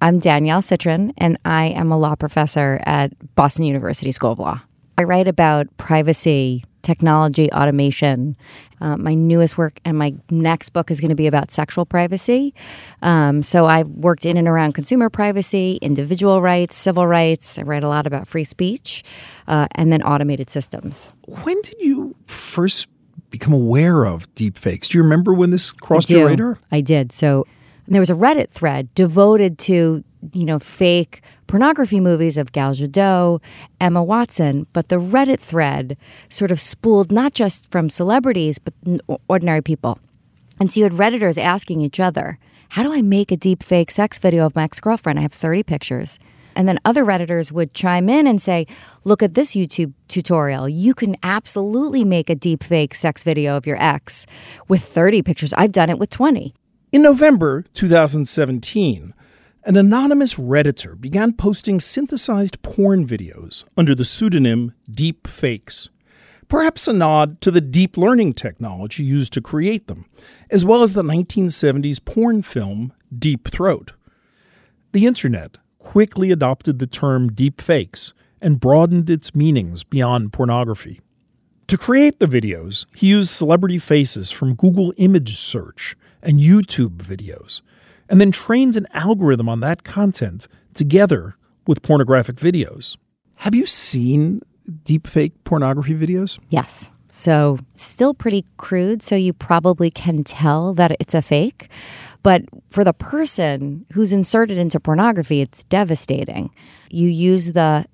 I'm 0.00 0.18
Danielle 0.18 0.62
Citron, 0.62 1.12
and 1.18 1.38
I 1.44 1.66
am 1.66 1.92
a 1.92 1.98
law 1.98 2.14
professor 2.14 2.80
at 2.84 3.12
Boston 3.36 3.64
University 3.64 4.12
School 4.12 4.32
of 4.32 4.38
Law. 4.38 4.62
I 4.96 5.04
write 5.04 5.28
about 5.28 5.76
privacy, 5.76 6.64
technology, 6.82 7.50
automation. 7.52 8.36
Uh, 8.80 8.96
my 8.96 9.14
newest 9.14 9.58
work 9.58 9.80
and 9.84 9.98
my 9.98 10.14
next 10.30 10.70
book 10.70 10.90
is 10.90 11.00
going 11.00 11.08
to 11.08 11.14
be 11.14 11.26
about 11.26 11.50
sexual 11.50 11.84
privacy. 11.84 12.54
Um, 13.02 13.42
so 13.42 13.66
I've 13.66 13.88
worked 13.88 14.24
in 14.24 14.36
and 14.36 14.46
around 14.46 14.72
consumer 14.72 15.10
privacy, 15.10 15.78
individual 15.82 16.40
rights, 16.40 16.76
civil 16.76 17.06
rights. 17.06 17.58
I 17.58 17.62
write 17.62 17.82
a 17.82 17.88
lot 17.88 18.06
about 18.06 18.28
free 18.28 18.44
speech, 18.44 19.02
uh, 19.46 19.66
and 19.72 19.92
then 19.92 20.02
automated 20.02 20.50
systems. 20.50 21.12
When 21.26 21.60
did 21.62 21.76
you 21.80 22.14
first 22.26 22.86
become 23.30 23.52
aware 23.52 24.04
of 24.04 24.32
deepfakes? 24.34 24.88
Do 24.88 24.98
you 24.98 25.02
remember 25.02 25.34
when 25.34 25.50
this 25.50 25.72
crossed 25.72 26.10
your 26.10 26.28
radar? 26.28 26.56
I 26.70 26.80
did. 26.80 27.12
So 27.12 27.46
there 27.86 28.00
was 28.00 28.10
a 28.10 28.14
Reddit 28.14 28.50
thread 28.50 28.94
devoted 28.94 29.58
to 29.60 30.04
you 30.32 30.44
know 30.44 30.58
fake 30.58 31.22
pornography 31.46 32.00
movies 32.00 32.36
of 32.36 32.52
Gal 32.52 32.74
Gadot, 32.74 33.40
Emma 33.80 34.02
Watson, 34.02 34.66
but 34.72 34.88
the 34.88 35.00
Reddit 35.00 35.40
thread 35.40 35.96
sort 36.28 36.50
of 36.50 36.60
spooled 36.60 37.10
not 37.10 37.34
just 37.34 37.70
from 37.70 37.90
celebrities 37.90 38.58
but 38.58 38.74
ordinary 39.28 39.62
people. 39.62 39.98
And 40.60 40.70
so 40.70 40.80
you 40.80 40.84
had 40.84 40.92
Redditors 40.92 41.38
asking 41.38 41.80
each 41.80 42.00
other, 42.00 42.38
"How 42.70 42.82
do 42.82 42.92
I 42.92 43.02
make 43.02 43.30
a 43.30 43.36
deep 43.36 43.62
fake 43.62 43.90
sex 43.90 44.18
video 44.18 44.44
of 44.44 44.54
my 44.54 44.64
ex-girlfriend? 44.64 45.18
I 45.18 45.22
have 45.22 45.32
30 45.32 45.62
pictures." 45.62 46.18
And 46.58 46.66
then 46.66 46.80
other 46.84 47.04
Redditors 47.04 47.52
would 47.52 47.72
chime 47.72 48.08
in 48.08 48.26
and 48.26 48.42
say, 48.42 48.66
Look 49.04 49.22
at 49.22 49.34
this 49.34 49.54
YouTube 49.54 49.92
tutorial. 50.08 50.68
You 50.68 50.92
can 50.92 51.16
absolutely 51.22 52.04
make 52.04 52.28
a 52.28 52.34
deep 52.34 52.64
fake 52.64 52.96
sex 52.96 53.22
video 53.22 53.56
of 53.56 53.64
your 53.64 53.80
ex 53.80 54.26
with 54.66 54.82
30 54.82 55.22
pictures. 55.22 55.54
I've 55.54 55.70
done 55.70 55.88
it 55.88 56.00
with 56.00 56.10
20. 56.10 56.52
In 56.90 57.02
November 57.02 57.64
2017, 57.74 59.14
an 59.64 59.76
anonymous 59.76 60.36
Redditor 60.36 60.98
began 60.98 61.32
posting 61.32 61.80
synthesized 61.80 62.62
porn 62.62 63.06
videos 63.06 63.64
under 63.76 63.94
the 63.94 64.04
pseudonym 64.04 64.72
Deep 64.90 65.26
Fakes, 65.26 65.88
perhaps 66.48 66.88
a 66.88 66.92
nod 66.92 67.40
to 67.40 67.50
the 67.50 67.60
deep 67.60 67.96
learning 67.96 68.34
technology 68.34 69.04
used 69.04 69.32
to 69.32 69.40
create 69.40 69.86
them, 69.86 70.06
as 70.50 70.64
well 70.64 70.82
as 70.82 70.92
the 70.92 71.02
1970s 71.02 72.04
porn 72.04 72.42
film 72.42 72.92
Deep 73.16 73.48
Throat. 73.48 73.92
The 74.92 75.06
internet 75.06 75.58
quickly 75.78 76.30
adopted 76.30 76.78
the 76.78 76.86
term 76.86 77.32
deep 77.32 77.60
fakes 77.60 78.12
and 78.40 78.60
broadened 78.60 79.10
its 79.10 79.34
meanings 79.34 79.84
beyond 79.84 80.32
pornography. 80.32 81.00
To 81.66 81.76
create 81.76 82.18
the 82.18 82.26
videos, 82.26 82.86
he 82.94 83.08
used 83.08 83.30
celebrity 83.30 83.78
faces 83.78 84.30
from 84.30 84.54
Google 84.54 84.94
image 84.96 85.36
search 85.36 85.96
and 86.22 86.40
YouTube 86.40 86.96
videos, 86.96 87.60
and 88.08 88.20
then 88.20 88.30
trains 88.30 88.76
an 88.76 88.86
algorithm 88.92 89.48
on 89.48 89.60
that 89.60 89.84
content 89.84 90.48
together 90.74 91.36
with 91.66 91.82
pornographic 91.82 92.36
videos. 92.36 92.96
Have 93.36 93.54
you 93.54 93.66
seen 93.66 94.40
deepfake 94.84 95.32
pornography 95.44 95.94
videos? 95.94 96.38
Yes. 96.50 96.90
So, 97.10 97.58
still 97.74 98.12
pretty 98.12 98.44
crude, 98.58 99.02
so 99.02 99.16
you 99.16 99.32
probably 99.32 99.90
can 99.90 100.24
tell 100.24 100.74
that 100.74 100.94
it's 101.00 101.14
a 101.14 101.22
fake. 101.22 101.68
But 102.22 102.42
for 102.68 102.84
the 102.84 102.92
person 102.92 103.86
who's 103.92 104.12
inserted 104.12 104.58
into 104.58 104.78
pornography, 104.78 105.40
it's 105.40 105.62
devastating. 105.64 106.50
You 106.90 107.08
use 107.08 107.52
the 107.52 107.86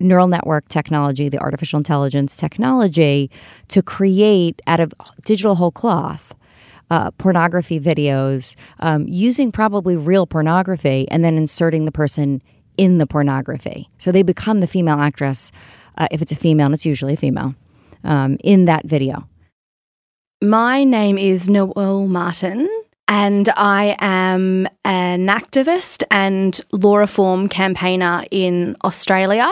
neural 0.00 0.28
network 0.28 0.68
technology, 0.68 1.28
the 1.28 1.38
artificial 1.38 1.76
intelligence 1.76 2.36
technology, 2.36 3.30
to 3.68 3.82
create 3.82 4.62
out 4.66 4.80
of 4.80 4.94
digital 5.24 5.56
whole 5.56 5.72
cloth 5.72 6.34
uh, 6.90 7.10
pornography 7.12 7.78
videos 7.80 8.54
um, 8.80 9.06
using 9.08 9.52
probably 9.52 9.96
real 9.96 10.26
pornography 10.26 11.06
and 11.10 11.24
then 11.24 11.36
inserting 11.36 11.84
the 11.84 11.92
person 11.92 12.42
in 12.76 12.98
the 12.98 13.06
pornography. 13.06 13.88
So 13.98 14.12
they 14.12 14.22
become 14.22 14.60
the 14.60 14.66
female 14.66 15.00
actress. 15.00 15.52
Uh, 15.96 16.06
if 16.10 16.22
it's 16.22 16.32
a 16.32 16.36
female, 16.36 16.66
and 16.66 16.74
it's 16.74 16.86
usually 16.86 17.14
a 17.14 17.16
female, 17.16 17.54
um, 18.04 18.38
in 18.44 18.66
that 18.66 18.86
video. 18.86 19.28
My 20.40 20.84
name 20.84 21.18
is 21.18 21.48
Noelle 21.48 22.06
Martin, 22.06 22.68
and 23.08 23.48
I 23.56 23.96
am 23.98 24.68
an 24.84 25.26
activist 25.26 26.04
and 26.10 26.60
law 26.70 26.96
reform 26.96 27.48
campaigner 27.48 28.24
in 28.30 28.76
Australia. 28.84 29.50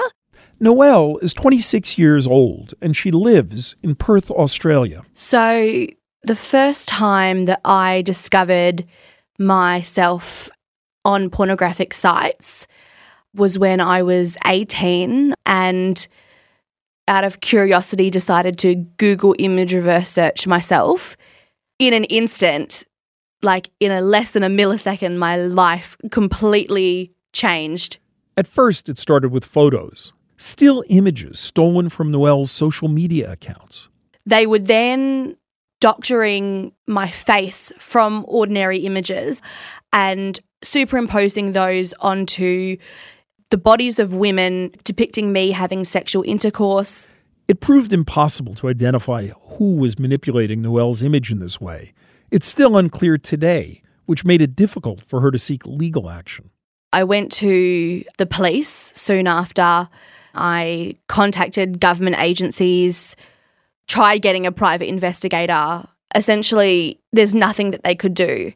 Noelle 0.60 1.18
is 1.18 1.34
26 1.34 1.98
years 1.98 2.26
old 2.26 2.74
and 2.80 2.96
she 2.96 3.10
lives 3.10 3.76
in 3.82 3.94
Perth, 3.94 4.30
Australia. 4.30 5.02
So, 5.14 5.86
the 6.22 6.36
first 6.36 6.88
time 6.88 7.44
that 7.44 7.60
I 7.64 8.02
discovered 8.02 8.84
myself 9.38 10.50
on 11.04 11.30
pornographic 11.30 11.94
sites 11.94 12.66
was 13.34 13.58
when 13.58 13.80
I 13.80 14.02
was 14.02 14.36
18 14.46 15.34
and 15.44 16.08
out 17.08 17.24
of 17.24 17.40
curiosity 17.40 18.10
decided 18.10 18.58
to 18.58 18.74
Google 18.74 19.34
image 19.38 19.72
reverse 19.74 20.10
search 20.10 20.46
myself. 20.46 21.16
In 21.78 21.92
an 21.92 22.04
instant, 22.04 22.84
like 23.42 23.70
in 23.78 23.92
a 23.92 24.00
less 24.00 24.32
than 24.32 24.42
a 24.42 24.48
millisecond, 24.48 25.18
my 25.18 25.36
life 25.36 25.96
completely 26.10 27.12
changed. 27.32 27.98
At 28.36 28.46
first, 28.46 28.88
it 28.88 28.98
started 28.98 29.30
with 29.30 29.44
photos. 29.44 30.12
still 30.38 30.84
images 30.90 31.38
stolen 31.38 31.88
from 31.88 32.10
Noelle's 32.10 32.50
social 32.50 32.88
media 32.88 33.32
accounts. 33.32 33.88
They 34.26 34.46
would 34.46 34.66
then 34.66 35.36
doctoring 35.86 36.72
my 36.88 37.08
face 37.08 37.72
from 37.78 38.24
ordinary 38.26 38.78
images 38.78 39.40
and 39.92 40.40
superimposing 40.60 41.52
those 41.52 41.94
onto 42.00 42.76
the 43.50 43.56
bodies 43.56 44.00
of 44.00 44.12
women 44.12 44.72
depicting 44.82 45.32
me 45.32 45.52
having 45.52 45.84
sexual 45.84 46.24
intercourse. 46.26 47.06
It 47.46 47.60
proved 47.60 47.92
impossible 47.92 48.54
to 48.54 48.68
identify 48.68 49.28
who 49.28 49.76
was 49.76 49.96
manipulating 49.96 50.60
Noelle's 50.60 51.04
image 51.04 51.30
in 51.30 51.38
this 51.38 51.60
way. 51.60 51.92
It's 52.32 52.48
still 52.48 52.76
unclear 52.76 53.16
today, 53.16 53.80
which 54.06 54.24
made 54.24 54.42
it 54.42 54.56
difficult 54.56 55.04
for 55.04 55.20
her 55.20 55.30
to 55.30 55.38
seek 55.38 55.64
legal 55.64 56.10
action. 56.10 56.50
I 56.92 57.04
went 57.04 57.30
to 57.34 58.02
the 58.18 58.26
police 58.26 58.90
soon 58.96 59.28
after. 59.28 59.88
I 60.34 60.96
contacted 61.06 61.78
government 61.78 62.16
agencies, 62.18 63.14
tried 63.88 64.18
getting 64.18 64.46
a 64.46 64.52
private 64.52 64.88
investigator. 64.88 65.84
Essentially, 66.14 67.00
there's 67.12 67.34
nothing 67.34 67.70
that 67.70 67.84
they 67.84 67.94
could 67.94 68.14
do. 68.14 68.52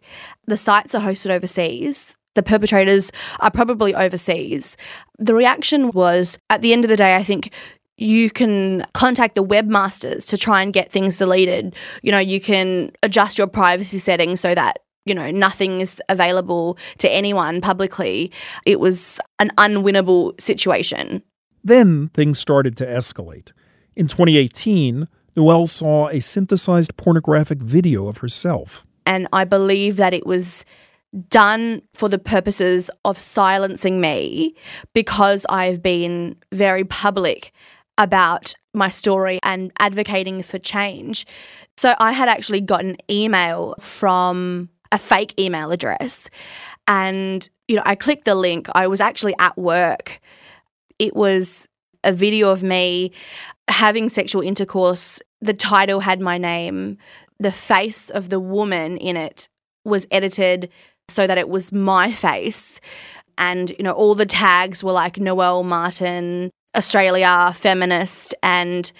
The 0.46 0.56
sites 0.56 0.94
are 0.94 1.02
hosted 1.02 1.30
overseas. 1.30 2.16
The 2.34 2.42
perpetrators 2.42 3.10
are 3.40 3.50
probably 3.50 3.94
overseas. 3.94 4.76
The 5.18 5.34
reaction 5.34 5.90
was 5.90 6.38
at 6.48 6.62
the 6.62 6.72
end 6.72 6.84
of 6.84 6.88
the 6.88 6.96
day, 6.96 7.16
I 7.16 7.24
think 7.24 7.52
you 7.96 8.30
can 8.30 8.86
contact 8.94 9.34
the 9.34 9.44
webmasters 9.44 10.26
to 10.28 10.38
try 10.38 10.62
and 10.62 10.72
get 10.72 10.90
things 10.90 11.18
deleted. 11.18 11.74
You 12.02 12.12
know, 12.12 12.18
you 12.18 12.40
can 12.40 12.92
adjust 13.02 13.36
your 13.36 13.46
privacy 13.46 13.98
settings 13.98 14.40
so 14.40 14.54
that 14.54 14.78
you 15.06 15.14
know, 15.14 15.30
nothing 15.30 15.80
is 15.80 16.00
available 16.08 16.78
to 16.98 17.10
anyone 17.10 17.60
publicly. 17.60 18.30
It 18.66 18.80
was 18.80 19.18
an 19.38 19.50
unwinnable 19.56 20.38
situation. 20.40 21.22
Then 21.64 22.08
things 22.14 22.38
started 22.38 22.76
to 22.78 22.86
escalate. 22.86 23.50
In 23.96 24.06
2018, 24.06 25.08
Noelle 25.36 25.66
saw 25.66 26.08
a 26.08 26.20
synthesized 26.20 26.96
pornographic 26.96 27.58
video 27.58 28.08
of 28.08 28.18
herself. 28.18 28.86
And 29.06 29.26
I 29.32 29.44
believe 29.44 29.96
that 29.96 30.14
it 30.14 30.26
was 30.26 30.64
done 31.28 31.82
for 31.94 32.08
the 32.08 32.18
purposes 32.18 32.90
of 33.04 33.18
silencing 33.18 34.00
me 34.00 34.54
because 34.94 35.44
I've 35.48 35.82
been 35.82 36.36
very 36.52 36.84
public 36.84 37.52
about 37.98 38.54
my 38.72 38.88
story 38.88 39.38
and 39.42 39.72
advocating 39.78 40.42
for 40.42 40.58
change. 40.58 41.26
So 41.76 41.94
I 41.98 42.12
had 42.12 42.28
actually 42.28 42.60
got 42.60 42.84
an 42.84 42.96
email 43.10 43.74
from 43.80 44.68
a 44.92 44.98
fake 44.98 45.34
email 45.38 45.70
address 45.70 46.28
and 46.86 47.48
you 47.68 47.76
know 47.76 47.82
I 47.84 47.94
clicked 47.94 48.24
the 48.24 48.34
link. 48.34 48.68
I 48.72 48.86
was 48.86 49.00
actually 49.00 49.34
at 49.38 49.56
work. 49.56 50.20
It 50.98 51.14
was 51.14 51.68
a 52.04 52.12
video 52.12 52.50
of 52.50 52.62
me 52.62 53.12
having 53.68 54.08
sexual 54.08 54.42
intercourse. 54.42 55.20
The 55.40 55.54
title 55.54 56.00
had 56.00 56.20
my 56.20 56.38
name. 56.38 56.98
The 57.38 57.52
face 57.52 58.10
of 58.10 58.28
the 58.28 58.40
woman 58.40 58.96
in 58.96 59.16
it 59.16 59.48
was 59.84 60.06
edited 60.10 60.70
so 61.08 61.26
that 61.26 61.38
it 61.38 61.48
was 61.48 61.72
my 61.72 62.12
face. 62.12 62.80
And, 63.38 63.70
you 63.70 63.82
know, 63.82 63.92
all 63.92 64.14
the 64.14 64.26
tags 64.26 64.84
were 64.84 64.92
like 64.92 65.18
Noelle 65.18 65.62
Martin, 65.62 66.50
Australia, 66.76 67.52
feminist. 67.56 68.34
And 68.42 68.90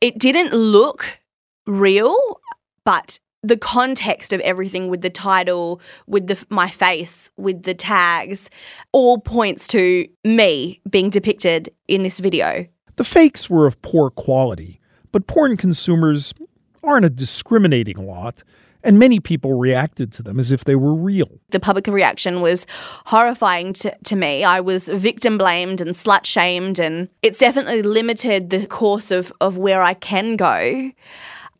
it 0.00 0.18
didn't 0.18 0.52
look 0.52 1.20
real, 1.66 2.40
but 2.84 3.18
the 3.42 3.56
context 3.56 4.32
of 4.32 4.40
everything 4.40 4.88
with 4.88 5.00
the 5.00 5.10
title, 5.10 5.80
with 6.06 6.26
the 6.26 6.44
my 6.50 6.68
face, 6.68 7.30
with 7.36 7.62
the 7.62 7.74
tags, 7.74 8.50
all 8.92 9.18
points 9.18 9.66
to 9.68 10.06
me 10.24 10.80
being 10.88 11.10
depicted 11.10 11.72
in 11.88 12.02
this 12.02 12.18
video. 12.18 12.66
The 12.96 13.04
fakes 13.04 13.48
were 13.48 13.66
of 13.66 13.80
poor 13.82 14.10
quality, 14.10 14.80
but 15.10 15.26
porn 15.26 15.56
consumers 15.56 16.34
aren't 16.82 17.06
a 17.06 17.10
discriminating 17.10 18.06
lot, 18.06 18.42
and 18.82 18.98
many 18.98 19.20
people 19.20 19.54
reacted 19.54 20.12
to 20.12 20.22
them 20.22 20.38
as 20.38 20.52
if 20.52 20.64
they 20.64 20.74
were 20.74 20.94
real. 20.94 21.40
The 21.50 21.60
public 21.60 21.86
reaction 21.86 22.40
was 22.40 22.66
horrifying 23.06 23.72
to, 23.74 23.96
to 24.04 24.16
me. 24.16 24.44
I 24.44 24.60
was 24.60 24.84
victim 24.84 25.38
blamed 25.38 25.80
and 25.80 25.90
slut 25.90 26.26
shamed, 26.26 26.78
and 26.78 27.08
it's 27.22 27.38
definitely 27.38 27.82
limited 27.82 28.50
the 28.50 28.66
course 28.66 29.10
of, 29.10 29.32
of 29.40 29.56
where 29.56 29.82
I 29.82 29.94
can 29.94 30.36
go 30.36 30.92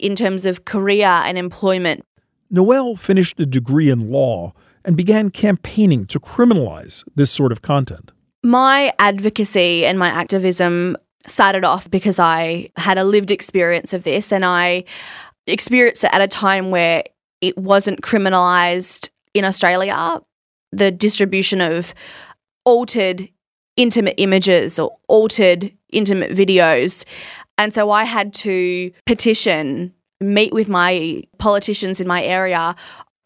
in 0.01 0.17
terms 0.17 0.47
of 0.47 0.65
career 0.65 1.07
and 1.07 1.39
employment. 1.39 2.05
Noelle 2.51 2.97
finished 2.97 3.39
a 3.39 3.47
degree 3.47 3.91
in 3.91 4.11
law 4.11 4.53
and 4.85 4.97
began 4.97 5.31
campaigning 5.31 6.07
to 6.07 6.19
criminalize 6.19 7.05
this 7.15 7.31
sort 7.31 7.53
of 7.53 7.63
content. 7.63 8.13
My 8.43 8.95
advocacy 8.99 9.85
and 9.85 9.99
my 9.99 10.09
activism 10.09 10.97
started 11.27 11.65
off 11.65 11.91
because 11.91 12.19
I 12.19 12.71
had 12.77 12.97
a 12.97 13.05
lived 13.05 13.31
experience 13.31 13.93
of 13.93 14.05
this 14.05 14.33
and 14.33 14.45
I 14.45 14.85
experienced 15.47 16.05
it 16.05 16.13
at 16.13 16.23
a 16.23 16.29
time 16.29 16.71
where 16.71 17.05
it 17.41 17.57
wasn't 17.59 18.01
criminalized 18.01 19.11
in 19.35 19.45
Australia. 19.45 20.21
The 20.73 20.91
distribution 20.91 21.61
of 21.61 21.95
altered 22.65 23.29
intimate 23.77 24.15
images 24.19 24.79
or 24.79 24.97
altered 25.09 25.73
intimate 25.91 26.33
videos. 26.33 27.05
And 27.61 27.75
so 27.75 27.91
I 27.91 28.05
had 28.05 28.33
to 28.37 28.91
petition, 29.05 29.93
meet 30.19 30.55
with 30.55 30.67
my 30.67 31.23
politicians 31.37 32.01
in 32.01 32.07
my 32.07 32.25
area. 32.25 32.75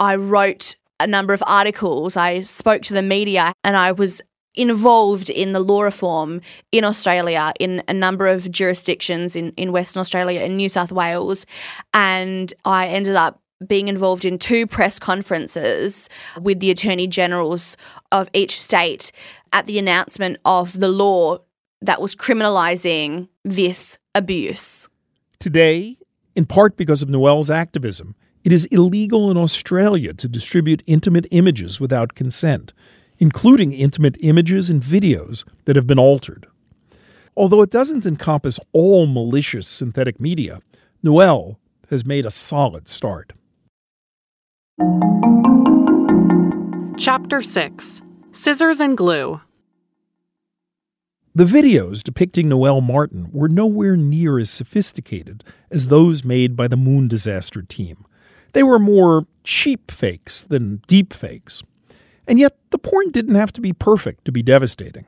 I 0.00 0.16
wrote 0.16 0.74
a 0.98 1.06
number 1.06 1.32
of 1.32 1.42
articles. 1.46 2.16
I 2.16 2.40
spoke 2.40 2.82
to 2.82 2.94
the 2.94 3.00
media 3.00 3.52
and 3.62 3.76
I 3.76 3.92
was 3.92 4.20
involved 4.56 5.30
in 5.30 5.52
the 5.52 5.60
law 5.60 5.82
reform 5.82 6.40
in 6.72 6.82
Australia 6.82 7.52
in 7.60 7.84
a 7.86 7.94
number 7.94 8.26
of 8.26 8.50
jurisdictions 8.50 9.36
in, 9.36 9.52
in 9.52 9.70
Western 9.70 10.00
Australia 10.00 10.40
and 10.40 10.56
New 10.56 10.68
South 10.68 10.90
Wales. 10.90 11.46
And 11.92 12.52
I 12.64 12.88
ended 12.88 13.14
up 13.14 13.40
being 13.64 13.86
involved 13.86 14.24
in 14.24 14.40
two 14.40 14.66
press 14.66 14.98
conferences 14.98 16.08
with 16.40 16.58
the 16.58 16.72
Attorney 16.72 17.06
Generals 17.06 17.76
of 18.10 18.28
each 18.32 18.60
state 18.60 19.12
at 19.52 19.66
the 19.66 19.78
announcement 19.78 20.38
of 20.44 20.80
the 20.80 20.88
law 20.88 21.38
that 21.82 22.02
was 22.02 22.16
criminalising 22.16 23.28
this 23.44 23.98
abuse. 24.14 24.88
Today, 25.38 25.98
in 26.34 26.46
part 26.46 26.76
because 26.76 27.02
of 27.02 27.08
Noelle's 27.08 27.50
activism, 27.50 28.14
it 28.42 28.52
is 28.52 28.66
illegal 28.66 29.30
in 29.30 29.36
Australia 29.36 30.12
to 30.14 30.28
distribute 30.28 30.82
intimate 30.86 31.26
images 31.30 31.80
without 31.80 32.14
consent 32.14 32.72
including 33.18 33.72
intimate 33.72 34.16
images 34.20 34.70
and 34.70 34.82
videos 34.82 35.44
that 35.64 35.76
have 35.76 35.86
been 35.86 35.98
altered. 35.98 36.46
Although 37.36 37.62
it 37.62 37.70
doesn't 37.70 38.06
encompass 38.06 38.60
all 38.72 39.06
malicious 39.06 39.66
synthetic 39.66 40.20
media, 40.20 40.60
Noelle 41.02 41.58
has 41.90 42.04
made 42.04 42.24
a 42.24 42.30
solid 42.30 42.88
start. 42.88 43.32
Chapter 46.96 47.40
6 47.40 48.02
Scissors 48.32 48.80
and 48.80 48.96
Glue. 48.96 49.40
The 51.36 51.44
videos 51.44 52.04
depicting 52.04 52.48
Noelle 52.48 52.80
Martin 52.80 53.28
were 53.32 53.48
nowhere 53.48 53.96
near 53.96 54.38
as 54.38 54.50
sophisticated 54.50 55.42
as 55.68 55.88
those 55.88 56.24
made 56.24 56.56
by 56.56 56.68
the 56.68 56.76
Moon 56.76 57.08
Disaster 57.08 57.60
team. 57.60 58.06
They 58.52 58.62
were 58.62 58.78
more 58.78 59.26
cheap 59.42 59.90
fakes 59.90 60.42
than 60.42 60.80
deep 60.86 61.12
fakes. 61.12 61.64
And 62.28 62.38
yet, 62.38 62.56
the 62.70 62.78
porn 62.78 63.10
didn't 63.10 63.34
have 63.34 63.52
to 63.54 63.60
be 63.60 63.72
perfect 63.72 64.24
to 64.26 64.32
be 64.32 64.44
devastating. 64.44 65.06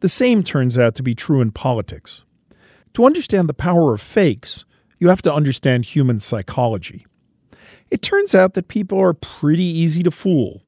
The 0.00 0.08
same 0.08 0.42
turns 0.42 0.78
out 0.78 0.94
to 0.94 1.02
be 1.02 1.14
true 1.14 1.42
in 1.42 1.52
politics. 1.52 2.22
To 2.94 3.04
understand 3.04 3.46
the 3.46 3.52
power 3.54 3.92
of 3.92 4.00
fakes, 4.00 4.64
you 4.98 5.10
have 5.10 5.20
to 5.22 5.34
understand 5.34 5.84
human 5.84 6.20
psychology. 6.20 7.04
It 7.90 8.00
turns 8.00 8.34
out 8.34 8.54
that 8.54 8.68
people 8.68 8.98
are 8.98 9.12
pretty 9.12 9.62
easy 9.62 10.02
to 10.04 10.10
fool. 10.10 10.62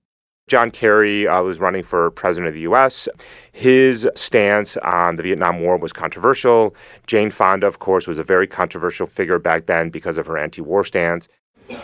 John 0.49 0.71
Kerry 0.71 1.27
uh, 1.27 1.43
was 1.43 1.59
running 1.59 1.83
for 1.83 2.09
president 2.13 2.47
of 2.47 2.55
the 2.55 2.61
U.S. 2.61 3.09
His 3.51 4.09
stance 4.15 4.77
on 4.77 5.17
the 5.17 5.25
Vietnam 5.25 5.61
War 5.61 5.77
was 5.77 5.93
controversial. 5.93 6.77
Jane 7.09 7.31
Fonda, 7.31 7.67
of 7.67 7.81
course, 7.81 8.07
was 8.07 8.19
a 8.19 8.23
very 8.23 8.47
controversial 8.47 9.09
figure 9.09 9.41
back 9.41 9.67
then 9.67 9.91
because 9.91 10.19
of 10.19 10.29
her 10.29 10.39
anti 10.39 10.61
war 10.61 10.85
stance. 10.85 11.27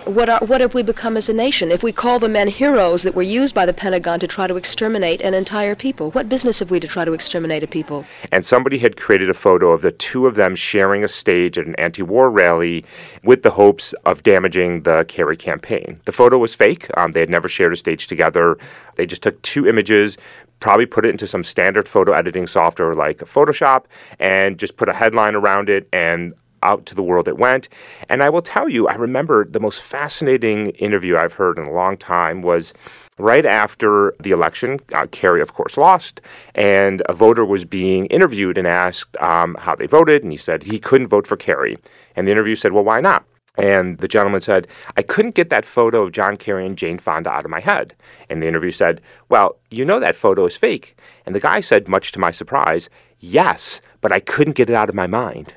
What, 0.05 0.29
are, 0.29 0.41
what 0.47 0.61
have 0.61 0.75
we 0.75 0.83
become 0.83 1.17
as 1.17 1.29
a 1.29 1.33
nation? 1.33 1.73
If 1.73 1.83
we 1.83 1.91
call 1.91 2.21
the 2.21 2.29
men 2.29 2.47
heroes 2.47 3.03
that 3.03 3.17
were 3.17 3.23
used 3.23 3.53
by 3.53 3.67
the 3.67 3.73
Pentagon 3.73 4.21
to 4.21 4.29
try 4.29 4.47
to 4.47 4.57
exterminate 4.57 5.21
an 5.21 5.35
entire 5.35 5.75
people, 5.75 6.13
what 6.13 6.29
business 6.29 6.61
have 6.61 6.71
we 6.71 6.79
to 6.79 6.87
try 6.87 7.05
to 7.05 7.13
exterminate 7.13 7.65
a 7.65 7.67
people? 7.67 8.05
And 8.31 8.45
somebody 8.45 8.79
had 8.79 8.97
created 8.97 9.29
a 9.29 9.35
photo 9.35 9.73
of 9.73 9.83
the 9.83 9.91
two 9.91 10.29
of 10.29 10.37
them 10.37 10.55
sharing 10.55 11.03
a 11.03 11.09
stage 11.09 11.59
at 11.59 11.67
an 11.67 11.75
anti 11.77 12.03
war 12.03 12.31
rally 12.31 12.85
with 13.25 13.43
the 13.43 13.51
hopes 13.51 13.93
of 14.05 14.23
damaging 14.23 14.83
the 14.83 15.05
Kerry 15.09 15.37
campaign. 15.37 16.01
The 16.05 16.13
photo 16.13 16.39
was 16.39 16.55
fake. 16.55 16.87
Um, 16.97 17.11
they 17.13 17.21
had 17.21 17.31
never 17.31 17.49
shared 17.49 17.73
a 17.73 17.77
stage 17.77 18.07
together. 18.07 18.59
They 18.95 19.07
just 19.07 19.23
took 19.23 19.43
two 19.43 19.67
images, 19.67 20.17
probably 20.61 20.87
put 20.87 21.05
it 21.05 21.11
into 21.11 21.27
some 21.27 21.43
standard 21.43 21.89
photo 21.89 22.13
editing 22.13 22.47
software 22.47 22.95
like 22.95 23.19
Photoshop, 23.19 23.87
and 24.21 24.59
just 24.59 24.77
put 24.77 24.89
a 24.89 24.93
headline 24.93 25.35
around 25.35 25.69
it 25.69 25.89
and 25.93 26.33
out 26.63 26.87
to 26.87 26.95
the 26.95 27.03
world 27.03 27.29
it 27.29 27.39
went. 27.39 27.69
And 28.09 28.23
I 28.23 28.31
will 28.31 28.43
tell 28.43 28.69
you, 28.69 28.89
I 28.89 28.95
remember 28.95 29.45
the 29.45 29.61
most 29.61 29.83
fascinating 29.83 30.69
interview 30.71 31.17
I've 31.17 31.35
heard 31.35 31.59
in 31.59 31.67
a 31.67 31.73
long 31.73 31.97
time 31.97 32.43
was 32.43 32.73
right 33.19 33.47
after 33.47 34.15
the 34.21 34.31
election. 34.31 34.81
Uh, 34.93 35.07
Kerry, 35.11 35.41
of 35.41 35.53
course, 35.53 35.77
lost, 35.77 36.21
and 36.55 37.03
a 37.09 37.13
voter 37.13 37.45
was 37.45 37.65
being 37.65 38.07
interviewed 38.07 38.59
and 38.59 38.67
asked 38.67 39.17
um, 39.21 39.57
how 39.61 39.75
they 39.75 39.87
voted, 39.87 40.23
and 40.23 40.33
he 40.33 40.39
said 40.39 40.63
he 40.63 40.79
couldn't 40.79 41.09
vote 41.09 41.27
for 41.27 41.37
Kerry. 41.37 41.77
And 42.17 42.27
the 42.27 42.33
interview 42.33 42.55
said, 42.55 42.73
Well, 42.73 42.85
why 42.85 43.01
not? 43.01 43.25
And 43.57 43.99
the 43.99 44.09
gentleman 44.09 44.41
said, 44.41 44.67
I 44.97 45.03
couldn't 45.03 45.35
get 45.35 45.51
that 45.51 45.67
photo 45.67 46.03
of 46.03 46.13
John 46.13 46.39
Kerry 46.39 46.65
and 46.65 46.79
Jane 46.79 46.99
Fonda 46.99 47.31
out 47.31 47.45
of 47.45 47.51
my 47.51 47.61
head. 47.61 47.95
And 48.31 48.43
the 48.43 48.47
interview 48.47 48.71
said, 48.71 49.03
Well, 49.29 49.57
you 49.71 49.85
know 49.85 50.01
that 50.01 50.17
photo 50.17 50.47
is 50.47 50.57
fake. 50.57 50.99
And 51.27 51.35
the 51.35 51.41
guy 51.41 51.61
said, 51.61 51.89
much 51.89 52.13
to 52.13 52.19
my 52.19 52.31
surprise, 52.31 52.89
Yes, 53.19 53.81
but 54.01 54.11
I 54.11 54.21
couldn't 54.21 54.57
get 54.57 54.71
it 54.71 54.75
out 54.75 54.89
of 54.89 54.95
my 54.95 55.07
mind. 55.07 55.55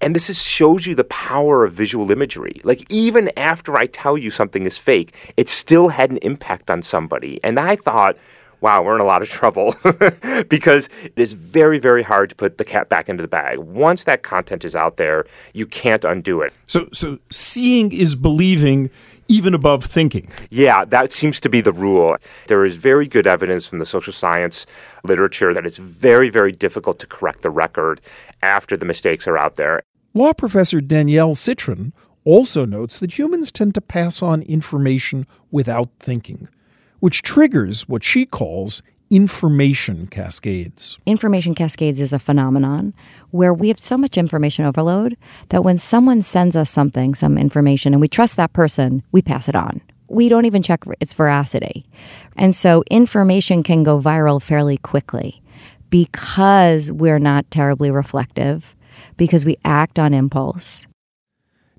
And 0.00 0.14
this 0.14 0.30
is, 0.30 0.42
shows 0.42 0.86
you 0.86 0.94
the 0.94 1.04
power 1.04 1.64
of 1.64 1.72
visual 1.72 2.10
imagery. 2.10 2.60
Like, 2.64 2.84
even 2.90 3.30
after 3.36 3.76
I 3.76 3.86
tell 3.86 4.16
you 4.16 4.30
something 4.30 4.64
is 4.64 4.78
fake, 4.78 5.32
it 5.36 5.48
still 5.48 5.88
had 5.88 6.10
an 6.10 6.18
impact 6.18 6.70
on 6.70 6.82
somebody. 6.82 7.40
And 7.42 7.58
I 7.58 7.76
thought, 7.76 8.16
wow, 8.60 8.82
we're 8.82 8.94
in 8.94 9.00
a 9.00 9.04
lot 9.04 9.22
of 9.22 9.28
trouble 9.28 9.74
because 10.48 10.88
it 11.04 11.12
is 11.16 11.32
very, 11.32 11.78
very 11.78 12.02
hard 12.02 12.30
to 12.30 12.36
put 12.36 12.58
the 12.58 12.64
cat 12.64 12.88
back 12.88 13.08
into 13.08 13.22
the 13.22 13.28
bag. 13.28 13.58
Once 13.58 14.04
that 14.04 14.22
content 14.22 14.64
is 14.64 14.74
out 14.74 14.96
there, 14.96 15.24
you 15.52 15.66
can't 15.66 16.04
undo 16.04 16.40
it. 16.42 16.52
So, 16.66 16.88
so 16.92 17.18
seeing 17.30 17.92
is 17.92 18.14
believing 18.14 18.90
even 19.28 19.54
above 19.54 19.84
thinking. 19.84 20.30
Yeah, 20.50 20.84
that 20.86 21.12
seems 21.12 21.38
to 21.40 21.48
be 21.48 21.60
the 21.60 21.72
rule. 21.72 22.16
There 22.48 22.64
is 22.64 22.76
very 22.76 23.06
good 23.06 23.26
evidence 23.26 23.66
from 23.66 23.78
the 23.78 23.86
social 23.86 24.12
science 24.12 24.66
literature 25.04 25.54
that 25.54 25.66
it's 25.66 25.78
very, 25.78 26.30
very 26.30 26.52
difficult 26.52 26.98
to 27.00 27.06
correct 27.06 27.42
the 27.42 27.50
record 27.50 28.00
after 28.42 28.76
the 28.76 28.86
mistakes 28.86 29.26
are 29.26 29.38
out 29.38 29.56
there. 29.56 29.82
Law 30.14 30.32
professor 30.32 30.80
Danielle 30.80 31.34
Citron 31.34 31.92
also 32.24 32.64
notes 32.64 32.98
that 32.98 33.18
humans 33.18 33.52
tend 33.52 33.74
to 33.74 33.80
pass 33.80 34.22
on 34.22 34.42
information 34.42 35.26
without 35.50 35.90
thinking, 36.00 36.48
which 37.00 37.22
triggers 37.22 37.88
what 37.88 38.02
she 38.02 38.26
calls 38.26 38.82
information 39.10 40.06
cascades. 40.06 40.98
Information 41.06 41.54
cascades 41.54 42.00
is 42.00 42.12
a 42.12 42.18
phenomenon 42.18 42.94
where 43.30 43.54
we 43.54 43.68
have 43.68 43.80
so 43.80 43.96
much 43.96 44.18
information 44.18 44.64
overload 44.64 45.16
that 45.48 45.64
when 45.64 45.78
someone 45.78 46.22
sends 46.22 46.54
us 46.54 46.70
something, 46.70 47.14
some 47.14 47.38
information, 47.38 47.94
and 47.94 48.00
we 48.00 48.08
trust 48.08 48.36
that 48.36 48.52
person, 48.52 49.02
we 49.12 49.22
pass 49.22 49.48
it 49.48 49.56
on. 49.56 49.80
We 50.08 50.28
don't 50.28 50.46
even 50.46 50.62
check 50.62 50.84
its 51.00 51.14
veracity. 51.14 51.86
And 52.36 52.54
so 52.54 52.82
information 52.90 53.62
can 53.62 53.82
go 53.82 53.98
viral 53.98 54.40
fairly 54.40 54.78
quickly 54.78 55.42
because 55.90 56.92
we're 56.92 57.18
not 57.18 57.50
terribly 57.50 57.90
reflective, 57.90 58.76
because 59.16 59.44
we 59.44 59.56
act 59.64 59.98
on 59.98 60.12
impulse. 60.12 60.86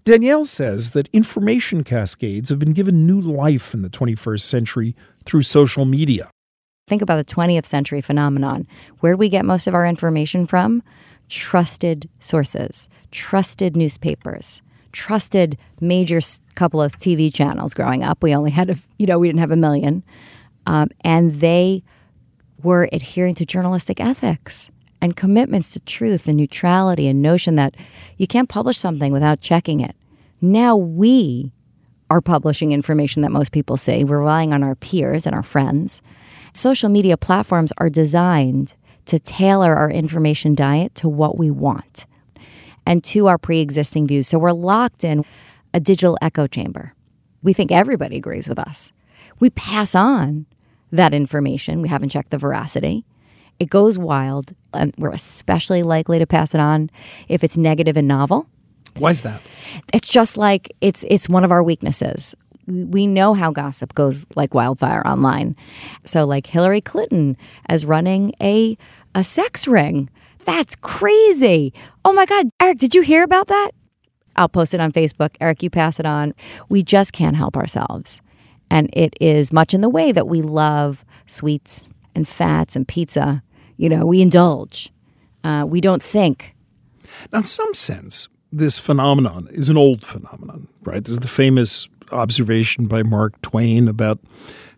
Danielle 0.04 0.46
says 0.46 0.92
that 0.92 1.10
information 1.14 1.84
cascades 1.84 2.50
have 2.50 2.58
been 2.58 2.74
given 2.74 3.06
new 3.06 3.22
life 3.22 3.74
in 3.74 3.84
the 3.84 3.90
21st 3.90 4.42
century 4.42 4.96
through 5.26 5.44
social 5.44 5.86
media. 5.86 6.32
Think 6.90 7.04
about 7.04 7.18
the 7.18 7.36
20th 7.36 7.68
century 7.68 8.02
phenomenon. 8.02 8.68
Where 9.00 9.14
do 9.14 9.18
we 9.18 9.30
get 9.30 9.46
most 9.46 9.68
of 9.68 9.76
our 9.76 9.86
information 9.86 10.48
from? 10.48 10.82
Trusted 11.30 12.10
sources, 12.20 12.90
trusted 13.12 13.78
newspapers, 13.78 14.64
trusted 14.92 15.56
major 15.80 16.20
couple 16.56 16.82
of 16.82 16.94
TV 16.94 17.32
channels 17.32 17.76
growing 17.76 18.04
up. 18.04 18.24
We 18.24 18.34
only 18.34 18.50
had, 18.50 18.72
a, 18.72 18.76
you 18.98 19.06
know, 19.06 19.20
we 19.20 19.28
didn't 19.28 19.40
have 19.40 19.52
a 19.52 19.56
million. 19.56 20.04
Um, 20.66 20.90
and 21.02 21.34
they 21.34 21.84
were 22.64 22.90
adhering 22.92 23.36
to 23.36 23.46
journalistic 23.46 24.02
ethics 24.02 24.72
and 25.00 25.16
commitments 25.16 25.70
to 25.74 25.80
truth 25.82 26.28
and 26.28 26.38
neutrality 26.38 27.08
and 27.08 27.22
notion 27.22 27.54
that 27.54 27.76
you 28.18 28.26
can't 28.26 28.50
publish 28.50 28.80
something 28.80 29.14
without 29.14 29.42
checking 29.42 29.80
it. 29.80 29.96
Now 30.42 30.76
we 30.76 31.54
are 32.10 32.20
publishing 32.20 32.72
information 32.72 33.22
that 33.22 33.32
most 33.32 33.52
people 33.52 33.78
see. 33.78 34.04
We're 34.04 34.22
relying 34.22 34.54
on 34.54 34.64
our 34.64 34.74
peers 34.74 35.28
and 35.28 35.36
our 35.36 35.44
friends. 35.44 36.02
Social 36.54 36.90
media 36.90 37.18
platforms 37.18 37.72
are 37.78 37.90
designed 37.90 38.74
to 39.06 39.20
tailor 39.20 39.76
our 39.76 39.90
information 39.90 40.56
diet 40.56 40.94
to 40.96 41.10
what 41.10 41.38
we 41.38 41.50
want 41.50 42.06
and 42.86 43.04
to 43.04 43.28
our 43.28 43.38
pre 43.38 43.60
existing 43.60 44.08
views. 44.08 44.28
So 44.28 44.40
we're 44.40 44.52
locked 44.52 45.04
in 45.04 45.26
a 45.74 45.80
digital 45.80 46.18
echo 46.22 46.48
chamber. 46.48 46.94
We 47.42 47.54
think 47.54 47.72
everybody 47.72 48.18
agrees 48.18 48.50
with 48.50 48.60
us. 48.60 48.92
We 49.40 49.50
pass 49.52 49.96
on 49.96 50.46
that 50.92 51.14
information. 51.14 51.82
We 51.82 51.88
haven't 51.88 52.10
checked 52.10 52.32
the 52.32 52.38
veracity. 52.38 53.06
It 53.60 53.70
goes 53.70 53.98
wild, 53.98 54.54
and 54.74 54.94
we're 54.98 55.12
especially 55.12 55.84
likely 55.84 56.20
to 56.20 56.26
pass 56.26 56.54
it 56.54 56.62
on 56.62 56.90
if 57.28 57.44
it's 57.44 57.58
negative 57.58 57.98
and 57.98 58.08
novel. 58.08 58.48
Why 58.98 59.12
is 59.12 59.22
that? 59.22 59.42
It's 59.94 60.10
just 60.10 60.38
like 60.38 60.72
it's 60.82 61.06
it's 61.10 61.30
one 61.30 61.44
of 61.44 61.52
our 61.52 61.64
weaknesses 61.64 62.36
we 62.70 63.08
know 63.08 63.34
how 63.34 63.52
gossip 63.52 63.94
goes 63.96 64.28
like 64.36 64.54
wildfire 64.54 65.06
online. 65.06 65.56
So, 66.04 66.26
like 66.26 66.46
Hillary 66.46 66.82
Clinton 66.82 67.36
as 67.68 67.86
running 67.86 68.34
a 68.42 68.78
a 69.16 69.24
sex 69.24 69.68
ring. 69.68 70.10
That's 70.46 70.76
crazy. 70.76 71.74
Oh 72.06 72.14
my 72.14 72.26
God, 72.26 72.50
Eric, 72.62 72.78
did 72.78 72.96
you 72.96 73.02
hear 73.02 73.24
about 73.24 73.48
that? 73.48 73.72
I'll 74.36 74.50
post 74.50 74.74
it 74.74 74.80
on 74.80 74.92
Facebook. 74.92 75.36
Eric, 75.42 75.64
you 75.64 75.70
pass 75.70 76.00
it 76.00 76.06
on. 76.06 76.34
We 76.70 76.82
just 76.82 77.12
can't 77.12 77.36
help 77.36 77.58
ourselves. 77.58 78.22
And 78.72 78.90
it 78.94 79.16
is 79.20 79.52
much 79.52 79.74
in 79.74 79.82
the 79.82 79.90
way 79.90 80.12
that 80.12 80.28
we 80.28 80.42
love 80.42 81.04
sweets 81.26 81.90
and 82.16 82.28
fats 82.28 82.76
and 82.76 82.88
pizza. 82.88 83.44
You 83.78 83.90
know, 83.90 84.06
we 84.06 84.22
indulge. 84.22 84.92
Uh, 85.44 85.66
we 85.68 85.82
don't 85.82 86.04
think. 86.04 86.56
Now, 87.32 87.40
in 87.40 87.46
some 87.46 87.74
sense, 87.74 88.30
this 88.52 88.80
phenomenon 88.80 89.48
is 89.52 89.70
an 89.70 89.78
old 89.78 90.06
phenomenon, 90.06 90.68
right? 90.84 91.04
There's 91.04 91.20
the 91.20 91.28
famous 91.28 91.88
observation 92.12 92.88
by 92.88 93.04
Mark 93.04 93.40
Twain 93.42 93.88
about 93.88 94.20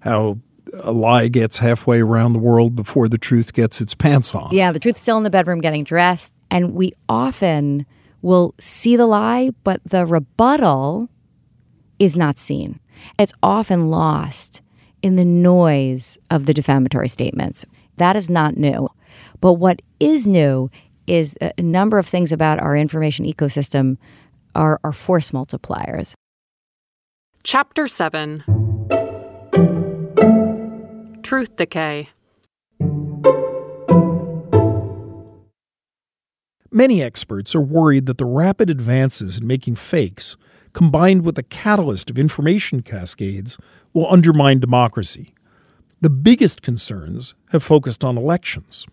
how 0.02 0.40
a 0.74 0.92
lie 0.92 1.28
gets 1.28 1.58
halfway 1.58 2.02
around 2.02 2.34
the 2.34 2.40
world 2.40 2.76
before 2.76 3.08
the 3.08 3.18
truth 3.18 3.54
gets 3.54 3.82
its 3.82 3.94
pants 3.94 4.34
on. 4.34 4.50
Yeah, 4.52 4.72
the 4.72 4.80
truth's 4.80 5.02
still 5.02 5.18
in 5.18 5.24
the 5.24 5.30
bedroom 5.30 5.62
getting 5.62 5.84
dressed. 5.84 6.34
And 6.50 6.74
we 6.74 6.94
often 7.10 7.86
will 8.22 8.54
see 8.60 8.96
the 8.96 9.06
lie, 9.06 9.52
but 9.64 9.82
the 9.84 10.06
rebuttal 10.06 11.10
is 12.00 12.16
not 12.16 12.38
seen. 12.38 12.80
It's 13.20 13.34
often 13.42 13.90
lost 13.90 14.62
in 15.02 15.16
the 15.16 15.26
noise 15.26 16.18
of 16.30 16.46
the 16.46 16.54
defamatory 16.54 17.08
statements. 17.08 17.66
That 17.98 18.16
is 18.16 18.30
not 18.30 18.58
new. 18.58 18.90
But 19.40 19.54
what 19.54 19.82
is 20.00 20.28
new 20.28 20.70
is 21.08 21.38
a 21.42 21.62
number 21.62 21.98
of 21.98 22.08
things 22.08 22.32
about 22.32 22.60
our 22.60 22.76
information 22.76 23.26
ecosystem 23.26 23.98
are, 24.56 24.80
are 24.84 24.94
force 24.94 25.32
multipliers. 25.32 26.14
Chapter 27.44 27.88
7 27.88 28.44
Truth 31.24 31.56
Decay. 31.56 32.10
Many 36.72 37.02
experts 37.02 37.56
are 37.56 37.62
worried 37.62 38.06
that 38.06 38.20
the 38.20 38.26
rapid 38.26 38.70
advances 38.70 39.40
in 39.40 39.48
making 39.48 39.76
fakes, 39.76 40.38
combined 40.74 41.26
with 41.26 41.34
the 41.34 41.44
catalyst 41.44 42.12
of 42.12 42.20
information 42.20 42.84
cascades, 42.84 43.58
will 43.92 44.12
undermine 44.12 44.60
democracy. 44.60 45.34
The 46.00 46.12
biggest 46.12 46.62
concerns 46.62 47.34
have 47.50 47.64
focused 47.64 48.04
on 48.04 48.18
elections 48.18 48.86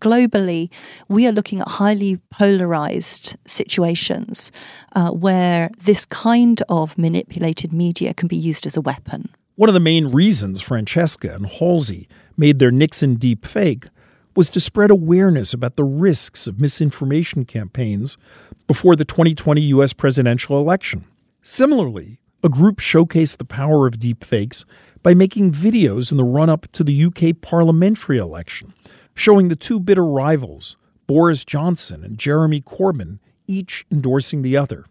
globally, 0.00 0.70
we 1.08 1.26
are 1.26 1.32
looking 1.32 1.60
at 1.60 1.68
highly 1.68 2.18
polarized 2.30 3.36
situations 3.46 4.52
uh, 4.94 5.10
where 5.10 5.70
this 5.84 6.04
kind 6.06 6.62
of 6.68 6.96
manipulated 6.98 7.72
media 7.72 8.14
can 8.14 8.28
be 8.28 8.36
used 8.36 8.66
as 8.66 8.76
a 8.76 8.80
weapon. 8.80 9.28
One 9.56 9.68
of 9.70 9.74
the 9.74 9.80
main 9.80 10.08
reasons 10.08 10.60
Francesca 10.60 11.34
and 11.34 11.46
Halsey 11.46 12.08
made 12.36 12.58
their 12.58 12.70
Nixon 12.70 13.14
deep 13.14 13.46
fake 13.46 13.86
was 14.34 14.50
to 14.50 14.60
spread 14.60 14.90
awareness 14.90 15.54
about 15.54 15.76
the 15.76 15.84
risks 15.84 16.46
of 16.46 16.60
misinformation 16.60 17.46
campaigns 17.46 18.18
before 18.66 18.94
the 18.94 19.04
2020 19.04 19.62
U.S. 19.62 19.94
presidential 19.94 20.58
election. 20.58 21.06
Similarly, 21.40 22.20
a 22.42 22.48
group 22.50 22.76
showcased 22.78 23.38
the 23.38 23.44
power 23.44 23.86
of 23.86 23.94
deepfakes 23.94 24.64
by 25.02 25.14
making 25.14 25.52
videos 25.52 26.10
in 26.10 26.18
the 26.18 26.24
run 26.24 26.50
up 26.50 26.70
to 26.72 26.84
the 26.84 27.04
UK 27.04 27.40
parliamentary 27.40 28.18
election 28.18 28.74
showing 29.16 29.48
the 29.48 29.56
two 29.56 29.80
bitter 29.80 30.04
rivals, 30.04 30.76
Boris 31.08 31.44
Johnson 31.44 32.04
and 32.04 32.18
Jeremy 32.18 32.60
Corbyn, 32.60 33.18
each 33.48 33.84
endorsing 33.90 34.42
the 34.42 34.56
other. 34.56 34.84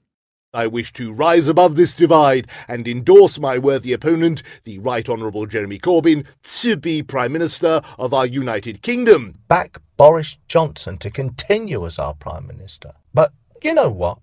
I 0.54 0.68
wish 0.68 0.94
to 0.94 1.12
rise 1.12 1.48
above 1.48 1.76
this 1.76 1.94
divide 1.94 2.48
and 2.68 2.88
endorse 2.88 3.38
my 3.40 3.58
worthy 3.58 3.92
opponent, 3.92 4.42
the 4.64 4.80
Right 4.80 5.08
Honourable 5.08 5.46
Jeremy 5.46 5.78
Corbyn, 5.78 6.26
to 6.62 6.78
be 6.78 7.04
Prime 7.04 7.34
Minister 7.34 7.82
of 8.00 8.14
our 8.14 8.26
United 8.26 8.82
Kingdom. 8.82 9.36
Back 9.50 9.82
Boris 9.98 10.38
Johnson 10.48 10.98
to 11.00 11.12
continue 11.12 11.86
as 11.86 12.00
our 12.00 12.14
Prime 12.14 12.48
Minister. 12.48 12.94
But 13.14 13.34
you 13.62 13.74
know 13.74 13.90
what? 13.90 14.20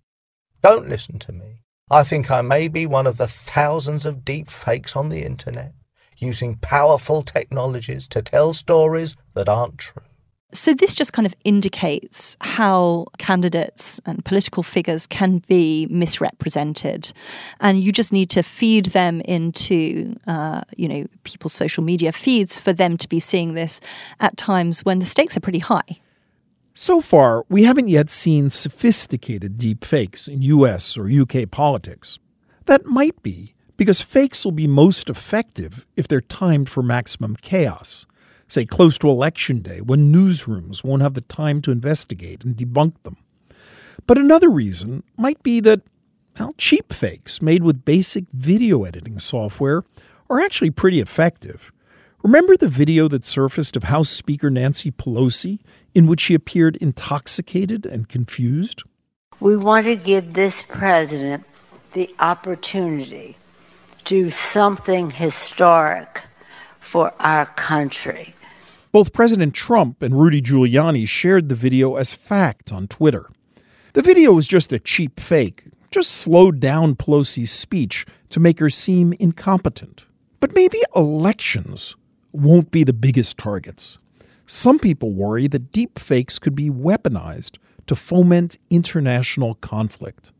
Don't 0.62 0.88
listen 0.88 1.18
to 1.20 1.32
me. 1.32 1.62
I 1.90 2.02
think 2.02 2.30
I 2.30 2.40
may 2.40 2.68
be 2.68 2.86
one 2.86 3.06
of 3.06 3.18
the 3.18 3.28
thousands 3.28 4.06
of 4.06 4.24
deep 4.24 4.48
fakes 4.48 4.96
on 4.96 5.10
the 5.10 5.22
internet 5.24 5.74
using 6.22 6.56
powerful 6.56 7.22
technologies 7.22 8.08
to 8.08 8.22
tell 8.22 8.52
stories 8.52 9.16
that 9.34 9.48
aren't 9.48 9.78
true. 9.78 10.02
So, 10.54 10.74
this 10.74 10.94
just 10.94 11.14
kind 11.14 11.24
of 11.24 11.34
indicates 11.46 12.36
how 12.42 13.06
candidates 13.16 14.02
and 14.04 14.22
political 14.22 14.62
figures 14.62 15.06
can 15.06 15.38
be 15.48 15.86
misrepresented. 15.90 17.10
And 17.60 17.80
you 17.80 17.90
just 17.90 18.12
need 18.12 18.28
to 18.30 18.42
feed 18.42 18.86
them 18.86 19.22
into, 19.22 20.14
uh, 20.26 20.60
you 20.76 20.88
know, 20.88 21.06
people's 21.24 21.54
social 21.54 21.82
media 21.82 22.12
feeds 22.12 22.58
for 22.58 22.74
them 22.74 22.98
to 22.98 23.08
be 23.08 23.18
seeing 23.18 23.54
this 23.54 23.80
at 24.20 24.36
times 24.36 24.84
when 24.84 24.98
the 24.98 25.06
stakes 25.06 25.38
are 25.38 25.40
pretty 25.40 25.60
high. 25.60 26.00
So 26.74 27.00
far, 27.00 27.44
we 27.48 27.64
haven't 27.64 27.88
yet 27.88 28.10
seen 28.10 28.50
sophisticated 28.50 29.56
deep 29.56 29.84
fakes 29.84 30.28
in 30.28 30.42
US 30.42 30.98
or 30.98 31.08
UK 31.08 31.50
politics. 31.50 32.18
That 32.66 32.84
might 32.84 33.22
be 33.22 33.54
because 33.82 34.00
fakes 34.00 34.44
will 34.44 34.52
be 34.52 34.68
most 34.68 35.10
effective 35.10 35.84
if 35.96 36.06
they're 36.06 36.20
timed 36.20 36.70
for 36.70 36.84
maximum 36.84 37.34
chaos, 37.34 38.06
say 38.46 38.64
close 38.64 38.96
to 38.96 39.08
election 39.08 39.60
day 39.60 39.80
when 39.80 40.14
newsrooms 40.14 40.84
won't 40.84 41.02
have 41.02 41.14
the 41.14 41.20
time 41.22 41.60
to 41.60 41.72
investigate 41.72 42.44
and 42.44 42.54
debunk 42.54 42.94
them. 43.02 43.16
But 44.06 44.18
another 44.18 44.48
reason 44.48 45.02
might 45.16 45.42
be 45.42 45.58
that 45.62 45.80
well, 46.38 46.54
cheap 46.56 46.92
fakes 46.92 47.42
made 47.42 47.64
with 47.64 47.84
basic 47.84 48.26
video 48.32 48.84
editing 48.84 49.18
software 49.18 49.82
are 50.30 50.38
actually 50.38 50.70
pretty 50.70 51.00
effective. 51.00 51.72
Remember 52.22 52.56
the 52.56 52.68
video 52.68 53.08
that 53.08 53.24
surfaced 53.24 53.74
of 53.74 53.82
House 53.82 54.10
Speaker 54.10 54.48
Nancy 54.48 54.92
Pelosi 54.92 55.58
in 55.92 56.06
which 56.06 56.20
she 56.20 56.34
appeared 56.34 56.76
intoxicated 56.76 57.84
and 57.84 58.08
confused? 58.08 58.84
We 59.40 59.56
want 59.56 59.86
to 59.86 59.96
give 59.96 60.34
this 60.34 60.62
president 60.62 61.42
the 61.94 62.14
opportunity 62.20 63.36
do 64.04 64.30
something 64.30 65.10
historic 65.10 66.22
for 66.80 67.12
our 67.20 67.46
country. 67.46 68.34
Both 68.90 69.12
President 69.12 69.54
Trump 69.54 70.02
and 70.02 70.20
Rudy 70.20 70.42
Giuliani 70.42 71.08
shared 71.08 71.48
the 71.48 71.54
video 71.54 71.96
as 71.96 72.12
fact 72.12 72.72
on 72.72 72.88
Twitter. 72.88 73.30
The 73.94 74.02
video 74.02 74.32
was 74.32 74.46
just 74.46 74.72
a 74.72 74.78
cheap 74.78 75.20
fake, 75.20 75.64
just 75.90 76.10
slowed 76.10 76.60
down 76.60 76.96
Pelosi's 76.96 77.50
speech 77.50 78.04
to 78.30 78.40
make 78.40 78.58
her 78.58 78.70
seem 78.70 79.12
incompetent. 79.14 80.04
But 80.40 80.54
maybe 80.54 80.78
elections 80.96 81.96
won't 82.32 82.70
be 82.70 82.84
the 82.84 82.92
biggest 82.92 83.38
targets. 83.38 83.98
Some 84.46 84.78
people 84.78 85.12
worry 85.12 85.46
that 85.48 85.72
deepfakes 85.72 86.40
could 86.40 86.54
be 86.54 86.68
weaponized 86.68 87.58
to 87.86 87.94
foment 87.94 88.58
international 88.70 89.54
conflict. 89.56 90.31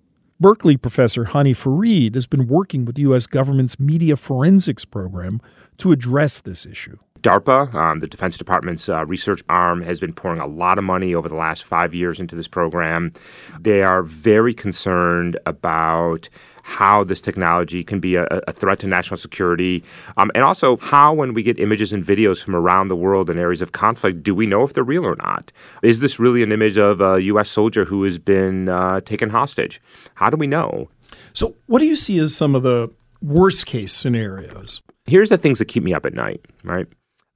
Berkeley 0.42 0.76
professor 0.76 1.26
Hani 1.26 1.56
Farid 1.56 2.16
has 2.16 2.26
been 2.26 2.48
working 2.48 2.84
with 2.84 2.96
the 2.96 3.02
U.S. 3.02 3.28
government's 3.28 3.78
media 3.78 4.16
forensics 4.16 4.84
program 4.84 5.40
to 5.78 5.92
address 5.92 6.40
this 6.40 6.66
issue. 6.66 6.98
DARPA, 7.22 7.72
um, 7.74 8.00
the 8.00 8.08
Defense 8.08 8.36
Department's 8.36 8.88
uh, 8.88 9.06
research 9.06 9.42
arm, 9.48 9.80
has 9.82 10.00
been 10.00 10.12
pouring 10.12 10.40
a 10.40 10.46
lot 10.46 10.76
of 10.76 10.84
money 10.84 11.14
over 11.14 11.28
the 11.28 11.36
last 11.36 11.62
five 11.64 11.94
years 11.94 12.18
into 12.18 12.34
this 12.34 12.48
program. 12.48 13.12
They 13.60 13.82
are 13.82 14.02
very 14.02 14.52
concerned 14.52 15.38
about 15.46 16.28
how 16.64 17.04
this 17.04 17.20
technology 17.20 17.84
can 17.84 18.00
be 18.00 18.16
a, 18.16 18.24
a 18.24 18.52
threat 18.52 18.80
to 18.80 18.86
national 18.88 19.16
security, 19.16 19.84
um, 20.16 20.30
and 20.34 20.42
also 20.42 20.76
how, 20.78 21.14
when 21.14 21.32
we 21.32 21.42
get 21.42 21.58
images 21.60 21.92
and 21.92 22.04
videos 22.04 22.42
from 22.42 22.56
around 22.56 22.88
the 22.88 22.96
world 22.96 23.30
in 23.30 23.38
areas 23.38 23.62
of 23.62 23.72
conflict, 23.72 24.22
do 24.22 24.34
we 24.34 24.46
know 24.46 24.64
if 24.64 24.72
they're 24.72 24.84
real 24.84 25.06
or 25.06 25.16
not? 25.22 25.52
Is 25.82 26.00
this 26.00 26.18
really 26.18 26.42
an 26.42 26.50
image 26.50 26.76
of 26.76 27.00
a 27.00 27.22
U.S. 27.22 27.48
soldier 27.48 27.84
who 27.84 28.02
has 28.02 28.18
been 28.18 28.68
uh, 28.68 29.00
taken 29.00 29.30
hostage? 29.30 29.80
How 30.14 30.28
do 30.28 30.36
we 30.36 30.46
know? 30.46 30.88
So, 31.34 31.54
what 31.66 31.78
do 31.78 31.86
you 31.86 31.96
see 31.96 32.18
as 32.18 32.34
some 32.34 32.54
of 32.54 32.62
the 32.62 32.90
worst 33.20 33.66
case 33.66 33.92
scenarios? 33.92 34.82
Here's 35.06 35.28
the 35.28 35.38
things 35.38 35.58
that 35.58 35.66
keep 35.66 35.82
me 35.82 35.94
up 35.94 36.06
at 36.06 36.14
night, 36.14 36.44
right? 36.64 36.86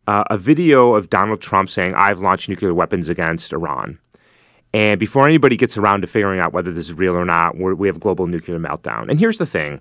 Uh, 0.06 0.24
a 0.30 0.38
video 0.38 0.94
of 0.94 1.10
Donald 1.10 1.40
Trump 1.40 1.68
saying, 1.68 1.94
I've 1.94 2.20
launched 2.20 2.48
nuclear 2.48 2.72
weapons 2.72 3.08
against 3.08 3.52
Iran. 3.52 3.98
And 4.72 5.00
before 5.00 5.26
anybody 5.26 5.56
gets 5.56 5.76
around 5.76 6.02
to 6.02 6.06
figuring 6.06 6.38
out 6.38 6.52
whether 6.52 6.70
this 6.70 6.86
is 6.86 6.94
real 6.94 7.16
or 7.16 7.24
not, 7.24 7.56
we 7.56 7.88
have 7.88 7.98
global 7.98 8.26
nuclear 8.26 8.58
meltdown. 8.58 9.08
And 9.08 9.18
here's 9.18 9.38
the 9.38 9.46
thing 9.46 9.80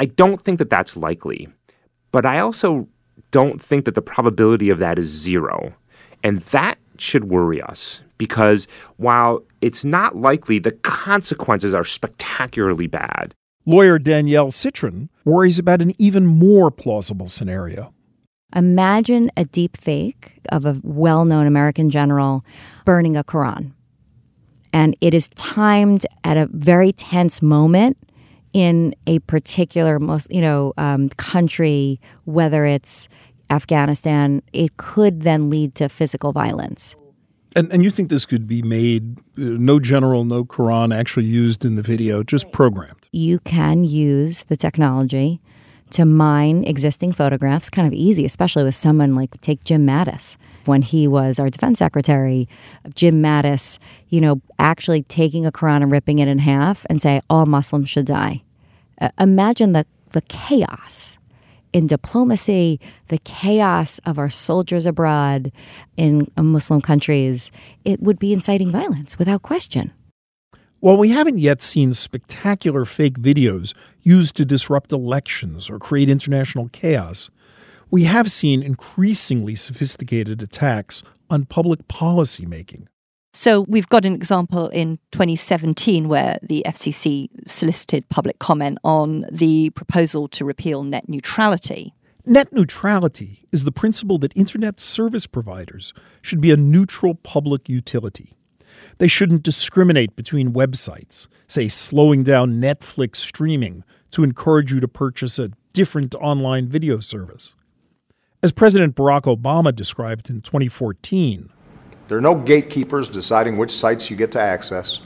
I 0.00 0.06
don't 0.06 0.40
think 0.40 0.58
that 0.58 0.70
that's 0.70 0.96
likely, 0.96 1.48
but 2.10 2.24
I 2.24 2.38
also 2.38 2.88
don't 3.30 3.60
think 3.60 3.84
that 3.84 3.94
the 3.94 4.02
probability 4.02 4.70
of 4.70 4.78
that 4.78 4.98
is 4.98 5.08
zero. 5.08 5.74
And 6.22 6.38
that 6.38 6.78
should 6.98 7.24
worry 7.24 7.62
us 7.62 8.02
because 8.18 8.66
while 8.96 9.42
it's 9.60 9.84
not 9.84 10.16
likely, 10.16 10.58
the 10.58 10.72
consequences 10.72 11.74
are 11.74 11.84
spectacularly 11.84 12.86
bad. 12.86 13.34
Lawyer 13.66 13.98
Danielle 13.98 14.50
Citron 14.50 15.10
worries 15.24 15.58
about 15.58 15.82
an 15.82 15.92
even 15.98 16.26
more 16.26 16.70
plausible 16.70 17.28
scenario. 17.28 17.92
Imagine 18.54 19.30
a 19.36 19.44
deep 19.44 19.76
fake 19.76 20.40
of 20.50 20.66
a 20.66 20.80
well 20.82 21.24
known 21.24 21.46
American 21.46 21.90
general 21.90 22.44
burning 22.84 23.16
a 23.16 23.24
Quran. 23.24 23.72
And 24.72 24.96
it 25.00 25.14
is 25.14 25.28
timed 25.30 26.06
at 26.24 26.36
a 26.36 26.46
very 26.52 26.92
tense 26.92 27.42
moment 27.42 27.96
in 28.52 28.94
a 29.06 29.20
particular 29.20 30.00
most 30.00 30.32
you 30.32 30.40
know 30.40 30.72
um, 30.76 31.08
country 31.10 32.00
whether 32.24 32.64
it's 32.64 33.08
afghanistan. 33.50 34.42
It 34.52 34.76
could 34.76 35.22
then 35.22 35.50
lead 35.50 35.74
to 35.76 35.88
physical 35.88 36.32
violence. 36.32 36.96
And, 37.56 37.72
and 37.72 37.82
you 37.82 37.90
think 37.90 38.10
this 38.10 38.26
could 38.26 38.46
be 38.46 38.62
made 38.62 39.18
uh, 39.18 39.22
no 39.58 39.80
general 39.80 40.24
no 40.24 40.44
quran 40.44 40.96
actually 40.96 41.26
used 41.26 41.64
in 41.64 41.74
the 41.74 41.82
video 41.82 42.22
just 42.22 42.50
programmed? 42.52 43.08
You 43.12 43.40
can 43.40 43.84
use 43.84 44.44
the 44.44 44.56
technology 44.56 45.40
to 45.90 46.04
mine 46.04 46.64
existing 46.64 47.12
photographs 47.12 47.70
kind 47.70 47.86
of 47.86 47.92
easy 47.92 48.24
especially 48.24 48.64
with 48.64 48.74
someone 48.74 49.14
like 49.14 49.40
take 49.40 49.62
jim 49.64 49.86
mattis 49.86 50.36
when 50.64 50.82
he 50.82 51.08
was 51.08 51.38
our 51.38 51.50
defense 51.50 51.78
secretary, 51.78 52.48
Jim 52.94 53.22
Mattis, 53.22 53.78
you 54.08 54.20
know, 54.20 54.40
actually 54.58 55.02
taking 55.02 55.46
a 55.46 55.52
Quran 55.52 55.82
and 55.82 55.90
ripping 55.90 56.18
it 56.18 56.28
in 56.28 56.38
half 56.38 56.86
and 56.88 57.00
say 57.00 57.20
all 57.28 57.46
Muslims 57.46 57.88
should 57.88 58.06
die. 58.06 58.42
Uh, 59.00 59.10
imagine 59.18 59.72
the 59.72 59.86
the 60.10 60.20
chaos 60.22 61.18
in 61.72 61.86
diplomacy, 61.86 62.80
the 63.08 63.18
chaos 63.18 64.00
of 64.04 64.18
our 64.18 64.28
soldiers 64.28 64.86
abroad 64.86 65.52
in 65.96 66.28
Muslim 66.36 66.80
countries. 66.80 67.52
It 67.84 68.02
would 68.02 68.18
be 68.18 68.32
inciting 68.32 68.70
violence 68.70 69.18
without 69.18 69.42
question. 69.42 69.92
While 70.80 70.96
we 70.96 71.10
haven't 71.10 71.38
yet 71.38 71.62
seen 71.62 71.92
spectacular 71.92 72.84
fake 72.84 73.20
videos 73.20 73.74
used 74.02 74.36
to 74.36 74.44
disrupt 74.44 74.92
elections 74.92 75.68
or 75.70 75.78
create 75.78 76.08
international 76.08 76.68
chaos, 76.72 77.30
we 77.90 78.04
have 78.04 78.30
seen 78.30 78.62
increasingly 78.62 79.54
sophisticated 79.54 80.42
attacks 80.42 81.02
on 81.28 81.44
public 81.46 81.88
policy 81.88 82.46
making. 82.46 82.88
So 83.32 83.60
we've 83.62 83.88
got 83.88 84.04
an 84.04 84.14
example 84.14 84.68
in 84.68 84.98
2017 85.12 86.08
where 86.08 86.38
the 86.42 86.64
FCC 86.66 87.28
solicited 87.46 88.08
public 88.08 88.40
comment 88.40 88.78
on 88.82 89.24
the 89.30 89.70
proposal 89.70 90.26
to 90.28 90.44
repeal 90.44 90.82
net 90.82 91.08
neutrality. 91.08 91.94
Net 92.26 92.52
neutrality 92.52 93.46
is 93.52 93.64
the 93.64 93.72
principle 93.72 94.18
that 94.18 94.36
internet 94.36 94.80
service 94.80 95.26
providers 95.26 95.94
should 96.22 96.40
be 96.40 96.50
a 96.50 96.56
neutral 96.56 97.14
public 97.14 97.68
utility. 97.68 98.36
They 99.00 99.08
shouldn't 99.08 99.42
discriminate 99.42 100.14
between 100.14 100.52
websites, 100.52 101.26
say 101.46 101.68
slowing 101.68 102.22
down 102.22 102.60
Netflix 102.60 103.16
streaming 103.16 103.82
to 104.10 104.22
encourage 104.22 104.74
you 104.74 104.78
to 104.78 104.86
purchase 104.86 105.38
a 105.38 105.52
different 105.72 106.14
online 106.16 106.68
video 106.68 107.00
service. 107.00 107.54
As 108.42 108.52
President 108.52 108.94
Barack 108.94 109.22
Obama 109.22 109.74
described 109.74 110.28
in 110.28 110.42
2014, 110.42 111.48
there 112.08 112.18
are 112.18 112.20
no 112.20 112.34
gatekeepers 112.34 113.08
deciding 113.08 113.56
which 113.56 113.70
sites 113.70 114.10
you 114.10 114.18
get 114.18 114.32
to 114.32 114.40
access. 114.40 115.00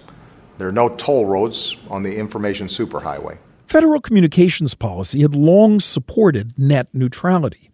There 0.58 0.66
are 0.66 0.72
no 0.72 0.88
toll 0.88 1.26
roads 1.26 1.76
on 1.88 2.02
the 2.02 2.16
information 2.16 2.66
superhighway. 2.66 3.38
Federal 3.68 4.00
communications 4.00 4.74
policy 4.74 5.22
had 5.22 5.36
long 5.36 5.78
supported 5.78 6.58
net 6.58 6.88
neutrality. 6.92 7.70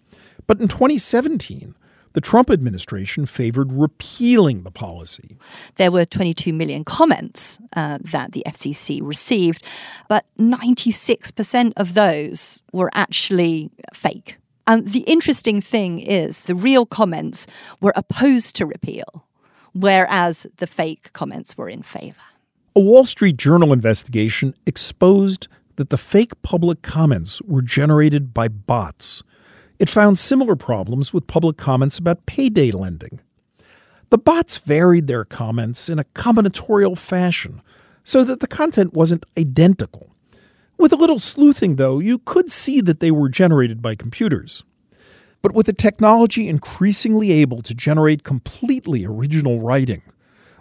But 0.47 0.61
in 0.61 0.69
2017, 0.69 1.75
the 2.13 2.21
Trump 2.21 2.51
administration 2.51 3.27
favored 3.27 3.73
repealing 3.73 4.63
the 4.63 4.71
policy. 4.71 5.37
There 5.77 5.91
were 5.91 6.05
22 6.05 6.53
million 6.53 6.85
comments 6.85 7.61
uh, 7.77 7.99
that 8.03 8.33
the 8.33 8.43
FCC 8.47 9.01
received, 9.03 9.65
but 10.09 10.25
96% 10.39 11.73
of 11.77 11.95
those 11.95 12.63
were 12.73 12.91
actually 12.95 13.71
fake. 13.93 14.39
And 14.67 14.89
the 14.89 15.01
interesting 15.01 15.61
thing 15.61 16.01
is, 16.01 16.45
the 16.45 16.55
real 16.55 16.87
comments 16.87 17.47
were 17.81 17.93
opposed 17.97 18.57
to 18.57 18.67
repeal, 18.67 19.27
whereas 19.73 20.47
the 20.59 20.67
fake 20.67 21.13
comments 21.13 21.57
were 21.57 21.69
in 21.69 21.83
favor. 21.83 22.21
A 22.77 22.81
Wall 22.81 23.05
Street 23.05 23.37
Journal 23.37 23.73
investigation 23.73 24.55
exposed 24.67 25.49
that 25.77 25.91
the 25.91 25.99
fake 25.99 26.41
public 26.43 26.83
comments 26.83 27.43
were 27.43 27.63
generated 27.63 28.33
by 28.33 28.49
bots. 28.49 29.23
It 29.81 29.89
found 29.89 30.19
similar 30.19 30.57
problems 30.57 31.15
with 31.15 31.27
public 31.27 31.57
comments 31.57 31.97
about 31.97 32.27
payday 32.27 32.71
lending. 32.71 33.19
The 34.11 34.19
bots 34.19 34.59
varied 34.59 35.07
their 35.07 35.25
comments 35.25 35.89
in 35.89 35.99
a 35.99 36.05
combinatorial 36.05 36.99
fashion 36.99 37.63
so 38.05 38.23
that 38.25 38.41
the 38.41 38.47
content 38.47 38.93
wasn't 38.93 39.25
identical. 39.39 40.11
With 40.77 40.93
a 40.93 40.97
little 40.97 41.19
sleuthing, 41.19 41.77
though, 41.77 41.99
you 41.99 42.19
could 42.19 42.51
see 42.51 42.83
that 42.83 43.01
they 43.01 43.11
were 43.11 43.31
generated 43.31 43.81
by 43.81 43.95
computers. 43.95 44.65
But 45.41 45.55
with 45.55 45.65
the 45.65 45.73
technology 45.73 46.47
increasingly 46.47 47.33
able 47.33 47.63
to 47.63 47.75
generate 47.75 48.23
completely 48.23 49.07
original 49.07 49.61
writing, 49.61 50.03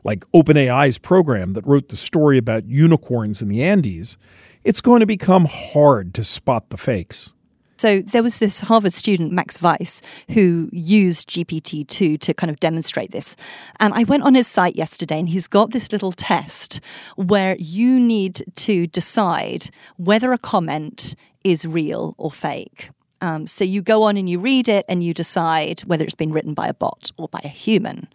like 0.06 0.24
OpenAI's 0.32 0.98
program 0.98 1.54
that 1.54 1.68
wrote 1.68 1.90
the 1.90 1.98
story 1.98 2.38
about 2.38 2.70
unicorns 2.70 3.42
in 3.42 3.50
the 3.50 3.64
Andes, 3.64 4.18
it's 4.64 4.80
going 4.80 5.02
to 5.02 5.06
become 5.06 5.46
hard 5.50 6.14
to 6.14 6.24
spot 6.24 6.70
the 6.70 6.78
fakes. 6.78 7.34
So 7.80 8.02
there 8.02 8.24
was 8.24 8.40
this 8.40 8.60
Harvard 8.60 8.92
student, 8.92 9.32
Max 9.32 9.62
Weiss, 9.62 10.02
who 10.32 10.68
used 10.74 11.30
GPT-2 11.30 12.20
to 12.20 12.34
kind 12.34 12.52
of 12.52 12.60
demonstrate 12.60 13.12
this. 13.12 13.38
And 13.80 13.94
I 13.94 14.04
went 14.04 14.24
on 14.24 14.36
his 14.36 14.48
site 14.48 14.76
yesterday 14.76 15.18
and 15.18 15.30
he's 15.30 15.48
got 15.48 15.72
this 15.72 15.94
little 15.94 16.12
test 16.12 16.82
where 17.16 17.56
you 17.58 17.98
need 17.98 18.44
to 18.58 18.86
decide 18.86 19.70
whether 19.96 20.34
a 20.34 20.38
comment 20.38 21.16
is 21.46 21.66
real 21.66 22.16
or 22.18 22.34
fake. 22.34 22.90
Um, 23.22 23.48
so 23.48 23.64
you 23.64 23.82
go 23.82 24.04
on 24.04 24.18
and 24.18 24.30
you 24.30 24.40
read 24.40 24.68
it 24.68 24.86
and 24.88 25.04
you 25.04 25.14
decide 25.14 25.82
whether 25.82 26.04
it's 26.04 26.16
been 26.16 26.32
written 26.32 26.54
by 26.54 26.68
a 26.68 26.74
bot 26.74 27.12
or 27.18 27.28
by 27.28 27.40
a 27.44 27.50
human. 27.50 28.08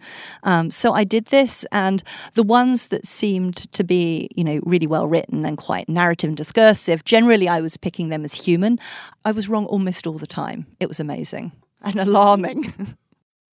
Um, 0.42 0.70
so 0.70 0.92
I 0.92 1.04
did 1.04 1.26
this, 1.26 1.64
and 1.72 2.02
the 2.34 2.42
ones 2.42 2.88
that 2.88 3.06
seemed 3.06 3.56
to 3.72 3.84
be, 3.84 4.28
you 4.34 4.44
know, 4.44 4.60
really 4.64 4.86
well 4.86 5.06
written 5.06 5.44
and 5.44 5.56
quite 5.56 5.88
narrative 5.88 6.28
and 6.28 6.36
discursive, 6.36 7.04
generally 7.04 7.48
I 7.48 7.60
was 7.60 7.76
picking 7.76 8.08
them 8.08 8.24
as 8.24 8.34
human. 8.34 8.78
I 9.24 9.32
was 9.32 9.48
wrong 9.48 9.66
almost 9.66 10.06
all 10.06 10.18
the 10.18 10.26
time. 10.26 10.66
It 10.80 10.88
was 10.88 11.00
amazing 11.00 11.52
and 11.82 11.98
alarming. 12.00 12.96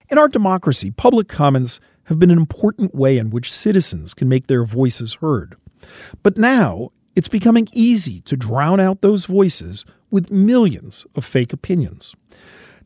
In 0.09 0.17
our 0.17 0.27
democracy, 0.27 0.91
public 0.91 1.27
comments 1.27 1.79
have 2.05 2.19
been 2.19 2.31
an 2.31 2.37
important 2.37 2.93
way 2.93 3.17
in 3.17 3.29
which 3.29 3.51
citizens 3.51 4.13
can 4.13 4.27
make 4.27 4.47
their 4.47 4.65
voices 4.65 5.15
heard. 5.15 5.55
But 6.23 6.37
now, 6.37 6.91
it's 7.15 7.27
becoming 7.27 7.67
easy 7.73 8.21
to 8.21 8.37
drown 8.37 8.79
out 8.79 9.01
those 9.01 9.25
voices 9.25 9.85
with 10.12 10.30
millions 10.30 11.07
of 11.16 11.26
fake 11.26 11.53
opinions. 11.53 12.16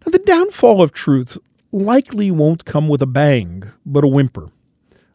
Now, 0.05 0.11
the 0.11 0.19
downfall 0.19 0.81
of 0.81 0.91
truth 0.91 1.37
likely 1.71 2.31
won't 2.31 2.65
come 2.65 2.87
with 2.87 3.01
a 3.01 3.07
bang, 3.07 3.63
but 3.85 4.03
a 4.03 4.07
whimper. 4.07 4.51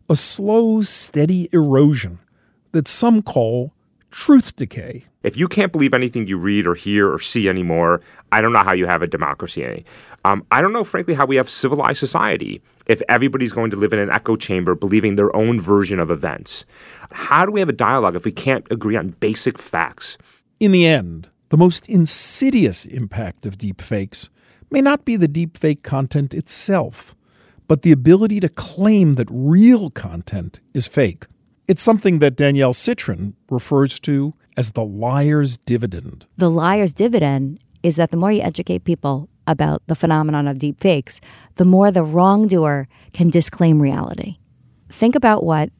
A 0.09 0.17
slow, 0.17 0.83
steady 0.83 1.49
erosion 1.53 2.19
that 2.73 2.89
some 2.89 3.23
call 3.23 3.73
truth 4.11 4.57
decay. 4.57 5.05
If 5.23 5.37
you 5.37 5.49
can't 5.49 5.71
believe 5.71 5.95
anything 5.95 6.27
you 6.27 6.39
read 6.39 6.67
or 6.67 6.75
hear 6.75 7.13
or 7.13 7.19
see 7.19 7.49
anymore, 7.49 8.01
I 8.33 8.41
don't 8.41 8.53
know 8.53 8.65
how 8.65 8.73
you 8.73 8.87
have 8.87 9.03
a 9.03 9.07
democracy. 9.07 9.85
Um, 10.25 10.45
I 10.51 10.63
don't 10.63 10.73
know, 10.73 10.85
frankly, 10.85 11.15
how 11.15 11.27
we 11.27 11.37
have 11.37 11.49
civilized 11.49 11.99
society 11.99 12.63
if 12.87 13.03
everybody's 13.09 13.53
going 13.53 13.71
to 13.71 13.77
live 13.77 13.93
in 13.93 13.99
an 13.99 14.11
echo 14.11 14.37
chamber 14.37 14.75
believing 14.75 15.17
their 15.17 15.35
own 15.37 15.61
version 15.61 16.01
of 16.01 16.11
events. 16.11 16.65
How 17.13 17.45
do 17.47 17.53
we 17.53 17.61
have 17.61 17.69
a 17.69 17.75
dialogue 17.75 18.17
if 18.17 18.25
we 18.25 18.33
can't 18.33 18.67
agree 18.71 18.97
on 18.97 19.11
basic 19.21 19.59
facts? 19.59 20.17
In 20.59 20.73
the 20.73 20.87
end, 20.87 21.29
the 21.51 21.57
most 21.57 21.89
insidious 21.89 22.85
impact 22.87 23.45
of 23.45 23.59
deepfakes 23.59 24.29
may 24.71 24.81
not 24.81 25.05
be 25.05 25.17
the 25.17 25.29
deepfake 25.29 25.83
content 25.83 26.33
itself, 26.33 27.15
but 27.69 27.83
the 27.83 27.93
ability 27.93 28.41
to 28.41 28.49
claim 28.49 29.15
that 29.17 29.29
real 29.31 29.91
content 29.91 30.61
is 30.75 30.87
fake. 30.87 31.27
It's 31.69 31.83
something 31.83 32.21
that 32.21 32.37
Danielle 32.37 32.73
Citron 32.73 33.35
refers 33.51 34.01
to 34.01 34.35
as 34.57 34.73
the 34.73 34.85
liar's 34.85 35.59
dividend. 35.59 36.27
The 36.37 36.51
liar's 36.51 36.93
dividend 36.93 37.61
is 37.83 37.97
that 37.97 38.11
the 38.11 38.17
more 38.17 38.33
you 38.33 38.43
educate 38.43 38.85
people 38.85 39.29
about 39.47 39.83
the 39.87 39.95
phenomenon 39.95 40.47
of 40.47 40.59
deepfakes, 40.59 41.19
the 41.57 41.65
more 41.65 41.91
the 41.91 42.05
wrongdoer 42.05 42.89
can 43.13 43.31
disclaim 43.31 43.83
reality. 43.83 44.37
Think 44.89 45.15
about 45.15 45.45
what 45.45 45.71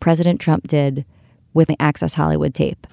President 0.00 0.40
Trump 0.40 0.68
did 0.68 1.04
with 1.52 1.68
the 1.68 1.76
Access 1.80 2.14
Hollywood 2.14 2.54
tape. 2.54 2.86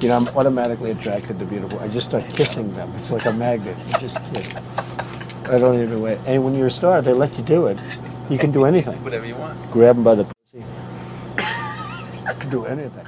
You 0.00 0.08
know, 0.08 0.16
I'm 0.16 0.28
automatically 0.36 0.90
attracted 0.90 1.38
to 1.38 1.44
beautiful. 1.44 1.78
I 1.80 1.88
just 1.88 2.08
start 2.08 2.24
kissing 2.34 2.72
them. 2.72 2.92
It's 2.96 3.10
like 3.10 3.24
a 3.24 3.32
magnet. 3.32 3.76
You 3.86 3.92
just 3.98 4.18
kiss. 4.32 4.54
I 5.46 5.58
don't 5.58 5.80
even 5.82 6.00
wait. 6.02 6.18
And 6.26 6.44
when 6.44 6.54
you're 6.54 6.66
a 6.66 6.70
star, 6.70 7.00
they 7.02 7.12
let 7.12 7.36
you 7.36 7.44
do 7.44 7.66
it. 7.66 7.78
You 8.28 8.38
can 8.38 8.50
do 8.50 8.64
anything. 8.64 9.02
Whatever 9.04 9.26
you 9.26 9.36
want. 9.36 9.70
Grab 9.70 9.96
them 9.96 10.04
by 10.04 10.14
the 10.14 10.24
pussy. 10.24 10.64
you 12.28 12.34
can 12.38 12.50
do 12.50 12.64
anything. 12.64 13.06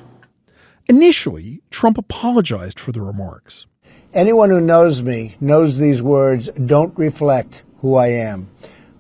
Initially, 0.87 1.63
Trump 1.71 1.99
apologized 1.99 2.79
for 2.79 2.93
the 2.93 3.01
remarks. 3.01 3.67
Anyone 4.15 4.51
who 4.51 4.61
knows 4.61 5.03
me 5.03 5.37
knows 5.41 5.79
these 5.79 6.03
words 6.03 6.49
don't 6.51 6.97
reflect 6.97 7.63
who 7.81 7.97
I 7.97 8.09
am. 8.09 8.49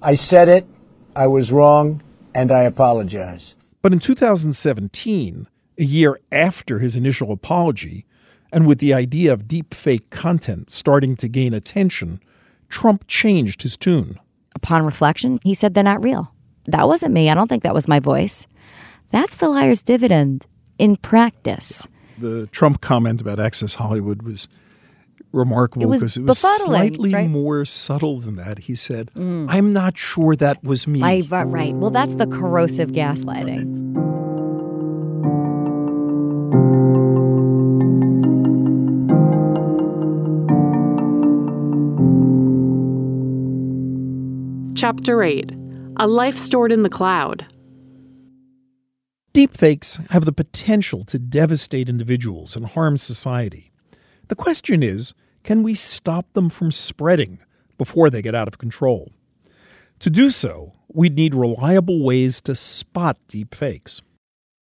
I 0.03 0.15
said 0.15 0.49
it, 0.49 0.67
I 1.15 1.27
was 1.27 1.53
wrong, 1.53 2.03
and 2.35 2.51
I 2.51 2.63
apologize. 2.63 3.55
But 3.83 3.93
in 3.93 3.99
2017, 3.99 5.47
a 5.79 5.85
year 5.85 6.21
after 6.33 6.79
his 6.79 6.97
initial 6.97 7.33
apology, 7.33 8.07
and 8.53 8.67
with 8.67 8.79
the 8.79 8.95
idea 8.95 9.33
of 9.33 9.49
deep 9.49 9.75
fake 9.75 10.11
content 10.11 10.71
starting 10.71 11.17
to 11.17 11.29
gain 11.29 11.53
attention, 11.53 12.21
Trump 12.69 13.07
changed 13.07 13.63
his 13.63 13.77
tune. 13.77 14.19
Upon 14.55 14.85
reflection, 14.85 15.39
he 15.43 15.55
said 15.55 15.75
they're 15.75 15.85
not 15.85 16.03
real. 16.03 16.33
That 16.67 16.89
wasn't 16.89 17.13
me. 17.13 17.31
I 17.31 17.35
don't 17.35 17.49
think 17.49 17.63
that 17.63 17.75
was 17.75 17.87
my 17.87 18.01
voice. 18.01 18.47
That's 19.11 19.37
the 19.37 19.49
liar's 19.49 19.83
dividend 19.83 20.47
in 20.79 20.97
practice. 20.97 21.87
The 22.19 22.47
Trump 22.49 22.81
comment 22.81 23.21
about 23.21 23.39
Access 23.39 23.75
Hollywood 23.75 24.23
was 24.23 24.49
remarkable 25.33 25.91
because 25.91 26.17
it 26.17 26.23
was, 26.23 26.43
it 26.43 26.47
was 26.47 26.63
slightly 26.63 27.13
right? 27.13 27.29
more 27.29 27.65
subtle 27.65 28.19
than 28.19 28.37
that. 28.37 28.61
He 28.61 28.75
said, 28.75 29.11
mm. 29.15 29.47
I'm 29.49 29.73
not 29.73 29.99
sure 29.99 30.35
that 30.37 30.65
was 30.65 30.89
me. 30.89 31.03
I, 31.03 31.21
right. 31.31 31.75
Well, 31.75 31.91
that's 31.91 32.15
the 32.15 32.27
corrosive 32.27 32.93
gaslighting. 32.93 34.25
Chapter 44.77 45.23
8 45.23 45.53
A 45.97 46.07
Life 46.07 46.37
Stored 46.37 46.71
in 46.71 46.83
the 46.83 46.91
Cloud. 46.91 47.47
Deepfakes 49.33 50.07
have 50.11 50.27
the 50.27 50.35
potential 50.35 51.03
to 51.07 51.19
devastate 51.19 51.89
individuals 51.89 52.55
and 52.55 52.67
harm 52.67 52.99
society. 52.99 53.73
The 54.29 54.35
question 54.35 54.83
is 54.83 55.15
can 55.45 55.63
we 55.63 55.73
stop 55.73 56.31
them 56.35 56.51
from 56.51 56.71
spreading 56.71 57.39
before 57.79 58.11
they 58.11 58.21
get 58.21 58.35
out 58.35 58.49
of 58.49 58.59
control? 58.59 59.13
To 60.01 60.11
do 60.11 60.29
so, 60.29 60.75
we'd 60.93 61.17
need 61.17 61.35
reliable 61.35 62.05
ways 62.05 62.43
to 62.43 62.55
spot 62.55 63.17
deepfakes. 63.31 64.03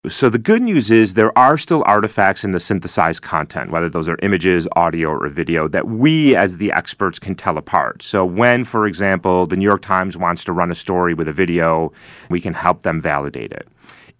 So 0.06 0.28
the 0.28 0.38
good 0.38 0.60
news 0.60 0.90
is 0.90 1.14
there 1.14 1.36
are 1.36 1.56
still 1.56 1.82
artifacts 1.86 2.44
in 2.44 2.50
the 2.50 2.60
synthesized 2.60 3.22
content, 3.22 3.70
whether 3.70 3.88
those 3.88 4.06
are 4.06 4.18
images, 4.20 4.68
audio, 4.76 5.08
or 5.08 5.26
video, 5.28 5.66
that 5.68 5.88
we 5.88 6.36
as 6.36 6.58
the 6.58 6.72
experts 6.72 7.18
can 7.18 7.34
tell 7.34 7.56
apart. 7.56 8.02
So 8.02 8.22
when, 8.22 8.64
for 8.64 8.86
example, 8.86 9.46
the 9.46 9.56
New 9.56 9.64
York 9.64 9.80
Times 9.80 10.18
wants 10.18 10.44
to 10.44 10.52
run 10.52 10.70
a 10.70 10.74
story 10.74 11.14
with 11.14 11.26
a 11.26 11.32
video, 11.32 11.90
we 12.28 12.38
can 12.38 12.52
help 12.52 12.82
them 12.82 13.00
validate 13.00 13.50
it 13.52 13.66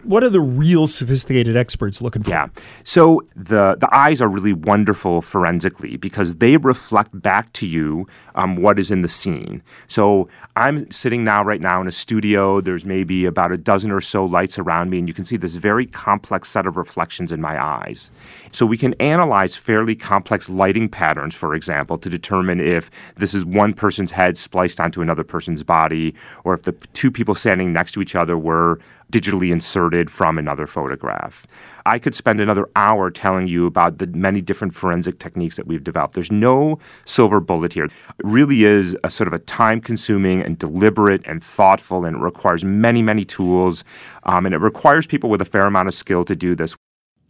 what 0.04 0.22
are 0.22 0.30
the 0.30 0.40
real 0.40 0.86
sophisticated 0.86 1.56
experts 1.56 2.00
looking 2.02 2.22
for? 2.22 2.30
Yeah. 2.30 2.48
So 2.84 3.22
the 3.34 3.76
the 3.78 3.88
eyes 3.92 4.20
are 4.20 4.28
really 4.28 4.52
wonderful 4.52 5.22
forensically 5.22 5.96
because 5.96 6.36
they 6.36 6.56
reflect 6.56 7.20
back 7.20 7.52
to 7.54 7.66
you 7.66 8.06
um, 8.34 8.56
what 8.56 8.78
is 8.78 8.90
in 8.90 9.02
the 9.02 9.08
scene. 9.08 9.62
So 9.88 10.28
I'm 10.56 10.90
sitting 10.90 11.24
now 11.24 11.42
right 11.42 11.60
now 11.60 11.80
in 11.80 11.88
a 11.88 11.92
studio. 11.92 12.60
There's 12.60 12.84
maybe 12.84 13.24
about 13.24 13.52
a 13.52 13.56
dozen 13.56 13.90
or 13.90 14.00
so 14.00 14.24
lights 14.24 14.58
around 14.58 14.90
me, 14.90 14.98
and 14.98 15.08
you 15.08 15.14
can 15.14 15.24
see 15.24 15.36
this 15.36 15.56
very 15.56 15.86
complex 15.86 16.48
set 16.48 16.66
of 16.66 16.76
reflections 16.76 17.32
in 17.32 17.40
my 17.40 17.62
eyes. 17.62 18.10
So 18.52 18.66
we 18.66 18.76
can 18.76 18.94
analyze 18.94 19.56
fairly 19.56 19.94
complex 19.94 20.48
lighting 20.48 20.88
patterns, 20.88 21.34
for 21.34 21.54
example, 21.54 21.98
to 21.98 22.08
determine 22.08 22.60
if 22.60 22.90
this 23.16 23.34
is 23.34 23.44
one 23.44 23.72
person's 23.72 24.10
head 24.10 24.36
spliced 24.36 24.80
onto 24.80 25.02
another 25.02 25.24
person's 25.24 25.62
body, 25.62 26.14
or 26.44 26.54
if 26.54 26.62
the 26.62 26.72
two 26.92 27.10
people 27.10 27.34
standing 27.34 27.72
next 27.72 27.92
to 27.92 28.00
each 28.00 28.14
other 28.14 28.36
were 28.36 28.78
digitally 29.14 29.52
inserted 29.52 30.10
from 30.10 30.38
another 30.38 30.66
photograph. 30.66 31.46
I 31.86 32.00
could 32.00 32.16
spend 32.16 32.40
another 32.40 32.68
hour 32.74 33.12
telling 33.12 33.46
you 33.46 33.64
about 33.64 33.98
the 33.98 34.08
many 34.08 34.40
different 34.40 34.74
forensic 34.74 35.20
techniques 35.20 35.54
that 35.54 35.68
we've 35.68 35.84
developed. 35.84 36.14
There's 36.14 36.32
no 36.32 36.80
silver 37.04 37.38
bullet 37.38 37.72
here. 37.72 37.84
It 37.84 37.92
really 38.24 38.64
is 38.64 38.96
a 39.04 39.10
sort 39.10 39.28
of 39.28 39.32
a 39.32 39.38
time 39.38 39.80
consuming 39.80 40.42
and 40.42 40.58
deliberate 40.58 41.22
and 41.26 41.44
thoughtful, 41.44 42.04
and 42.04 42.16
it 42.16 42.20
requires 42.20 42.64
many, 42.64 43.02
many 43.02 43.24
tools. 43.24 43.84
Um, 44.24 44.46
and 44.46 44.54
it 44.54 44.58
requires 44.58 45.06
people 45.06 45.30
with 45.30 45.40
a 45.40 45.44
fair 45.44 45.66
amount 45.66 45.86
of 45.86 45.94
skill 45.94 46.24
to 46.24 46.34
do 46.34 46.56
this. 46.56 46.74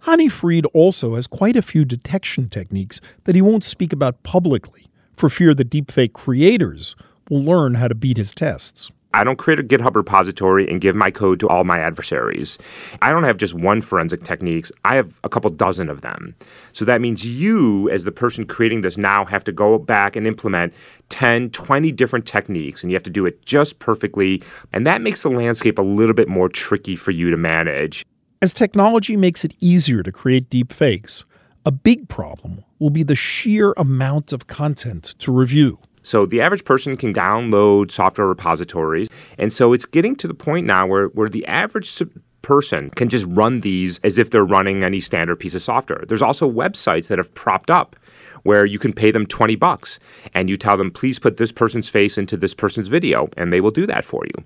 Hani 0.05 0.33
Farid 0.33 0.67
also 0.73 1.17
has 1.17 1.27
quite 1.27 1.57
a 1.57 1.63
few 1.63 1.85
detection 1.85 2.49
techniques 2.49 2.99
that 3.25 3.35
he 3.35 3.43
won't 3.43 3.65
speak 3.65 3.93
about 3.93 4.23
publicly 4.23 4.87
for 5.17 5.29
fear 5.29 5.53
that 5.55 5.69
deepfake 5.69 6.15
creators 6.15 6.97
will 7.29 7.43
learn 7.43 7.75
how 7.75 7.89
to 7.89 7.95
beat 7.95 8.17
his 8.17 8.35
tests. 8.35 8.91
I 9.15 9.23
don't 9.23 9.37
create 9.37 9.61
a 9.61 9.63
GitHub 9.63 9.95
repository 9.95 10.69
and 10.69 10.81
give 10.81 10.97
my 10.97 11.11
code 11.13 11.39
to 11.41 11.49
all 11.49 11.63
my 11.63 11.79
adversaries. 11.79 12.59
I 13.01 13.11
don't 13.11 13.23
have 13.23 13.37
just 13.37 13.55
one 13.55 13.81
forensic 13.81 14.25
techniques. 14.25 14.73
I 14.85 14.97
have 14.97 15.21
a 15.23 15.29
couple 15.29 15.51
dozen 15.51 15.89
of 15.89 16.01
them. 16.01 16.35
So 16.73 16.85
that 16.85 17.01
means 17.01 17.25
you, 17.25 17.89
as 17.91 18.03
the 18.03 18.11
person 18.11 18.45
creating 18.45 18.81
this 18.81 18.99
now, 18.99 19.25
have 19.25 19.45
to 19.45 19.53
go 19.53 19.79
back 19.79 20.17
and 20.17 20.27
implement 20.27 20.75
10, 21.11 21.51
20 21.51 21.93
different 21.93 22.27
techniques, 22.27 22.83
and 22.83 22.91
you 22.91 22.97
have 22.97 23.05
to 23.05 23.11
do 23.11 23.25
it 23.25 23.47
just 23.47 23.79
perfectly. 23.79 24.43
And 24.73 24.85
that 24.85 25.01
makes 25.01 25.23
the 25.23 25.31
landscape 25.31 25.79
a 25.79 25.83
little 25.83 26.15
bit 26.15 26.29
more 26.29 26.49
tricky 26.49 26.97
for 26.97 27.13
you 27.13 27.31
to 27.31 27.37
manage. 27.37 28.05
As 28.43 28.53
technology 28.53 29.17
makes 29.17 29.45
it 29.45 29.55
easier 29.61 30.03
to 30.03 30.11
create 30.11 30.51
deep 30.51 30.73
fakes, 30.73 31.25
a 31.65 31.71
big 31.71 32.09
problem 32.09 32.65
will 32.81 32.91
be 32.91 33.05
the 33.05 33.15
sheer 33.15 33.75
amount 33.77 34.33
of 34.33 34.49
content 34.49 35.15
to 35.21 35.33
review. 35.33 35.79
So 36.05 36.27
the 36.27 36.41
average 36.41 36.65
person 36.65 36.97
can 36.97 37.13
download 37.13 37.91
software 37.91 38.29
repositories. 38.29 39.09
And 39.39 39.53
so 39.53 39.73
it's 39.73 39.87
getting 39.87 40.15
to 40.17 40.29
the 40.29 40.35
point 40.35 40.67
now 40.67 40.87
where, 40.87 41.09
where 41.09 41.29
the 41.29 41.45
average 41.47 42.01
person 42.45 42.91
can 42.91 43.09
just 43.09 43.25
run 43.31 43.61
these 43.61 43.99
as 44.05 44.19
if 44.19 44.29
they're 44.31 44.45
running 44.45 44.85
any 44.85 45.01
standard 45.01 45.37
piece 45.37 45.55
of 45.55 45.63
software. 45.63 46.05
There's 46.07 46.23
also 46.23 46.49
websites 46.49 47.09
that 47.09 47.19
have 47.19 47.35
propped 47.35 47.71
up 47.71 47.97
where 48.43 48.67
you 48.67 48.79
can 48.79 48.93
pay 48.93 49.11
them 49.11 49.25
20 49.25 49.57
bucks 49.57 49.99
and 50.35 50.51
you 50.51 50.59
tell 50.59 50.77
them, 50.77 50.91
please 50.91 51.19
put 51.19 51.39
this 51.39 51.51
person's 51.51 51.89
face 51.89 52.19
into 52.19 52.37
this 52.37 52.53
person's 52.53 52.89
video, 52.89 53.29
and 53.39 53.51
they 53.51 53.63
will 53.63 53.71
do 53.71 53.87
that 53.87 54.05
for 54.05 54.27
you. 54.27 54.45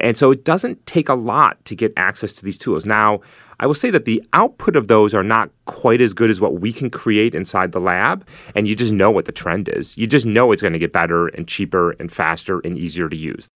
And 0.00 0.18
so 0.18 0.32
it 0.32 0.44
doesn't 0.44 0.84
take 0.86 1.08
a 1.08 1.14
lot 1.14 1.64
to 1.66 1.76
get 1.76 1.92
access 1.96 2.32
to 2.34 2.44
these 2.44 2.58
tools. 2.58 2.84
Now, 2.84 3.20
I 3.58 3.66
will 3.66 3.74
say 3.74 3.90
that 3.90 4.04
the 4.04 4.22
output 4.32 4.76
of 4.76 4.88
those 4.88 5.14
are 5.14 5.22
not 5.22 5.50
quite 5.64 6.00
as 6.00 6.12
good 6.12 6.28
as 6.28 6.40
what 6.40 6.60
we 6.60 6.72
can 6.72 6.90
create 6.90 7.34
inside 7.34 7.72
the 7.72 7.80
lab. 7.80 8.26
And 8.54 8.68
you 8.68 8.74
just 8.74 8.92
know 8.92 9.10
what 9.10 9.24
the 9.24 9.32
trend 9.32 9.68
is. 9.68 9.96
You 9.96 10.06
just 10.06 10.26
know 10.26 10.52
it's 10.52 10.62
going 10.62 10.74
to 10.74 10.78
get 10.78 10.92
better 10.92 11.28
and 11.28 11.48
cheaper 11.48 11.92
and 11.92 12.12
faster 12.12 12.60
and 12.60 12.76
easier 12.76 13.08
to 13.08 13.16
use. 13.16 13.48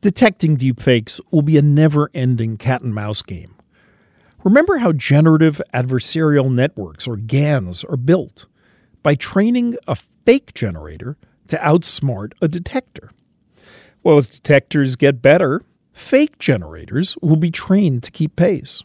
Detecting 0.00 0.56
deepfakes 0.56 1.20
will 1.30 1.42
be 1.42 1.56
a 1.56 1.62
never 1.62 2.10
ending 2.12 2.56
cat 2.56 2.82
and 2.82 2.94
mouse 2.94 3.22
game. 3.22 3.54
Remember 4.42 4.78
how 4.78 4.92
generative 4.92 5.62
adversarial 5.72 6.52
networks, 6.52 7.08
or 7.08 7.16
GANs, 7.16 7.82
are 7.84 7.96
built? 7.96 8.46
By 9.02 9.14
training 9.14 9.76
a 9.88 9.94
fake 9.94 10.52
generator 10.52 11.16
to 11.48 11.56
outsmart 11.58 12.32
a 12.42 12.48
detector. 12.48 13.12
Well, 14.02 14.18
as 14.18 14.28
detectors 14.28 14.96
get 14.96 15.22
better, 15.22 15.62
fake 15.94 16.38
generators 16.38 17.16
will 17.22 17.36
be 17.36 17.50
trained 17.50 18.02
to 18.02 18.10
keep 18.10 18.36
pace. 18.36 18.82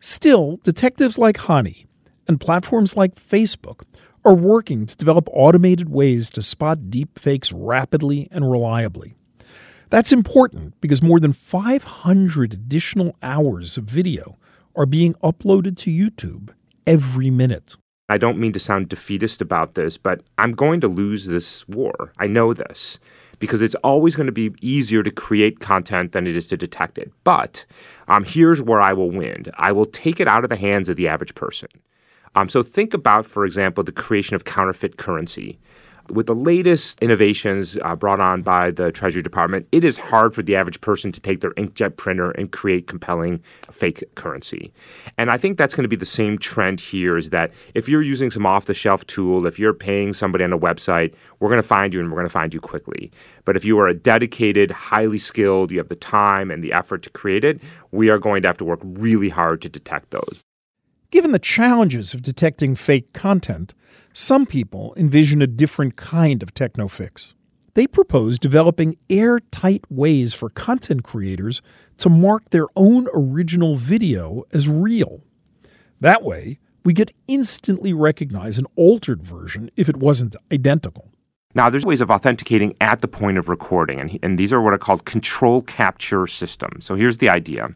Still, 0.00 0.58
detectives 0.62 1.18
like 1.18 1.36
Hani 1.38 1.86
and 2.28 2.40
platforms 2.40 2.96
like 2.96 3.14
Facebook 3.14 3.82
are 4.24 4.34
working 4.34 4.86
to 4.86 4.96
develop 4.96 5.28
automated 5.32 5.88
ways 5.88 6.30
to 6.30 6.42
spot 6.42 6.78
deepfakes 6.90 7.52
rapidly 7.54 8.28
and 8.30 8.50
reliably. 8.50 9.16
That's 9.88 10.12
important 10.12 10.80
because 10.80 11.02
more 11.02 11.20
than 11.20 11.32
500 11.32 12.52
additional 12.52 13.16
hours 13.22 13.76
of 13.76 13.84
video 13.84 14.36
are 14.74 14.86
being 14.86 15.14
uploaded 15.14 15.76
to 15.78 15.90
YouTube 15.90 16.50
every 16.86 17.30
minute. 17.30 17.76
I 18.08 18.18
don't 18.18 18.38
mean 18.38 18.52
to 18.52 18.60
sound 18.60 18.88
defeatist 18.88 19.40
about 19.40 19.74
this, 19.74 19.96
but 19.96 20.22
I'm 20.38 20.52
going 20.52 20.80
to 20.80 20.88
lose 20.88 21.26
this 21.26 21.66
war. 21.68 22.12
I 22.18 22.26
know 22.26 22.52
this 22.52 22.98
because 23.38 23.62
it's 23.62 23.74
always 23.76 24.16
going 24.16 24.26
to 24.26 24.32
be 24.32 24.54
easier 24.60 25.02
to 25.02 25.10
create 25.10 25.60
content 25.60 26.12
than 26.12 26.26
it 26.26 26.36
is 26.36 26.46
to 26.48 26.56
detect 26.56 26.98
it. 26.98 27.12
But 27.24 27.64
um, 28.08 28.24
here's 28.24 28.62
where 28.62 28.80
I 28.80 28.92
will 28.92 29.10
win 29.10 29.46
I 29.56 29.72
will 29.72 29.86
take 29.86 30.20
it 30.20 30.28
out 30.28 30.44
of 30.44 30.50
the 30.50 30.56
hands 30.56 30.88
of 30.88 30.96
the 30.96 31.08
average 31.08 31.34
person. 31.34 31.68
Um, 32.34 32.48
so 32.48 32.62
think 32.62 32.92
about, 32.92 33.24
for 33.24 33.46
example, 33.46 33.82
the 33.82 33.92
creation 33.92 34.36
of 34.36 34.44
counterfeit 34.44 34.98
currency 34.98 35.58
with 36.10 36.26
the 36.26 36.34
latest 36.34 37.00
innovations 37.02 37.78
uh, 37.82 37.96
brought 37.96 38.20
on 38.20 38.42
by 38.42 38.70
the 38.70 38.92
Treasury 38.92 39.22
Department, 39.22 39.66
it 39.72 39.84
is 39.84 39.96
hard 39.96 40.34
for 40.34 40.42
the 40.42 40.56
average 40.56 40.80
person 40.80 41.12
to 41.12 41.20
take 41.20 41.40
their 41.40 41.52
inkjet 41.52 41.96
printer 41.96 42.30
and 42.32 42.50
create 42.50 42.86
compelling 42.86 43.40
fake 43.70 44.04
currency. 44.14 44.72
And 45.18 45.30
I 45.30 45.38
think 45.38 45.58
that's 45.58 45.74
going 45.74 45.84
to 45.84 45.88
be 45.88 45.96
the 45.96 46.06
same 46.06 46.38
trend 46.38 46.80
here 46.80 47.16
is 47.16 47.30
that 47.30 47.52
if 47.74 47.88
you're 47.88 48.02
using 48.02 48.30
some 48.30 48.46
off 48.46 48.66
the 48.66 48.74
shelf 48.74 49.06
tool, 49.06 49.46
if 49.46 49.58
you're 49.58 49.74
paying 49.74 50.12
somebody 50.12 50.44
on 50.44 50.52
a 50.52 50.58
website, 50.58 51.14
we're 51.40 51.48
going 51.48 51.62
to 51.62 51.66
find 51.66 51.92
you 51.92 52.00
and 52.00 52.10
we're 52.10 52.16
going 52.16 52.26
to 52.26 52.30
find 52.30 52.54
you 52.54 52.60
quickly. 52.60 53.10
But 53.44 53.56
if 53.56 53.64
you 53.64 53.78
are 53.78 53.88
a 53.88 53.94
dedicated, 53.94 54.70
highly 54.70 55.18
skilled, 55.18 55.70
you 55.70 55.78
have 55.78 55.88
the 55.88 55.96
time 55.96 56.50
and 56.50 56.62
the 56.62 56.72
effort 56.72 57.02
to 57.04 57.10
create 57.10 57.44
it, 57.44 57.60
we 57.90 58.10
are 58.10 58.18
going 58.18 58.42
to 58.42 58.48
have 58.48 58.58
to 58.58 58.64
work 58.64 58.80
really 58.82 59.28
hard 59.28 59.62
to 59.62 59.68
detect 59.68 60.10
those. 60.10 60.40
Given 61.10 61.32
the 61.32 61.38
challenges 61.38 62.14
of 62.14 62.22
detecting 62.22 62.74
fake 62.74 63.12
content, 63.12 63.74
some 64.18 64.46
people 64.46 64.94
envision 64.96 65.42
a 65.42 65.46
different 65.46 65.96
kind 65.96 66.42
of 66.42 66.54
techno 66.54 66.88
fix. 66.88 67.34
They 67.74 67.86
propose 67.86 68.38
developing 68.38 68.96
airtight 69.10 69.84
ways 69.90 70.32
for 70.32 70.48
content 70.48 71.04
creators 71.04 71.60
to 71.98 72.08
mark 72.08 72.48
their 72.48 72.66
own 72.76 73.08
original 73.12 73.76
video 73.76 74.44
as 74.54 74.70
real. 74.70 75.20
That 76.00 76.22
way, 76.22 76.58
we 76.82 76.94
could 76.94 77.12
instantly 77.28 77.92
recognize 77.92 78.56
an 78.56 78.64
altered 78.74 79.22
version 79.22 79.70
if 79.76 79.86
it 79.86 79.98
wasn't 79.98 80.34
identical. 80.50 81.10
Now, 81.54 81.68
there's 81.68 81.84
ways 81.84 82.00
of 82.00 82.10
authenticating 82.10 82.74
at 82.80 83.02
the 83.02 83.08
point 83.08 83.36
of 83.36 83.50
recording, 83.50 84.00
and, 84.00 84.18
and 84.22 84.38
these 84.38 84.50
are 84.50 84.62
what 84.62 84.72
are 84.72 84.78
called 84.78 85.04
control 85.04 85.60
capture 85.60 86.26
systems. 86.26 86.86
So 86.86 86.94
here's 86.94 87.18
the 87.18 87.28
idea 87.28 87.68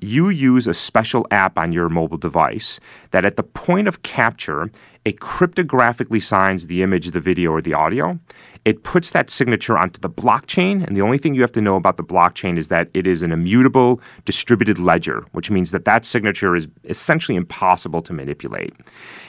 you 0.00 0.30
use 0.30 0.66
a 0.66 0.74
special 0.74 1.26
app 1.30 1.58
on 1.58 1.72
your 1.72 1.88
mobile 1.88 2.16
device 2.16 2.80
that 3.10 3.24
at 3.24 3.36
the 3.36 3.42
point 3.42 3.88
of 3.88 4.02
capture, 4.02 4.70
it 5.04 5.20
cryptographically 5.20 6.22
signs 6.22 6.66
the 6.66 6.82
image, 6.82 7.10
the 7.10 7.20
video, 7.20 7.52
or 7.52 7.62
the 7.62 7.74
audio. 7.74 8.18
It 8.64 8.82
puts 8.82 9.10
that 9.10 9.30
signature 9.30 9.78
onto 9.78 9.98
the 9.98 10.10
blockchain, 10.10 10.86
and 10.86 10.94
the 10.94 11.00
only 11.00 11.16
thing 11.16 11.34
you 11.34 11.40
have 11.40 11.52
to 11.52 11.62
know 11.62 11.76
about 11.76 11.96
the 11.96 12.04
blockchain 12.04 12.58
is 12.58 12.68
that 12.68 12.90
it 12.92 13.06
is 13.06 13.22
an 13.22 13.32
immutable 13.32 14.00
distributed 14.26 14.78
ledger, 14.78 15.24
which 15.32 15.50
means 15.50 15.70
that 15.70 15.86
that 15.86 16.04
signature 16.04 16.54
is 16.54 16.68
essentially 16.84 17.36
impossible 17.36 18.02
to 18.02 18.12
manipulate. 18.12 18.74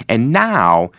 And 0.09 0.31
now 0.31 0.91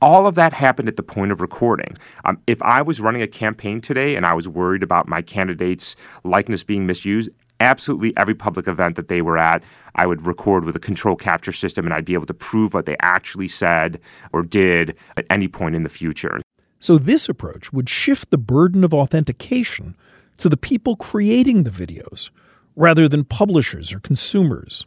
all 0.00 0.26
of 0.26 0.34
that 0.36 0.52
happened 0.52 0.88
at 0.88 0.96
the 0.96 1.02
point 1.02 1.32
of 1.32 1.40
recording. 1.40 1.96
Um, 2.24 2.40
if 2.46 2.60
I 2.62 2.82
was 2.82 3.00
running 3.00 3.22
a 3.22 3.26
campaign 3.26 3.80
today 3.80 4.16
and 4.16 4.24
I 4.24 4.32
was 4.32 4.48
worried 4.48 4.82
about 4.82 5.06
my 5.06 5.22
candidate's 5.22 5.96
likeness 6.24 6.64
being 6.64 6.86
misused, 6.86 7.30
absolutely 7.60 8.12
every 8.16 8.34
public 8.34 8.68
event 8.68 8.96
that 8.96 9.08
they 9.08 9.22
were 9.22 9.38
at, 9.38 9.62
I 9.94 10.06
would 10.06 10.26
record 10.26 10.64
with 10.64 10.76
a 10.76 10.80
control 10.80 11.16
capture 11.16 11.52
system 11.52 11.84
and 11.84 11.94
I'd 11.94 12.04
be 12.04 12.14
able 12.14 12.26
to 12.26 12.34
prove 12.34 12.74
what 12.74 12.86
they 12.86 12.96
actually 13.00 13.48
said 13.48 14.00
or 14.32 14.42
did 14.42 14.96
at 15.16 15.26
any 15.30 15.48
point 15.48 15.74
in 15.74 15.82
the 15.82 15.88
future. 15.88 16.40
So, 16.78 16.98
this 16.98 17.28
approach 17.28 17.72
would 17.72 17.88
shift 17.88 18.30
the 18.30 18.38
burden 18.38 18.84
of 18.84 18.92
authentication 18.92 19.96
to 20.36 20.48
the 20.48 20.56
people 20.56 20.96
creating 20.96 21.62
the 21.62 21.70
videos 21.70 22.30
rather 22.74 23.08
than 23.08 23.24
publishers 23.24 23.92
or 23.92 24.00
consumers. 24.00 24.86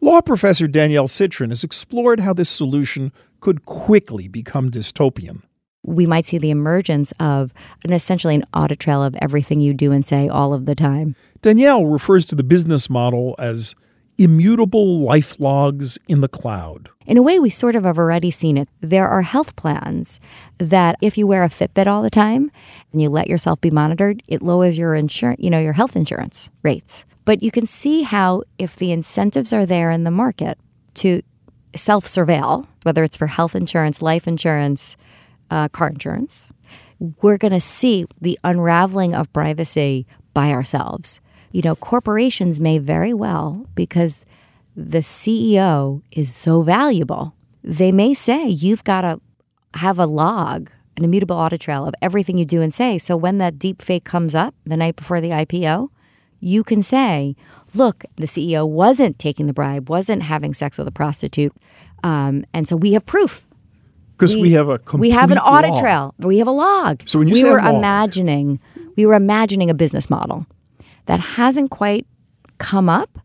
Law 0.00 0.20
professor 0.20 0.66
Danielle 0.66 1.06
Citron 1.06 1.50
has 1.50 1.62
explored 1.62 2.20
how 2.20 2.34
this 2.34 2.50
solution 2.50 3.12
could 3.40 3.64
quickly 3.64 4.26
become 4.26 4.70
dystopian 4.70 5.42
we 5.84 6.06
might 6.06 6.24
see 6.24 6.38
the 6.38 6.50
emergence 6.50 7.12
of 7.20 7.52
an 7.84 7.92
essentially 7.92 8.34
an 8.34 8.44
audit 8.54 8.80
trail 8.80 9.02
of 9.02 9.14
everything 9.16 9.60
you 9.60 9.74
do 9.74 9.92
and 9.92 10.04
say 10.04 10.28
all 10.28 10.52
of 10.52 10.66
the 10.66 10.74
time. 10.74 11.14
Danielle 11.42 11.86
refers 11.86 12.26
to 12.26 12.34
the 12.34 12.42
business 12.42 12.88
model 12.88 13.34
as 13.38 13.74
immutable 14.16 15.00
life 15.00 15.38
logs 15.40 15.98
in 16.08 16.20
the 16.20 16.28
cloud. 16.28 16.88
In 17.06 17.18
a 17.18 17.22
way, 17.22 17.38
we 17.38 17.50
sort 17.50 17.76
of 17.76 17.84
have 17.84 17.98
already 17.98 18.30
seen 18.30 18.56
it. 18.56 18.68
There 18.80 19.08
are 19.08 19.22
health 19.22 19.56
plans 19.56 20.20
that 20.58 20.96
if 21.02 21.18
you 21.18 21.26
wear 21.26 21.42
a 21.42 21.48
Fitbit 21.48 21.86
all 21.86 22.00
the 22.00 22.10
time 22.10 22.50
and 22.92 23.02
you 23.02 23.10
let 23.10 23.28
yourself 23.28 23.60
be 23.60 23.70
monitored, 23.70 24.22
it 24.26 24.40
lowers 24.40 24.78
your 24.78 24.94
insurance, 24.94 25.40
you 25.42 25.50
know, 25.50 25.58
your 25.58 25.72
health 25.74 25.96
insurance 25.96 26.48
rates. 26.62 27.04
But 27.24 27.42
you 27.42 27.50
can 27.50 27.66
see 27.66 28.02
how 28.02 28.42
if 28.58 28.76
the 28.76 28.92
incentives 28.92 29.52
are 29.52 29.66
there 29.66 29.90
in 29.90 30.04
the 30.04 30.10
market 30.10 30.58
to 30.94 31.22
self-surveil, 31.76 32.66
whether 32.84 33.02
it's 33.02 33.16
for 33.16 33.26
health 33.26 33.54
insurance, 33.54 34.00
life 34.00 34.28
insurance, 34.28 34.96
uh, 35.50 35.68
car 35.68 35.88
insurance, 35.88 36.52
we're 37.20 37.38
going 37.38 37.52
to 37.52 37.60
see 37.60 38.06
the 38.20 38.38
unraveling 38.44 39.14
of 39.14 39.32
privacy 39.32 40.06
by 40.32 40.50
ourselves. 40.50 41.20
You 41.52 41.62
know, 41.62 41.76
corporations 41.76 42.60
may 42.60 42.78
very 42.78 43.14
well, 43.14 43.66
because 43.74 44.24
the 44.76 44.98
CEO 44.98 46.02
is 46.10 46.34
so 46.34 46.62
valuable, 46.62 47.34
they 47.62 47.92
may 47.92 48.12
say 48.12 48.48
you've 48.48 48.84
got 48.84 49.02
to 49.02 49.20
have 49.74 49.98
a 49.98 50.06
log, 50.06 50.70
an 50.96 51.04
immutable 51.04 51.36
audit 51.36 51.60
trail 51.60 51.86
of 51.86 51.94
everything 52.02 52.38
you 52.38 52.44
do 52.44 52.60
and 52.60 52.74
say. 52.74 52.98
So 52.98 53.16
when 53.16 53.38
that 53.38 53.58
deep 53.58 53.82
fake 53.82 54.04
comes 54.04 54.34
up 54.34 54.54
the 54.64 54.76
night 54.76 54.96
before 54.96 55.20
the 55.20 55.30
IPO, 55.30 55.88
you 56.40 56.62
can 56.62 56.82
say, 56.82 57.36
look, 57.74 58.04
the 58.16 58.26
CEO 58.26 58.68
wasn't 58.68 59.18
taking 59.18 59.46
the 59.46 59.54
bribe, 59.54 59.88
wasn't 59.88 60.22
having 60.24 60.52
sex 60.54 60.76
with 60.76 60.86
a 60.86 60.92
prostitute. 60.92 61.54
Um, 62.02 62.44
and 62.52 62.68
so 62.68 62.76
we 62.76 62.92
have 62.92 63.06
proof 63.06 63.46
because 64.16 64.36
we, 64.36 64.42
we, 64.42 64.52
have 64.52 64.68
a 64.68 64.80
we 64.94 65.10
have 65.10 65.30
an 65.30 65.38
audit 65.38 65.70
log. 65.70 65.80
trail. 65.80 66.14
We 66.18 66.38
have 66.38 66.48
a 66.48 66.52
log. 66.52 67.02
So 67.06 67.18
when 67.18 67.28
you 67.28 67.34
we 67.34 67.40
say 67.40 67.50
were 67.50 67.60
log, 67.60 67.74
imagining, 67.74 68.60
we 68.96 69.06
were 69.06 69.14
imagining 69.14 69.70
a 69.70 69.74
business 69.74 70.08
model 70.08 70.46
that 71.06 71.20
hasn't 71.20 71.70
quite 71.70 72.06
come 72.58 72.88
up, 72.88 73.18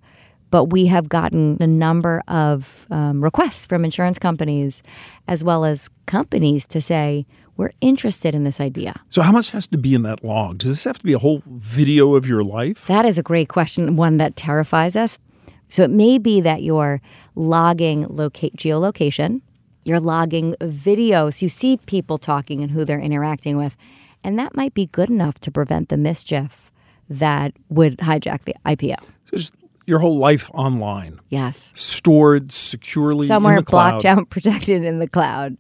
but 0.50 0.66
we 0.66 0.88
have 0.88 1.08
gotten 1.08 1.58
a 1.60 1.68
number 1.68 2.24
of 2.28 2.88
um, 2.90 3.24
requests 3.24 3.66
from 3.66 3.86
insurance 3.86 4.18
companies 4.18 4.82
as 5.28 5.44
well 5.44 5.64
as 5.64 5.90
companies 6.08 6.66
to 6.68 6.82
say 6.82 7.26
we're 7.56 7.72
interested 7.82 8.34
in 8.34 8.46
this 8.46 8.60
idea. 8.62 9.00
So 9.10 9.22
how 9.22 9.32
much 9.34 9.52
has 9.52 9.68
to 9.68 9.78
be 9.78 9.94
in 9.94 10.04
that 10.04 10.24
log? 10.24 10.60
Does 10.60 10.70
this 10.70 10.84
have 10.86 10.98
to 11.00 11.04
be 11.04 11.14
a 11.14 11.20
whole 11.20 11.44
video 11.46 12.16
of 12.16 12.26
your 12.26 12.44
life? 12.44 12.88
That 12.88 13.06
is 13.06 13.18
a 13.18 13.24
great 13.24 13.50
question, 13.50 13.96
one 13.96 14.18
that 14.18 14.36
terrifies 14.36 14.96
us. 14.96 15.20
So 15.68 15.84
it 15.84 15.92
may 15.92 16.18
be 16.18 16.42
that 16.42 16.64
you're 16.64 17.02
logging 17.36 18.08
locate 18.08 18.56
geolocation 18.56 19.42
you're 19.84 20.00
logging 20.00 20.56
videos. 20.62 21.42
You 21.42 21.50
see 21.50 21.78
people 21.86 22.18
talking 22.18 22.62
and 22.62 22.72
who 22.72 22.86
they're 22.86 23.00
interacting 23.00 23.58
with. 23.58 23.76
And 24.24 24.38
that 24.38 24.56
might 24.56 24.74
be 24.74 24.88
good 24.88 25.10
enough 25.10 25.40
to 25.40 25.52
prevent 25.52 25.90
the 25.90 25.98
mischief 25.98 26.72
that 27.10 27.54
would 27.70 27.98
hijack 27.98 28.44
the 28.44 28.56
IPO. 28.66 29.02
So 29.02 29.38
just 29.38 29.56
your 29.86 30.00
whole 30.00 30.18
life 30.18 30.52
online. 30.54 31.20
Yes. 31.30 31.72
Stored 31.76 32.52
securely 32.52 33.28
somewhere 33.28 33.62
blocked 33.62 34.06
out, 34.06 34.30
protected 34.30 34.84
in 34.84 35.00
the 35.00 35.08
cloud. 35.08 35.58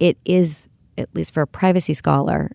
It 0.00 0.16
is, 0.24 0.68
at 0.96 1.14
least 1.14 1.34
for 1.34 1.42
a 1.42 1.46
privacy 1.46 1.94
scholar, 1.94 2.52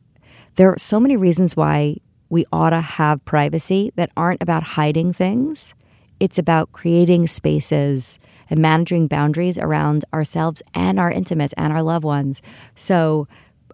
There 0.56 0.74
are 0.74 0.80
so 0.80 1.00
many 1.00 1.16
reasons 1.16 1.56
why 1.56 1.98
we 2.30 2.46
ought 2.52 2.72
to 2.72 2.82
have 2.82 3.24
privacy 3.26 3.92
that 3.96 4.10
aren't 4.18 4.42
about 4.42 4.64
hiding 4.64 5.14
things. 5.14 5.76
It's 6.20 6.40
about 6.40 6.72
creating 6.72 7.28
spaces 7.28 8.18
and 8.50 8.60
managing 8.60 9.08
boundaries 9.08 9.58
around 9.58 10.06
ourselves 10.14 10.62
and 10.74 11.00
our 11.00 11.12
intimates 11.12 11.54
and 11.58 11.74
our 11.74 11.84
loved 11.84 12.06
ones. 12.06 12.42
So 12.76 13.28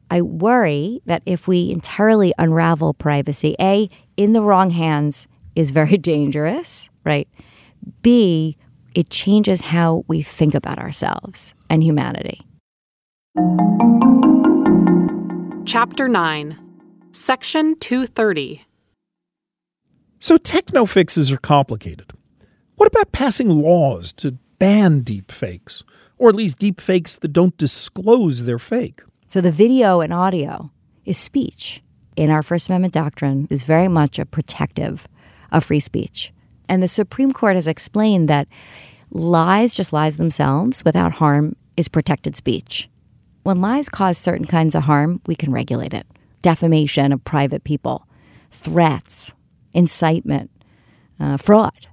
I 0.09 0.21
worry 0.21 1.01
that 1.05 1.23
if 1.25 1.47
we 1.47 1.71
entirely 1.71 2.33
unravel 2.37 2.93
privacy, 2.93 3.55
A, 3.59 3.89
in 4.17 4.33
the 4.33 4.41
wrong 4.41 4.69
hands 4.69 5.27
is 5.55 5.71
very 5.71 5.97
dangerous, 6.13 6.89
right? 7.03 7.27
B, 8.01 8.57
it 8.95 9.09
changes 9.09 9.61
how 9.61 10.05
we 10.07 10.21
think 10.21 10.53
about 10.53 10.79
ourselves 10.79 11.53
and 11.69 11.83
humanity. 11.83 12.41
Chapter 15.65 16.07
9, 16.07 16.59
Section 17.11 17.75
230. 17.79 18.65
So 20.19 20.37
techno 20.37 20.85
fixes 20.85 21.31
are 21.31 21.37
complicated. 21.37 22.11
What 22.75 22.87
about 22.87 23.11
passing 23.11 23.49
laws 23.49 24.13
to 24.13 24.37
ban 24.59 25.01
deep 25.01 25.31
fakes, 25.31 25.83
or 26.17 26.29
at 26.29 26.35
least 26.35 26.59
deep 26.59 26.79
fakes 26.79 27.17
that 27.17 27.33
don't 27.33 27.57
disclose 27.57 28.45
they're 28.45 28.59
fake? 28.59 29.01
So 29.27 29.41
the 29.41 29.51
video 29.51 30.01
and 30.01 30.13
audio 30.13 30.71
is 31.05 31.17
speech. 31.17 31.81
In 32.15 32.29
our 32.29 32.43
First 32.43 32.69
Amendment 32.69 32.93
doctrine 32.93 33.47
is 33.49 33.63
very 33.63 33.87
much 33.87 34.19
a 34.19 34.25
protective 34.25 35.07
of 35.51 35.63
free 35.63 35.79
speech. 35.79 36.31
And 36.69 36.81
the 36.81 36.87
Supreme 36.87 37.31
Court 37.31 37.55
has 37.55 37.67
explained 37.67 38.29
that 38.29 38.47
lies, 39.09 39.73
just 39.73 39.93
lies 39.93 40.17
themselves, 40.17 40.85
without 40.85 41.13
harm, 41.13 41.55
is 41.77 41.87
protected 41.87 42.35
speech. 42.35 42.89
When 43.43 43.61
lies 43.61 43.89
cause 43.89 44.17
certain 44.17 44.45
kinds 44.45 44.75
of 44.75 44.83
harm, 44.83 45.21
we 45.25 45.35
can 45.35 45.51
regulate 45.51 45.93
it. 45.93 46.07
Defamation 46.41 47.11
of 47.11 47.23
private 47.23 47.63
people, 47.63 48.07
threats, 48.51 49.33
incitement, 49.73 50.51
uh, 51.19 51.37
fraud, 51.37 51.87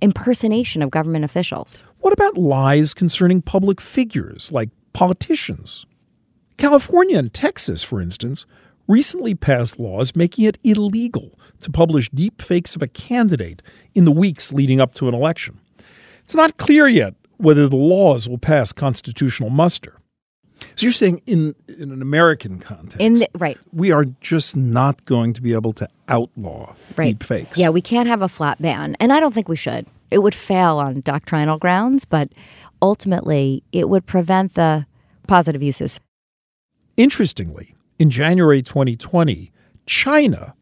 impersonation 0.00 0.82
of 0.82 0.90
government 0.90 1.24
officials. 1.24 1.84
What 2.00 2.12
about 2.12 2.38
lies 2.38 2.94
concerning 2.94 3.42
public 3.42 3.80
figures 3.80 4.52
like 4.52 4.70
politicians? 4.92 5.84
California 6.56 7.18
and 7.18 7.32
Texas, 7.32 7.82
for 7.82 8.00
instance, 8.00 8.46
recently 8.86 9.34
passed 9.34 9.78
laws 9.78 10.14
making 10.16 10.44
it 10.44 10.58
illegal 10.64 11.38
to 11.60 11.70
publish 11.70 12.08
deep 12.10 12.40
fakes 12.40 12.76
of 12.76 12.82
a 12.82 12.88
candidate 12.88 13.62
in 13.94 14.04
the 14.04 14.12
weeks 14.12 14.52
leading 14.52 14.80
up 14.80 14.94
to 14.94 15.08
an 15.08 15.14
election. 15.14 15.60
It's 16.24 16.34
not 16.34 16.56
clear 16.56 16.86
yet 16.88 17.14
whether 17.36 17.68
the 17.68 17.76
laws 17.76 18.28
will 18.28 18.38
pass 18.38 18.72
constitutional 18.72 19.50
muster. 19.50 20.00
So 20.74 20.86
you're 20.86 20.92
saying 20.92 21.22
in 21.26 21.54
in 21.68 21.92
an 21.92 22.02
American 22.02 22.58
context, 22.58 22.98
the, 22.98 23.28
right, 23.38 23.58
we 23.72 23.92
are 23.92 24.06
just 24.20 24.56
not 24.56 25.04
going 25.04 25.32
to 25.34 25.42
be 25.42 25.52
able 25.52 25.72
to 25.74 25.88
outlaw 26.08 26.74
right. 26.96 27.06
deep 27.06 27.22
fakes. 27.22 27.56
Yeah, 27.56 27.68
we 27.68 27.80
can't 27.80 28.08
have 28.08 28.22
a 28.22 28.28
flat 28.28 28.60
ban, 28.60 28.96
and 28.98 29.12
I 29.12 29.20
don't 29.20 29.32
think 29.32 29.48
we 29.48 29.56
should. 29.56 29.86
It 30.10 30.18
would 30.18 30.34
fail 30.34 30.78
on 30.78 31.00
doctrinal 31.00 31.58
grounds, 31.58 32.04
but 32.04 32.32
ultimately, 32.80 33.62
it 33.72 33.88
would 33.88 34.06
prevent 34.06 34.54
the 34.54 34.86
positive 35.26 35.62
uses. 35.62 36.00
Interestingly, 36.96 37.74
in 37.98 38.10
January 38.10 38.62
2020, 38.62 39.52
China, 39.86 40.54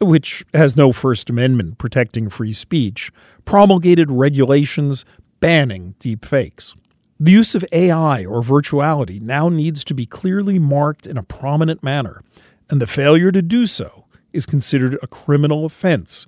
which 0.00 0.44
has 0.54 0.76
no 0.76 0.92
First 0.92 1.30
Amendment 1.30 1.78
protecting 1.78 2.28
free 2.28 2.52
speech, 2.52 3.10
promulgated 3.44 4.10
regulations 4.10 5.04
banning 5.40 5.94
deep 5.98 6.24
fakes. 6.24 6.74
The 7.20 7.32
use 7.32 7.54
of 7.54 7.64
AI 7.72 8.24
or 8.24 8.42
virtuality 8.42 9.20
now 9.20 9.48
needs 9.48 9.84
to 9.84 9.94
be 9.94 10.06
clearly 10.06 10.58
marked 10.58 11.06
in 11.06 11.16
a 11.16 11.22
prominent 11.22 11.82
manner, 11.82 12.22
and 12.70 12.80
the 12.80 12.86
failure 12.86 13.32
to 13.32 13.42
do 13.42 13.66
so 13.66 14.06
is 14.32 14.46
considered 14.46 14.98
a 15.02 15.06
criminal 15.06 15.64
offense. 15.64 16.26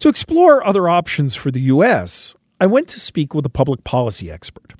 To 0.00 0.08
explore 0.08 0.64
other 0.64 0.88
options 0.88 1.34
for 1.34 1.50
the 1.50 1.60
U.S., 1.62 2.36
I 2.60 2.66
went 2.66 2.86
to 2.88 3.00
speak 3.00 3.34
with 3.34 3.44
a 3.44 3.48
public 3.48 3.82
policy 3.82 4.30
expert. 4.30 4.74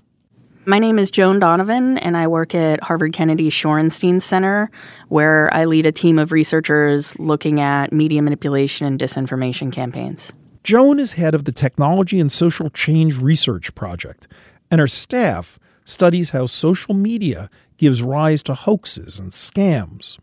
My 0.65 0.79
name 0.79 0.97
is 0.97 1.11
Joan 1.11 1.41
Donovan, 1.41 1.99
and 1.99 2.17
I 2.17 2.29
work 2.29 2.55
at 2.55 2.85
Harvard 2.85 3.15
Kennedy 3.15 3.51
Shorenstein 3.51 4.23
Center, 4.23 4.71
where 5.09 5.53
I 5.53 5.65
lead 5.65 5.87
a 5.87 5.93
team 5.93 6.21
of 6.21 6.31
researchers 6.31 7.19
looking 7.19 7.59
at 7.59 7.93
media 7.93 8.23
manipulation 8.23 8.87
and 8.87 9.01
disinformation 9.01 9.73
campaigns. 9.73 10.33
Joan 10.63 11.01
is 11.01 11.15
head 11.15 11.35
of 11.35 11.47
the 11.47 11.53
Technology 11.53 12.21
and 12.21 12.31
Social 12.31 12.71
Change 12.71 13.19
Research 13.19 13.75
Project, 13.75 14.29
and 14.71 14.79
her 14.81 14.87
staff 14.87 15.59
studies 15.85 16.31
how 16.31 16.47
social 16.47 16.95
media 16.95 17.51
gives 17.77 18.03
rise 18.03 18.41
to 18.45 18.55
hoaxes 18.55 19.19
and 19.19 19.33
scams. 19.33 20.17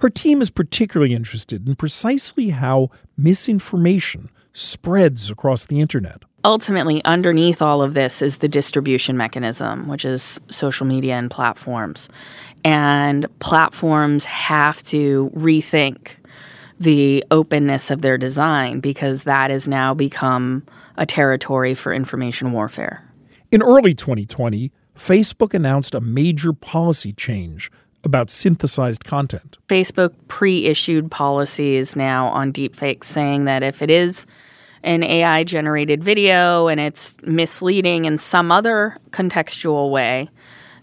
Her 0.00 0.10
team 0.10 0.42
is 0.42 0.50
particularly 0.50 1.14
interested 1.14 1.68
in 1.68 1.76
precisely 1.76 2.48
how 2.48 2.90
misinformation 3.16 4.28
spreads 4.52 5.30
across 5.30 5.66
the 5.66 5.80
internet. 5.80 6.22
Ultimately, 6.44 7.04
underneath 7.04 7.60
all 7.60 7.82
of 7.82 7.94
this 7.94 8.22
is 8.22 8.38
the 8.38 8.48
distribution 8.48 9.16
mechanism, 9.16 9.88
which 9.88 10.04
is 10.04 10.40
social 10.50 10.86
media 10.86 11.14
and 11.14 11.30
platforms. 11.30 12.08
And 12.64 13.26
platforms 13.40 14.24
have 14.24 14.82
to 14.84 15.30
rethink 15.34 16.16
the 16.78 17.22
openness 17.30 17.90
of 17.90 18.00
their 18.00 18.16
design 18.16 18.80
because 18.80 19.24
that 19.24 19.50
has 19.50 19.68
now 19.68 19.92
become 19.92 20.64
a 20.96 21.04
territory 21.04 21.74
for 21.74 21.92
information 21.92 22.52
warfare. 22.52 23.04
In 23.52 23.62
early 23.62 23.94
2020, 23.94 24.72
Facebook 24.96 25.52
announced 25.52 25.94
a 25.94 26.00
major 26.00 26.52
policy 26.52 27.12
change 27.12 27.70
about 28.04 28.30
synthesized 28.30 29.04
content. 29.04 29.58
Facebook 29.68 30.14
pre 30.28 30.66
issued 30.66 31.10
policies 31.10 31.96
now 31.96 32.28
on 32.28 32.52
deepfakes 32.52 33.04
saying 33.04 33.44
that 33.44 33.62
if 33.62 33.82
it 33.82 33.90
is 33.90 34.26
an 34.82 35.02
AI 35.02 35.44
generated 35.44 36.02
video 36.02 36.68
and 36.68 36.80
it's 36.80 37.16
misleading 37.22 38.06
in 38.06 38.16
some 38.18 38.50
other 38.50 38.96
contextual 39.10 39.90
way, 39.90 40.28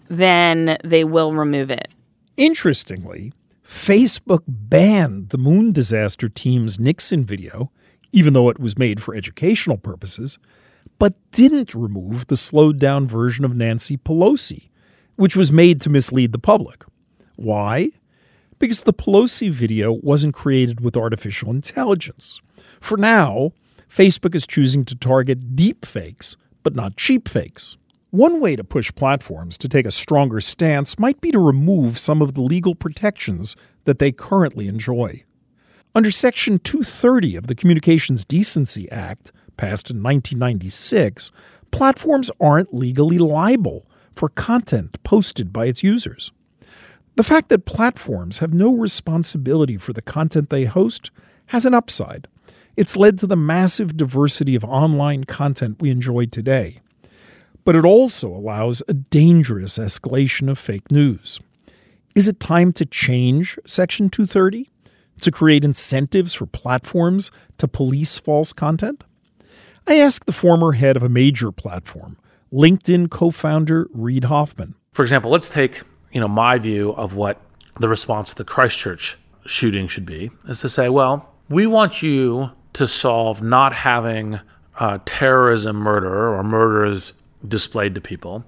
then 0.08 0.78
they 0.84 1.04
will 1.04 1.32
remove 1.32 1.70
it. 1.70 1.88
Interestingly, 2.36 3.32
Facebook 3.66 4.42
banned 4.46 5.30
the 5.30 5.38
moon 5.38 5.72
disaster 5.72 6.28
team's 6.28 6.78
Nixon 6.78 7.24
video, 7.24 7.70
even 8.12 8.32
though 8.32 8.48
it 8.48 8.58
was 8.58 8.78
made 8.78 9.02
for 9.02 9.14
educational 9.14 9.76
purposes, 9.76 10.38
but 10.98 11.14
didn't 11.32 11.74
remove 11.74 12.28
the 12.28 12.36
slowed 12.36 12.78
down 12.78 13.06
version 13.06 13.44
of 13.44 13.54
Nancy 13.54 13.96
Pelosi, 13.96 14.70
which 15.16 15.36
was 15.36 15.52
made 15.52 15.80
to 15.82 15.90
mislead 15.90 16.32
the 16.32 16.38
public. 16.38 16.84
Why? 17.38 17.92
Because 18.58 18.80
the 18.80 18.92
Pelosi 18.92 19.48
video 19.48 19.92
wasn't 19.92 20.34
created 20.34 20.80
with 20.80 20.96
artificial 20.96 21.50
intelligence. 21.50 22.40
For 22.80 22.96
now, 22.96 23.52
Facebook 23.88 24.34
is 24.34 24.44
choosing 24.44 24.84
to 24.86 24.96
target 24.96 25.54
deep 25.54 25.86
fakes, 25.86 26.36
but 26.64 26.74
not 26.74 26.96
cheap 26.96 27.28
fakes. 27.28 27.76
One 28.10 28.40
way 28.40 28.56
to 28.56 28.64
push 28.64 28.92
platforms 28.92 29.56
to 29.58 29.68
take 29.68 29.86
a 29.86 29.92
stronger 29.92 30.40
stance 30.40 30.98
might 30.98 31.20
be 31.20 31.30
to 31.30 31.38
remove 31.38 31.96
some 31.96 32.22
of 32.22 32.34
the 32.34 32.40
legal 32.40 32.74
protections 32.74 33.54
that 33.84 34.00
they 34.00 34.10
currently 34.10 34.66
enjoy. 34.66 35.22
Under 35.94 36.10
Section 36.10 36.58
230 36.58 37.36
of 37.36 37.46
the 37.46 37.54
Communications 37.54 38.24
Decency 38.24 38.90
Act, 38.90 39.30
passed 39.56 39.90
in 39.90 40.02
1996, 40.02 41.30
platforms 41.70 42.32
aren't 42.40 42.74
legally 42.74 43.18
liable 43.18 43.88
for 44.12 44.28
content 44.28 45.00
posted 45.04 45.52
by 45.52 45.66
its 45.66 45.84
users. 45.84 46.32
The 47.18 47.24
fact 47.24 47.48
that 47.48 47.64
platforms 47.64 48.38
have 48.38 48.54
no 48.54 48.72
responsibility 48.76 49.76
for 49.76 49.92
the 49.92 50.00
content 50.00 50.50
they 50.50 50.66
host 50.66 51.10
has 51.46 51.66
an 51.66 51.74
upside. 51.74 52.28
It's 52.76 52.96
led 52.96 53.18
to 53.18 53.26
the 53.26 53.34
massive 53.34 53.96
diversity 53.96 54.54
of 54.54 54.62
online 54.62 55.24
content 55.24 55.82
we 55.82 55.90
enjoy 55.90 56.26
today. 56.26 56.78
But 57.64 57.74
it 57.74 57.84
also 57.84 58.28
allows 58.28 58.84
a 58.86 58.94
dangerous 58.94 59.78
escalation 59.78 60.48
of 60.48 60.60
fake 60.60 60.92
news. 60.92 61.40
Is 62.14 62.28
it 62.28 62.38
time 62.38 62.72
to 62.74 62.86
change 62.86 63.58
Section 63.66 64.10
230 64.10 64.70
to 65.20 65.32
create 65.32 65.64
incentives 65.64 66.34
for 66.34 66.46
platforms 66.46 67.32
to 67.56 67.66
police 67.66 68.16
false 68.18 68.52
content? 68.52 69.02
I 69.88 69.98
asked 69.98 70.26
the 70.26 70.32
former 70.32 70.70
head 70.70 70.96
of 70.96 71.02
a 71.02 71.08
major 71.08 71.50
platform, 71.50 72.16
LinkedIn 72.52 73.10
co-founder 73.10 73.88
Reid 73.92 74.26
Hoffman. 74.26 74.76
For 74.92 75.02
example, 75.02 75.32
let's 75.32 75.50
take, 75.50 75.82
you 76.12 76.20
know, 76.20 76.28
my 76.28 76.58
view 76.58 76.92
of 76.92 77.14
what 77.14 77.40
the 77.80 77.88
response 77.88 78.30
to 78.30 78.36
the 78.36 78.44
Christchurch 78.44 79.18
shooting 79.46 79.88
should 79.88 80.06
be 80.06 80.30
is 80.48 80.60
to 80.60 80.68
say, 80.68 80.88
well, 80.88 81.32
we 81.48 81.66
want 81.66 82.02
you 82.02 82.50
to 82.74 82.86
solve 82.86 83.42
not 83.42 83.72
having 83.72 84.40
uh, 84.78 84.98
terrorism 85.04 85.76
murder 85.76 86.34
or 86.34 86.42
murders 86.42 87.12
displayed 87.46 87.94
to 87.94 88.00
people. 88.00 88.44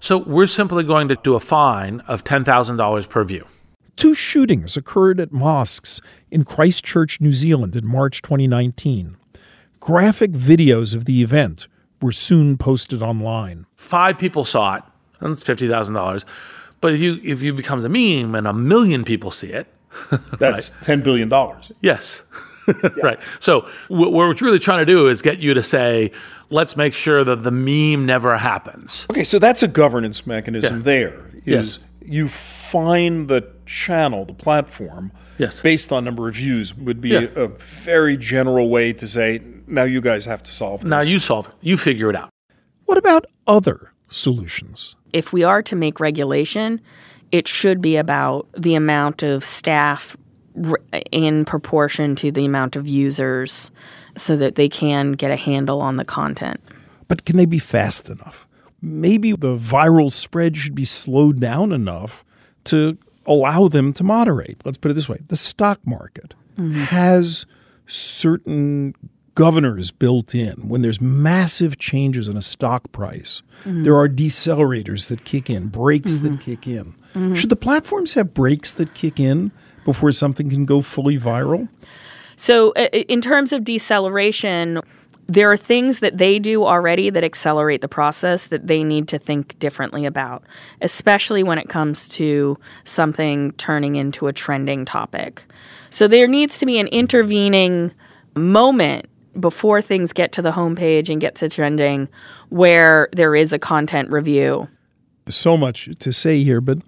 So 0.00 0.18
we're 0.18 0.46
simply 0.46 0.84
going 0.84 1.08
to 1.08 1.16
do 1.22 1.34
a 1.34 1.40
fine 1.40 2.00
of 2.00 2.24
$10,000 2.24 3.08
per 3.08 3.24
view. 3.24 3.46
Two 3.96 4.12
shootings 4.12 4.76
occurred 4.76 5.20
at 5.20 5.32
mosques 5.32 6.02
in 6.30 6.44
Christchurch, 6.44 7.20
New 7.20 7.32
Zealand 7.32 7.74
in 7.76 7.86
March 7.86 8.20
2019. 8.20 9.16
Graphic 9.80 10.32
videos 10.32 10.94
of 10.94 11.06
the 11.06 11.22
event 11.22 11.66
were 12.02 12.12
soon 12.12 12.58
posted 12.58 13.00
online. 13.00 13.64
Five 13.74 14.18
people 14.18 14.44
saw 14.44 14.76
it, 14.76 14.82
and 15.20 15.32
it's 15.32 15.44
$50,000. 15.44 16.24
But 16.86 16.94
if 16.94 17.00
you 17.00 17.18
if 17.24 17.42
you 17.42 17.52
becomes 17.52 17.84
a 17.84 17.88
meme 17.88 18.36
and 18.36 18.46
a 18.46 18.52
million 18.52 19.04
people 19.04 19.32
see 19.32 19.48
it, 19.48 19.66
That's 20.38 20.70
$10 20.70 21.02
billion. 21.02 21.28
Yes. 21.80 22.22
right. 23.02 23.18
So 23.40 23.66
what 23.88 24.12
we're 24.12 24.32
really 24.40 24.58
trying 24.60 24.78
to 24.78 24.84
do 24.86 25.08
is 25.08 25.20
get 25.22 25.38
you 25.38 25.52
to 25.54 25.62
say, 25.62 26.12
let's 26.50 26.76
make 26.76 26.94
sure 26.94 27.24
that 27.24 27.42
the 27.42 27.50
meme 27.50 28.06
never 28.06 28.36
happens. 28.36 29.06
Okay, 29.10 29.24
so 29.24 29.38
that's 29.38 29.62
a 29.62 29.68
governance 29.68 30.26
mechanism 30.26 30.76
Yeah. 30.78 30.82
there. 30.82 31.30
Is 31.44 31.44
Yes. 31.44 31.78
you 32.04 32.28
find 32.28 33.28
the 33.28 33.48
channel, 33.66 34.24
the 34.24 34.34
platform, 34.34 35.10
Yes. 35.38 35.60
based 35.60 35.92
on 35.92 36.04
number 36.04 36.28
of 36.28 36.34
views 36.36 36.72
would 36.76 37.00
be 37.00 37.10
Yeah. 37.10 37.26
a 37.34 37.48
very 37.48 38.16
general 38.16 38.68
way 38.68 38.92
to 38.92 39.06
say, 39.06 39.40
now 39.66 39.84
you 39.84 40.00
guys 40.00 40.24
have 40.26 40.42
to 40.44 40.52
solve 40.52 40.82
this. 40.82 40.90
Now 40.90 41.02
you 41.02 41.18
solve 41.18 41.46
it. 41.48 41.52
You 41.62 41.76
figure 41.76 42.10
it 42.10 42.16
out. 42.16 42.30
What 42.84 42.98
about 42.98 43.26
other 43.46 43.92
solutions? 44.08 44.95
If 45.12 45.32
we 45.32 45.44
are 45.44 45.62
to 45.62 45.76
make 45.76 46.00
regulation, 46.00 46.80
it 47.32 47.48
should 47.48 47.80
be 47.80 47.96
about 47.96 48.48
the 48.56 48.74
amount 48.74 49.22
of 49.22 49.44
staff 49.44 50.16
in 51.10 51.44
proportion 51.44 52.16
to 52.16 52.30
the 52.30 52.44
amount 52.44 52.76
of 52.76 52.86
users 52.86 53.70
so 54.16 54.36
that 54.36 54.54
they 54.54 54.68
can 54.68 55.12
get 55.12 55.30
a 55.30 55.36
handle 55.36 55.80
on 55.80 55.96
the 55.96 56.04
content. 56.04 56.60
But 57.08 57.24
can 57.24 57.36
they 57.36 57.44
be 57.44 57.58
fast 57.58 58.08
enough? 58.08 58.46
Maybe 58.80 59.32
the 59.32 59.56
viral 59.56 60.10
spread 60.10 60.56
should 60.56 60.74
be 60.74 60.84
slowed 60.84 61.40
down 61.40 61.72
enough 61.72 62.24
to 62.64 62.98
allow 63.26 63.68
them 63.68 63.92
to 63.94 64.04
moderate. 64.04 64.64
Let's 64.64 64.78
put 64.78 64.90
it 64.90 64.94
this 64.94 65.08
way 65.08 65.18
the 65.28 65.36
stock 65.36 65.80
market 65.84 66.34
mm-hmm. 66.56 66.82
has 66.82 67.46
certain 67.86 68.94
governors 69.36 69.92
built 69.92 70.34
in. 70.34 70.54
When 70.68 70.82
there's 70.82 71.00
massive 71.00 71.78
changes 71.78 72.26
in 72.26 72.36
a 72.36 72.42
stock 72.42 72.90
price, 72.90 73.42
Mhm. 73.64 73.84
there 73.84 73.94
are 73.94 74.08
decelerators 74.08 75.06
that 75.06 75.24
kick 75.24 75.48
in, 75.48 75.68
brakes 75.68 76.18
Mhm. 76.18 76.22
that 76.22 76.40
kick 76.40 76.66
in. 76.66 76.94
Mhm. 77.14 77.36
Should 77.36 77.50
the 77.50 77.56
platforms 77.56 78.14
have 78.14 78.34
brakes 78.34 78.72
that 78.72 78.94
kick 78.94 79.20
in 79.20 79.52
before 79.84 80.10
something 80.10 80.50
can 80.50 80.64
go 80.64 80.80
fully 80.80 81.18
viral? 81.18 81.68
So, 82.34 82.72
i- 82.76 82.88
in 83.08 83.20
terms 83.20 83.52
of 83.52 83.62
deceleration, 83.62 84.80
there 85.28 85.50
are 85.50 85.56
things 85.56 85.98
that 85.98 86.18
they 86.18 86.38
do 86.38 86.64
already 86.64 87.10
that 87.10 87.24
accelerate 87.24 87.80
the 87.82 87.88
process 87.88 88.46
that 88.46 88.66
they 88.68 88.82
need 88.84 89.06
to 89.08 89.18
think 89.18 89.58
differently 89.58 90.06
about, 90.06 90.44
especially 90.80 91.42
when 91.42 91.58
it 91.58 91.68
comes 91.68 92.08
to 92.08 92.56
something 92.84 93.52
turning 93.58 93.96
into 93.96 94.28
a 94.28 94.32
trending 94.32 94.84
topic. 94.84 95.42
So, 95.90 96.08
there 96.08 96.26
needs 96.28 96.58
to 96.58 96.66
be 96.66 96.78
an 96.78 96.86
intervening 96.88 97.90
moment 98.34 99.06
before 99.40 99.82
things 99.82 100.12
get 100.12 100.32
to 100.32 100.42
the 100.42 100.52
homepage 100.52 101.08
and 101.08 101.20
get 101.20 101.34
to 101.36 101.48
trending 101.48 102.08
where 102.48 103.08
there 103.12 103.34
is 103.34 103.52
a 103.52 103.58
content 103.58 104.10
review. 104.10 104.68
so 105.28 105.56
much 105.56 105.88
to 105.98 106.12
say 106.12 106.42
here, 106.44 106.60
but 106.60 106.78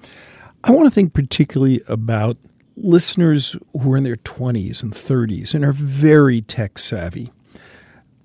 I 0.65 0.73
want 0.73 0.87
to 0.87 0.91
think 0.91 1.13
particularly 1.13 1.83
about 1.89 2.37
listeners 2.77 3.57
who 3.73 3.93
are 3.93 3.97
in 3.97 4.05
their 4.05 4.17
20s 4.17 4.83
and 4.83 4.93
30s 4.93 5.55
and 5.55 5.65
are 5.65 5.73
very 5.73 6.41
tech 6.43 6.79
savvy. 6.79 7.33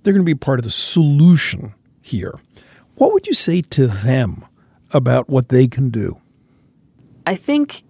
They're 0.03 0.13
going 0.13 0.25
to 0.25 0.25
be 0.25 0.35
part 0.35 0.59
of 0.59 0.65
the 0.65 0.71
solution 0.71 1.73
here. 2.01 2.39
What 2.95 3.13
would 3.13 3.25
you 3.25 3.33
say 3.33 3.61
to 3.61 3.87
them 3.87 4.45
about 4.91 5.29
what 5.29 5.49
they 5.49 5.67
can 5.67 5.89
do? 5.89 6.21
I 7.25 7.35
think 7.35 7.83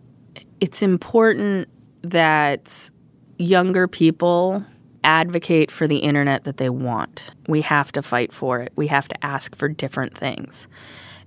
it's 0.59 0.81
important 0.81 1.67
that 2.03 2.89
younger 3.37 3.87
people 3.87 4.63
advocate 5.03 5.71
for 5.71 5.87
the 5.87 5.97
internet 5.97 6.43
that 6.43 6.57
they 6.57 6.69
want. 6.69 7.31
We 7.47 7.61
have 7.61 7.91
to 7.93 8.01
fight 8.01 8.33
for 8.33 8.59
it. 8.59 8.71
We 8.75 8.87
have 8.87 9.07
to 9.07 9.25
ask 9.25 9.55
for 9.55 9.67
different 9.67 10.17
things. 10.17 10.67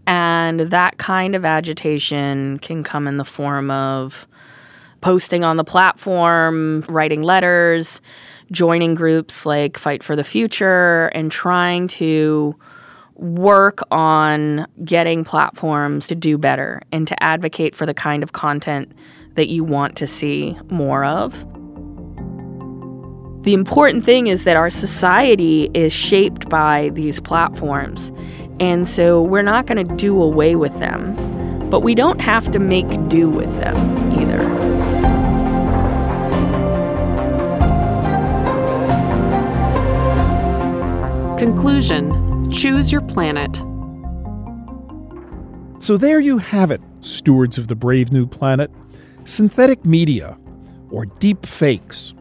And 0.07 0.61
that 0.61 0.99
kind 0.99 1.35
of 1.35 1.45
agitation 1.45 2.59
can 2.61 2.85
come 2.85 3.09
in 3.09 3.17
the 3.17 3.25
form 3.25 3.71
of 3.71 4.27
posting 5.01 5.45
on 5.45 5.57
the 5.57 5.65
platform, 5.65 6.85
writing 6.89 7.23
letters, 7.23 8.01
joining 8.53 8.95
groups 8.95 9.45
like 9.45 9.77
Fight 9.77 10.03
for 10.03 10.17
the 10.17 10.25
Future, 10.25 11.07
and 11.09 11.31
trying 11.31 11.89
to 11.89 12.55
work 13.15 13.81
on 13.91 14.67
getting 14.85 15.25
platforms 15.25 16.07
to 16.09 16.15
do 16.15 16.37
better 16.37 16.83
and 16.93 17.09
to 17.09 17.23
advocate 17.23 17.75
for 17.75 17.87
the 17.87 17.95
kind 17.95 18.23
of 18.23 18.33
content 18.33 18.93
that 19.35 19.49
you 19.49 19.65
want 19.65 19.97
to 19.97 20.07
see 20.07 20.57
more 20.69 21.05
of. 21.05 21.47
The 23.47 23.55
important 23.55 24.05
thing 24.05 24.27
is 24.27 24.43
that 24.43 24.57
our 24.57 24.71
society 24.71 25.71
is 25.73 25.93
shaped 25.93 26.49
by 26.49 26.91
these 26.95 27.21
platforms. 27.21 28.11
And 28.59 28.89
so 28.89 29.23
we're 29.23 29.43
not 29.43 29.67
going 29.67 29.87
to 29.87 29.95
do 29.95 30.21
away 30.21 30.57
with 30.57 30.77
them, 30.81 31.71
but 31.71 31.79
we 31.79 31.95
don't 31.95 32.21
have 32.21 32.51
to 32.51 32.59
make 32.59 32.89
do 33.09 33.31
with 33.31 33.47
them 33.61 33.77
either. 34.19 34.39
Conclusion 41.39 42.51
Choose 42.51 42.91
your 42.91 43.03
planet. 43.03 43.63
So 45.81 45.97
there 45.97 46.19
you 46.19 46.39
have 46.39 46.73
it, 46.73 46.81
stewards 47.01 47.59
of 47.59 47.69
the 47.69 47.77
brave 47.77 48.11
new 48.11 48.27
planet. 48.27 48.73
Synthetic 49.25 49.85
media, 49.85 50.37
or 50.91 51.07
deep 51.07 51.47
fakes. 51.47 52.13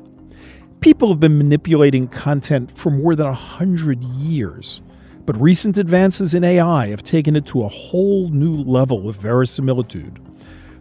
People 0.81 1.09
have 1.09 1.19
been 1.19 1.37
manipulating 1.37 2.07
content 2.07 2.77
for 2.77 2.91
more 2.91 3.15
than 3.15 3.25
a 3.25 3.33
hundred 3.33 4.03
years, 4.03 4.81
but 5.25 5.39
recent 5.41 5.77
advances 5.77 6.33
in 6.35 6.43
AI 6.43 6.87
have 6.87 7.01
taken 7.01 7.35
it 7.35 7.45
to 7.47 7.63
a 7.63 7.67
whole 7.67 8.29
new 8.29 8.55
level 8.55 9.09
of 9.09 9.15
verisimilitude. 9.15 10.19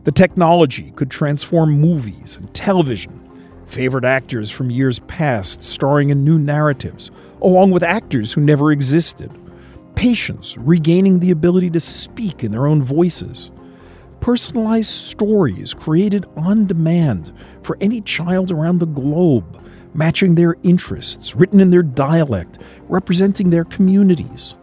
The 0.05 0.13
technology 0.13 0.91
could 0.93 1.11
transform 1.11 1.81
movies 1.81 2.37
and 2.37 2.53
television, 2.53 3.19
favorite 3.67 4.05
actors 4.05 4.51
from 4.51 4.71
years 4.71 4.99
past 5.01 5.63
starring 5.63 6.11
in 6.11 6.25
new 6.25 6.39
narratives, 6.39 7.11
along 7.41 7.71
with 7.71 7.83
actors 7.83 8.35
who 8.35 8.43
never 8.43 8.71
existed. 8.71 9.31
Patients 9.95 10.59
regaining 10.59 11.21
the 11.21 11.31
ability 11.31 11.71
to 11.71 11.81
speak 11.81 12.45
in 12.45 12.53
their 12.53 12.67
own 12.67 12.83
voices, 12.83 13.51
personalized 14.21 14.91
stories 14.91 15.73
created 15.73 16.27
on 16.37 16.67
demand 16.67 17.33
for 17.63 17.79
any 17.81 18.03
child 18.03 18.51
around 18.51 18.79
the 18.79 18.87
globe, 18.87 19.63
matching 19.95 20.35
their 20.35 20.57
interests, 20.63 21.35
written 21.35 21.61
in 21.61 21.71
their 21.71 21.83
dialect, 21.83 22.59
representing 22.89 23.51
their 23.51 23.65
communities. 23.65 24.57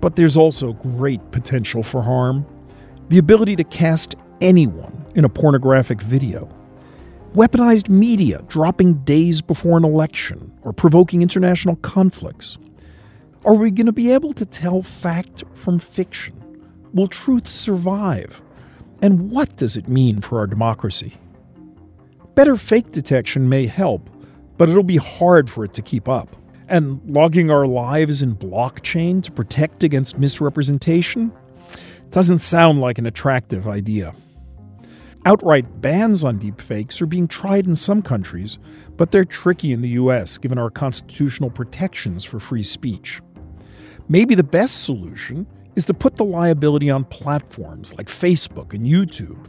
But 0.00 0.16
there's 0.16 0.36
also 0.36 0.72
great 0.72 1.30
potential 1.30 1.82
for 1.82 2.02
harm 2.02 2.46
the 3.08 3.18
ability 3.18 3.56
to 3.56 3.64
cast 3.64 4.14
anyone 4.40 5.06
in 5.14 5.24
a 5.24 5.28
pornographic 5.28 6.02
video. 6.02 6.48
Weaponized 7.34 7.88
media 7.88 8.42
dropping 8.48 8.94
days 9.04 9.40
before 9.40 9.76
an 9.76 9.84
election 9.84 10.52
or 10.62 10.72
provoking 10.72 11.22
international 11.22 11.76
conflicts. 11.76 12.58
Are 13.44 13.54
we 13.54 13.70
going 13.70 13.86
to 13.86 13.92
be 13.92 14.12
able 14.12 14.32
to 14.34 14.44
tell 14.44 14.82
fact 14.82 15.44
from 15.52 15.78
fiction? 15.78 16.34
Will 16.92 17.08
truth 17.08 17.48
survive? 17.48 18.42
And 19.00 19.30
what 19.30 19.56
does 19.56 19.76
it 19.76 19.88
mean 19.88 20.20
for 20.20 20.38
our 20.38 20.46
democracy? 20.46 21.14
Better 22.34 22.56
fake 22.56 22.92
detection 22.92 23.48
may 23.48 23.66
help, 23.66 24.10
but 24.58 24.68
it'll 24.68 24.82
be 24.82 24.96
hard 24.96 25.48
for 25.48 25.64
it 25.64 25.72
to 25.74 25.82
keep 25.82 26.08
up. 26.08 26.36
And 26.68 27.00
logging 27.06 27.50
our 27.50 27.64
lives 27.64 28.20
in 28.20 28.36
blockchain 28.36 29.22
to 29.22 29.32
protect 29.32 29.84
against 29.84 30.18
misrepresentation 30.18 31.32
doesn't 32.10 32.40
sound 32.40 32.80
like 32.80 32.98
an 32.98 33.06
attractive 33.06 33.66
idea. 33.66 34.14
Outright 35.24 35.80
bans 35.80 36.24
on 36.24 36.38
deepfakes 36.38 37.00
are 37.00 37.06
being 37.06 37.28
tried 37.28 37.66
in 37.66 37.74
some 37.74 38.02
countries, 38.02 38.58
but 38.96 39.10
they're 39.10 39.24
tricky 39.24 39.72
in 39.72 39.80
the 39.80 39.90
US 39.90 40.36
given 40.36 40.58
our 40.58 40.70
constitutional 40.70 41.50
protections 41.50 42.24
for 42.24 42.38
free 42.38 42.62
speech. 42.62 43.20
Maybe 44.08 44.34
the 44.34 44.42
best 44.42 44.84
solution 44.84 45.46
is 45.76 45.84
to 45.86 45.94
put 45.94 46.16
the 46.16 46.24
liability 46.24 46.90
on 46.90 47.04
platforms 47.04 47.96
like 47.96 48.08
Facebook 48.08 48.74
and 48.74 48.86
YouTube. 48.86 49.46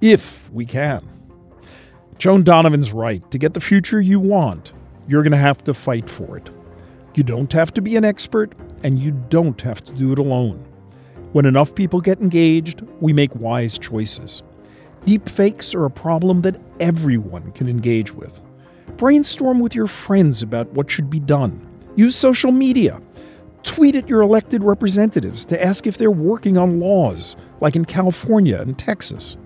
If 0.00 0.50
we 0.52 0.64
can. 0.64 1.17
Joan 2.18 2.42
Donovan's 2.42 2.92
right. 2.92 3.28
To 3.30 3.38
get 3.38 3.54
the 3.54 3.60
future 3.60 4.00
you 4.00 4.18
want, 4.18 4.72
you're 5.06 5.22
going 5.22 5.30
to 5.32 5.38
have 5.38 5.62
to 5.64 5.74
fight 5.74 6.10
for 6.10 6.36
it. 6.36 6.50
You 7.14 7.22
don't 7.22 7.52
have 7.52 7.72
to 7.74 7.80
be 7.80 7.96
an 7.96 8.04
expert, 8.04 8.54
and 8.82 8.98
you 8.98 9.12
don't 9.28 9.60
have 9.60 9.84
to 9.84 9.92
do 9.92 10.12
it 10.12 10.18
alone. 10.18 10.64
When 11.32 11.46
enough 11.46 11.74
people 11.74 12.00
get 12.00 12.20
engaged, 12.20 12.82
we 13.00 13.12
make 13.12 13.34
wise 13.36 13.78
choices. 13.78 14.42
Deepfakes 15.06 15.74
are 15.74 15.84
a 15.84 15.90
problem 15.90 16.40
that 16.40 16.60
everyone 16.80 17.52
can 17.52 17.68
engage 17.68 18.12
with. 18.12 18.40
Brainstorm 18.96 19.60
with 19.60 19.74
your 19.74 19.86
friends 19.86 20.42
about 20.42 20.68
what 20.72 20.90
should 20.90 21.08
be 21.08 21.20
done. 21.20 21.64
Use 21.94 22.16
social 22.16 22.50
media. 22.50 23.00
Tweet 23.62 23.94
at 23.94 24.08
your 24.08 24.22
elected 24.22 24.64
representatives 24.64 25.44
to 25.44 25.64
ask 25.64 25.86
if 25.86 25.98
they're 25.98 26.10
working 26.10 26.56
on 26.56 26.80
laws, 26.80 27.36
like 27.60 27.76
in 27.76 27.84
California 27.84 28.60
and 28.60 28.76
Texas. 28.76 29.36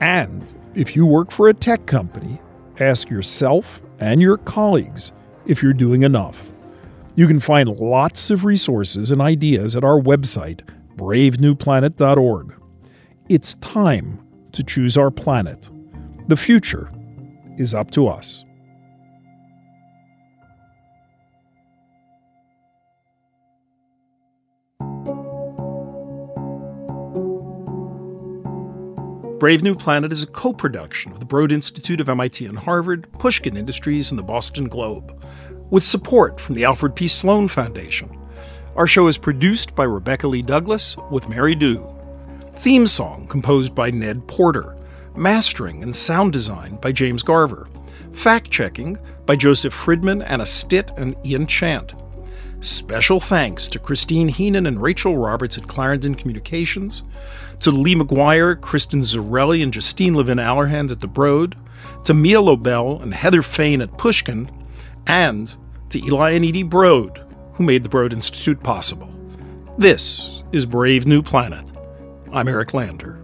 And 0.00 0.54
if 0.76 0.96
you 0.96 1.06
work 1.06 1.30
for 1.30 1.48
a 1.48 1.54
tech 1.54 1.86
company, 1.86 2.40
ask 2.80 3.10
yourself 3.10 3.80
and 4.00 4.20
your 4.20 4.38
colleagues 4.38 5.12
if 5.46 5.62
you're 5.62 5.72
doing 5.72 6.02
enough. 6.02 6.52
You 7.14 7.26
can 7.26 7.38
find 7.38 7.68
lots 7.68 8.30
of 8.30 8.44
resources 8.44 9.10
and 9.10 9.20
ideas 9.20 9.76
at 9.76 9.84
our 9.84 10.00
website, 10.00 10.62
bravenewplanet.org. 10.96 12.54
It's 13.28 13.54
time 13.54 14.26
to 14.52 14.64
choose 14.64 14.96
our 14.96 15.10
planet. 15.10 15.68
The 16.28 16.36
future 16.36 16.90
is 17.56 17.74
up 17.74 17.90
to 17.92 18.08
us. 18.08 18.44
Brave 29.44 29.62
New 29.62 29.74
Planet 29.74 30.10
is 30.10 30.22
a 30.22 30.26
co 30.26 30.54
production 30.54 31.12
of 31.12 31.20
the 31.20 31.26
Broad 31.26 31.52
Institute 31.52 32.00
of 32.00 32.08
MIT 32.08 32.46
and 32.46 32.56
Harvard, 32.56 33.06
Pushkin 33.18 33.58
Industries, 33.58 34.08
and 34.10 34.18
the 34.18 34.22
Boston 34.22 34.68
Globe, 34.68 35.22
with 35.68 35.84
support 35.84 36.40
from 36.40 36.54
the 36.54 36.64
Alfred 36.64 36.94
P. 36.94 37.06
Sloan 37.06 37.48
Foundation. 37.48 38.08
Our 38.74 38.86
show 38.86 39.06
is 39.06 39.18
produced 39.18 39.74
by 39.74 39.84
Rebecca 39.84 40.26
Lee 40.28 40.40
Douglas 40.40 40.96
with 41.10 41.28
Mary 41.28 41.54
Doo. 41.54 41.94
Theme 42.56 42.86
song 42.86 43.26
composed 43.26 43.74
by 43.74 43.90
Ned 43.90 44.26
Porter. 44.26 44.78
Mastering 45.14 45.82
and 45.82 45.94
sound 45.94 46.32
design 46.32 46.76
by 46.76 46.90
James 46.90 47.22
Garver. 47.22 47.68
Fact 48.14 48.50
checking 48.50 48.96
by 49.26 49.36
Joseph 49.36 49.74
Friedman, 49.74 50.22
Anna 50.22 50.46
Stitt, 50.46 50.90
and 50.96 51.14
Ian 51.22 51.46
Chant. 51.46 51.92
Special 52.64 53.20
thanks 53.20 53.68
to 53.68 53.78
Christine 53.78 54.28
Heenan 54.28 54.64
and 54.64 54.80
Rachel 54.80 55.18
Roberts 55.18 55.58
at 55.58 55.68
Clarendon 55.68 56.14
Communications, 56.14 57.02
to 57.60 57.70
Lee 57.70 57.94
McGuire, 57.94 58.58
Kristen 58.58 59.02
Zarelli, 59.02 59.62
and 59.62 59.70
Justine 59.70 60.14
Levin 60.14 60.38
Allerhand 60.38 60.90
at 60.90 61.02
The 61.02 61.06
Broad, 61.06 61.58
to 62.04 62.14
Mia 62.14 62.40
Lobel 62.40 63.02
and 63.02 63.12
Heather 63.12 63.42
Fain 63.42 63.82
at 63.82 63.98
Pushkin, 63.98 64.50
and 65.06 65.54
to 65.90 66.02
Eli 66.06 66.30
and 66.30 66.42
Edie 66.42 66.62
Broad, 66.62 67.22
who 67.52 67.64
made 67.64 67.82
the 67.82 67.90
Broad 67.90 68.14
Institute 68.14 68.62
possible. 68.62 69.10
This 69.76 70.42
is 70.52 70.64
Brave 70.64 71.06
New 71.06 71.22
Planet. 71.22 71.66
I'm 72.32 72.48
Eric 72.48 72.72
Lander. 72.72 73.23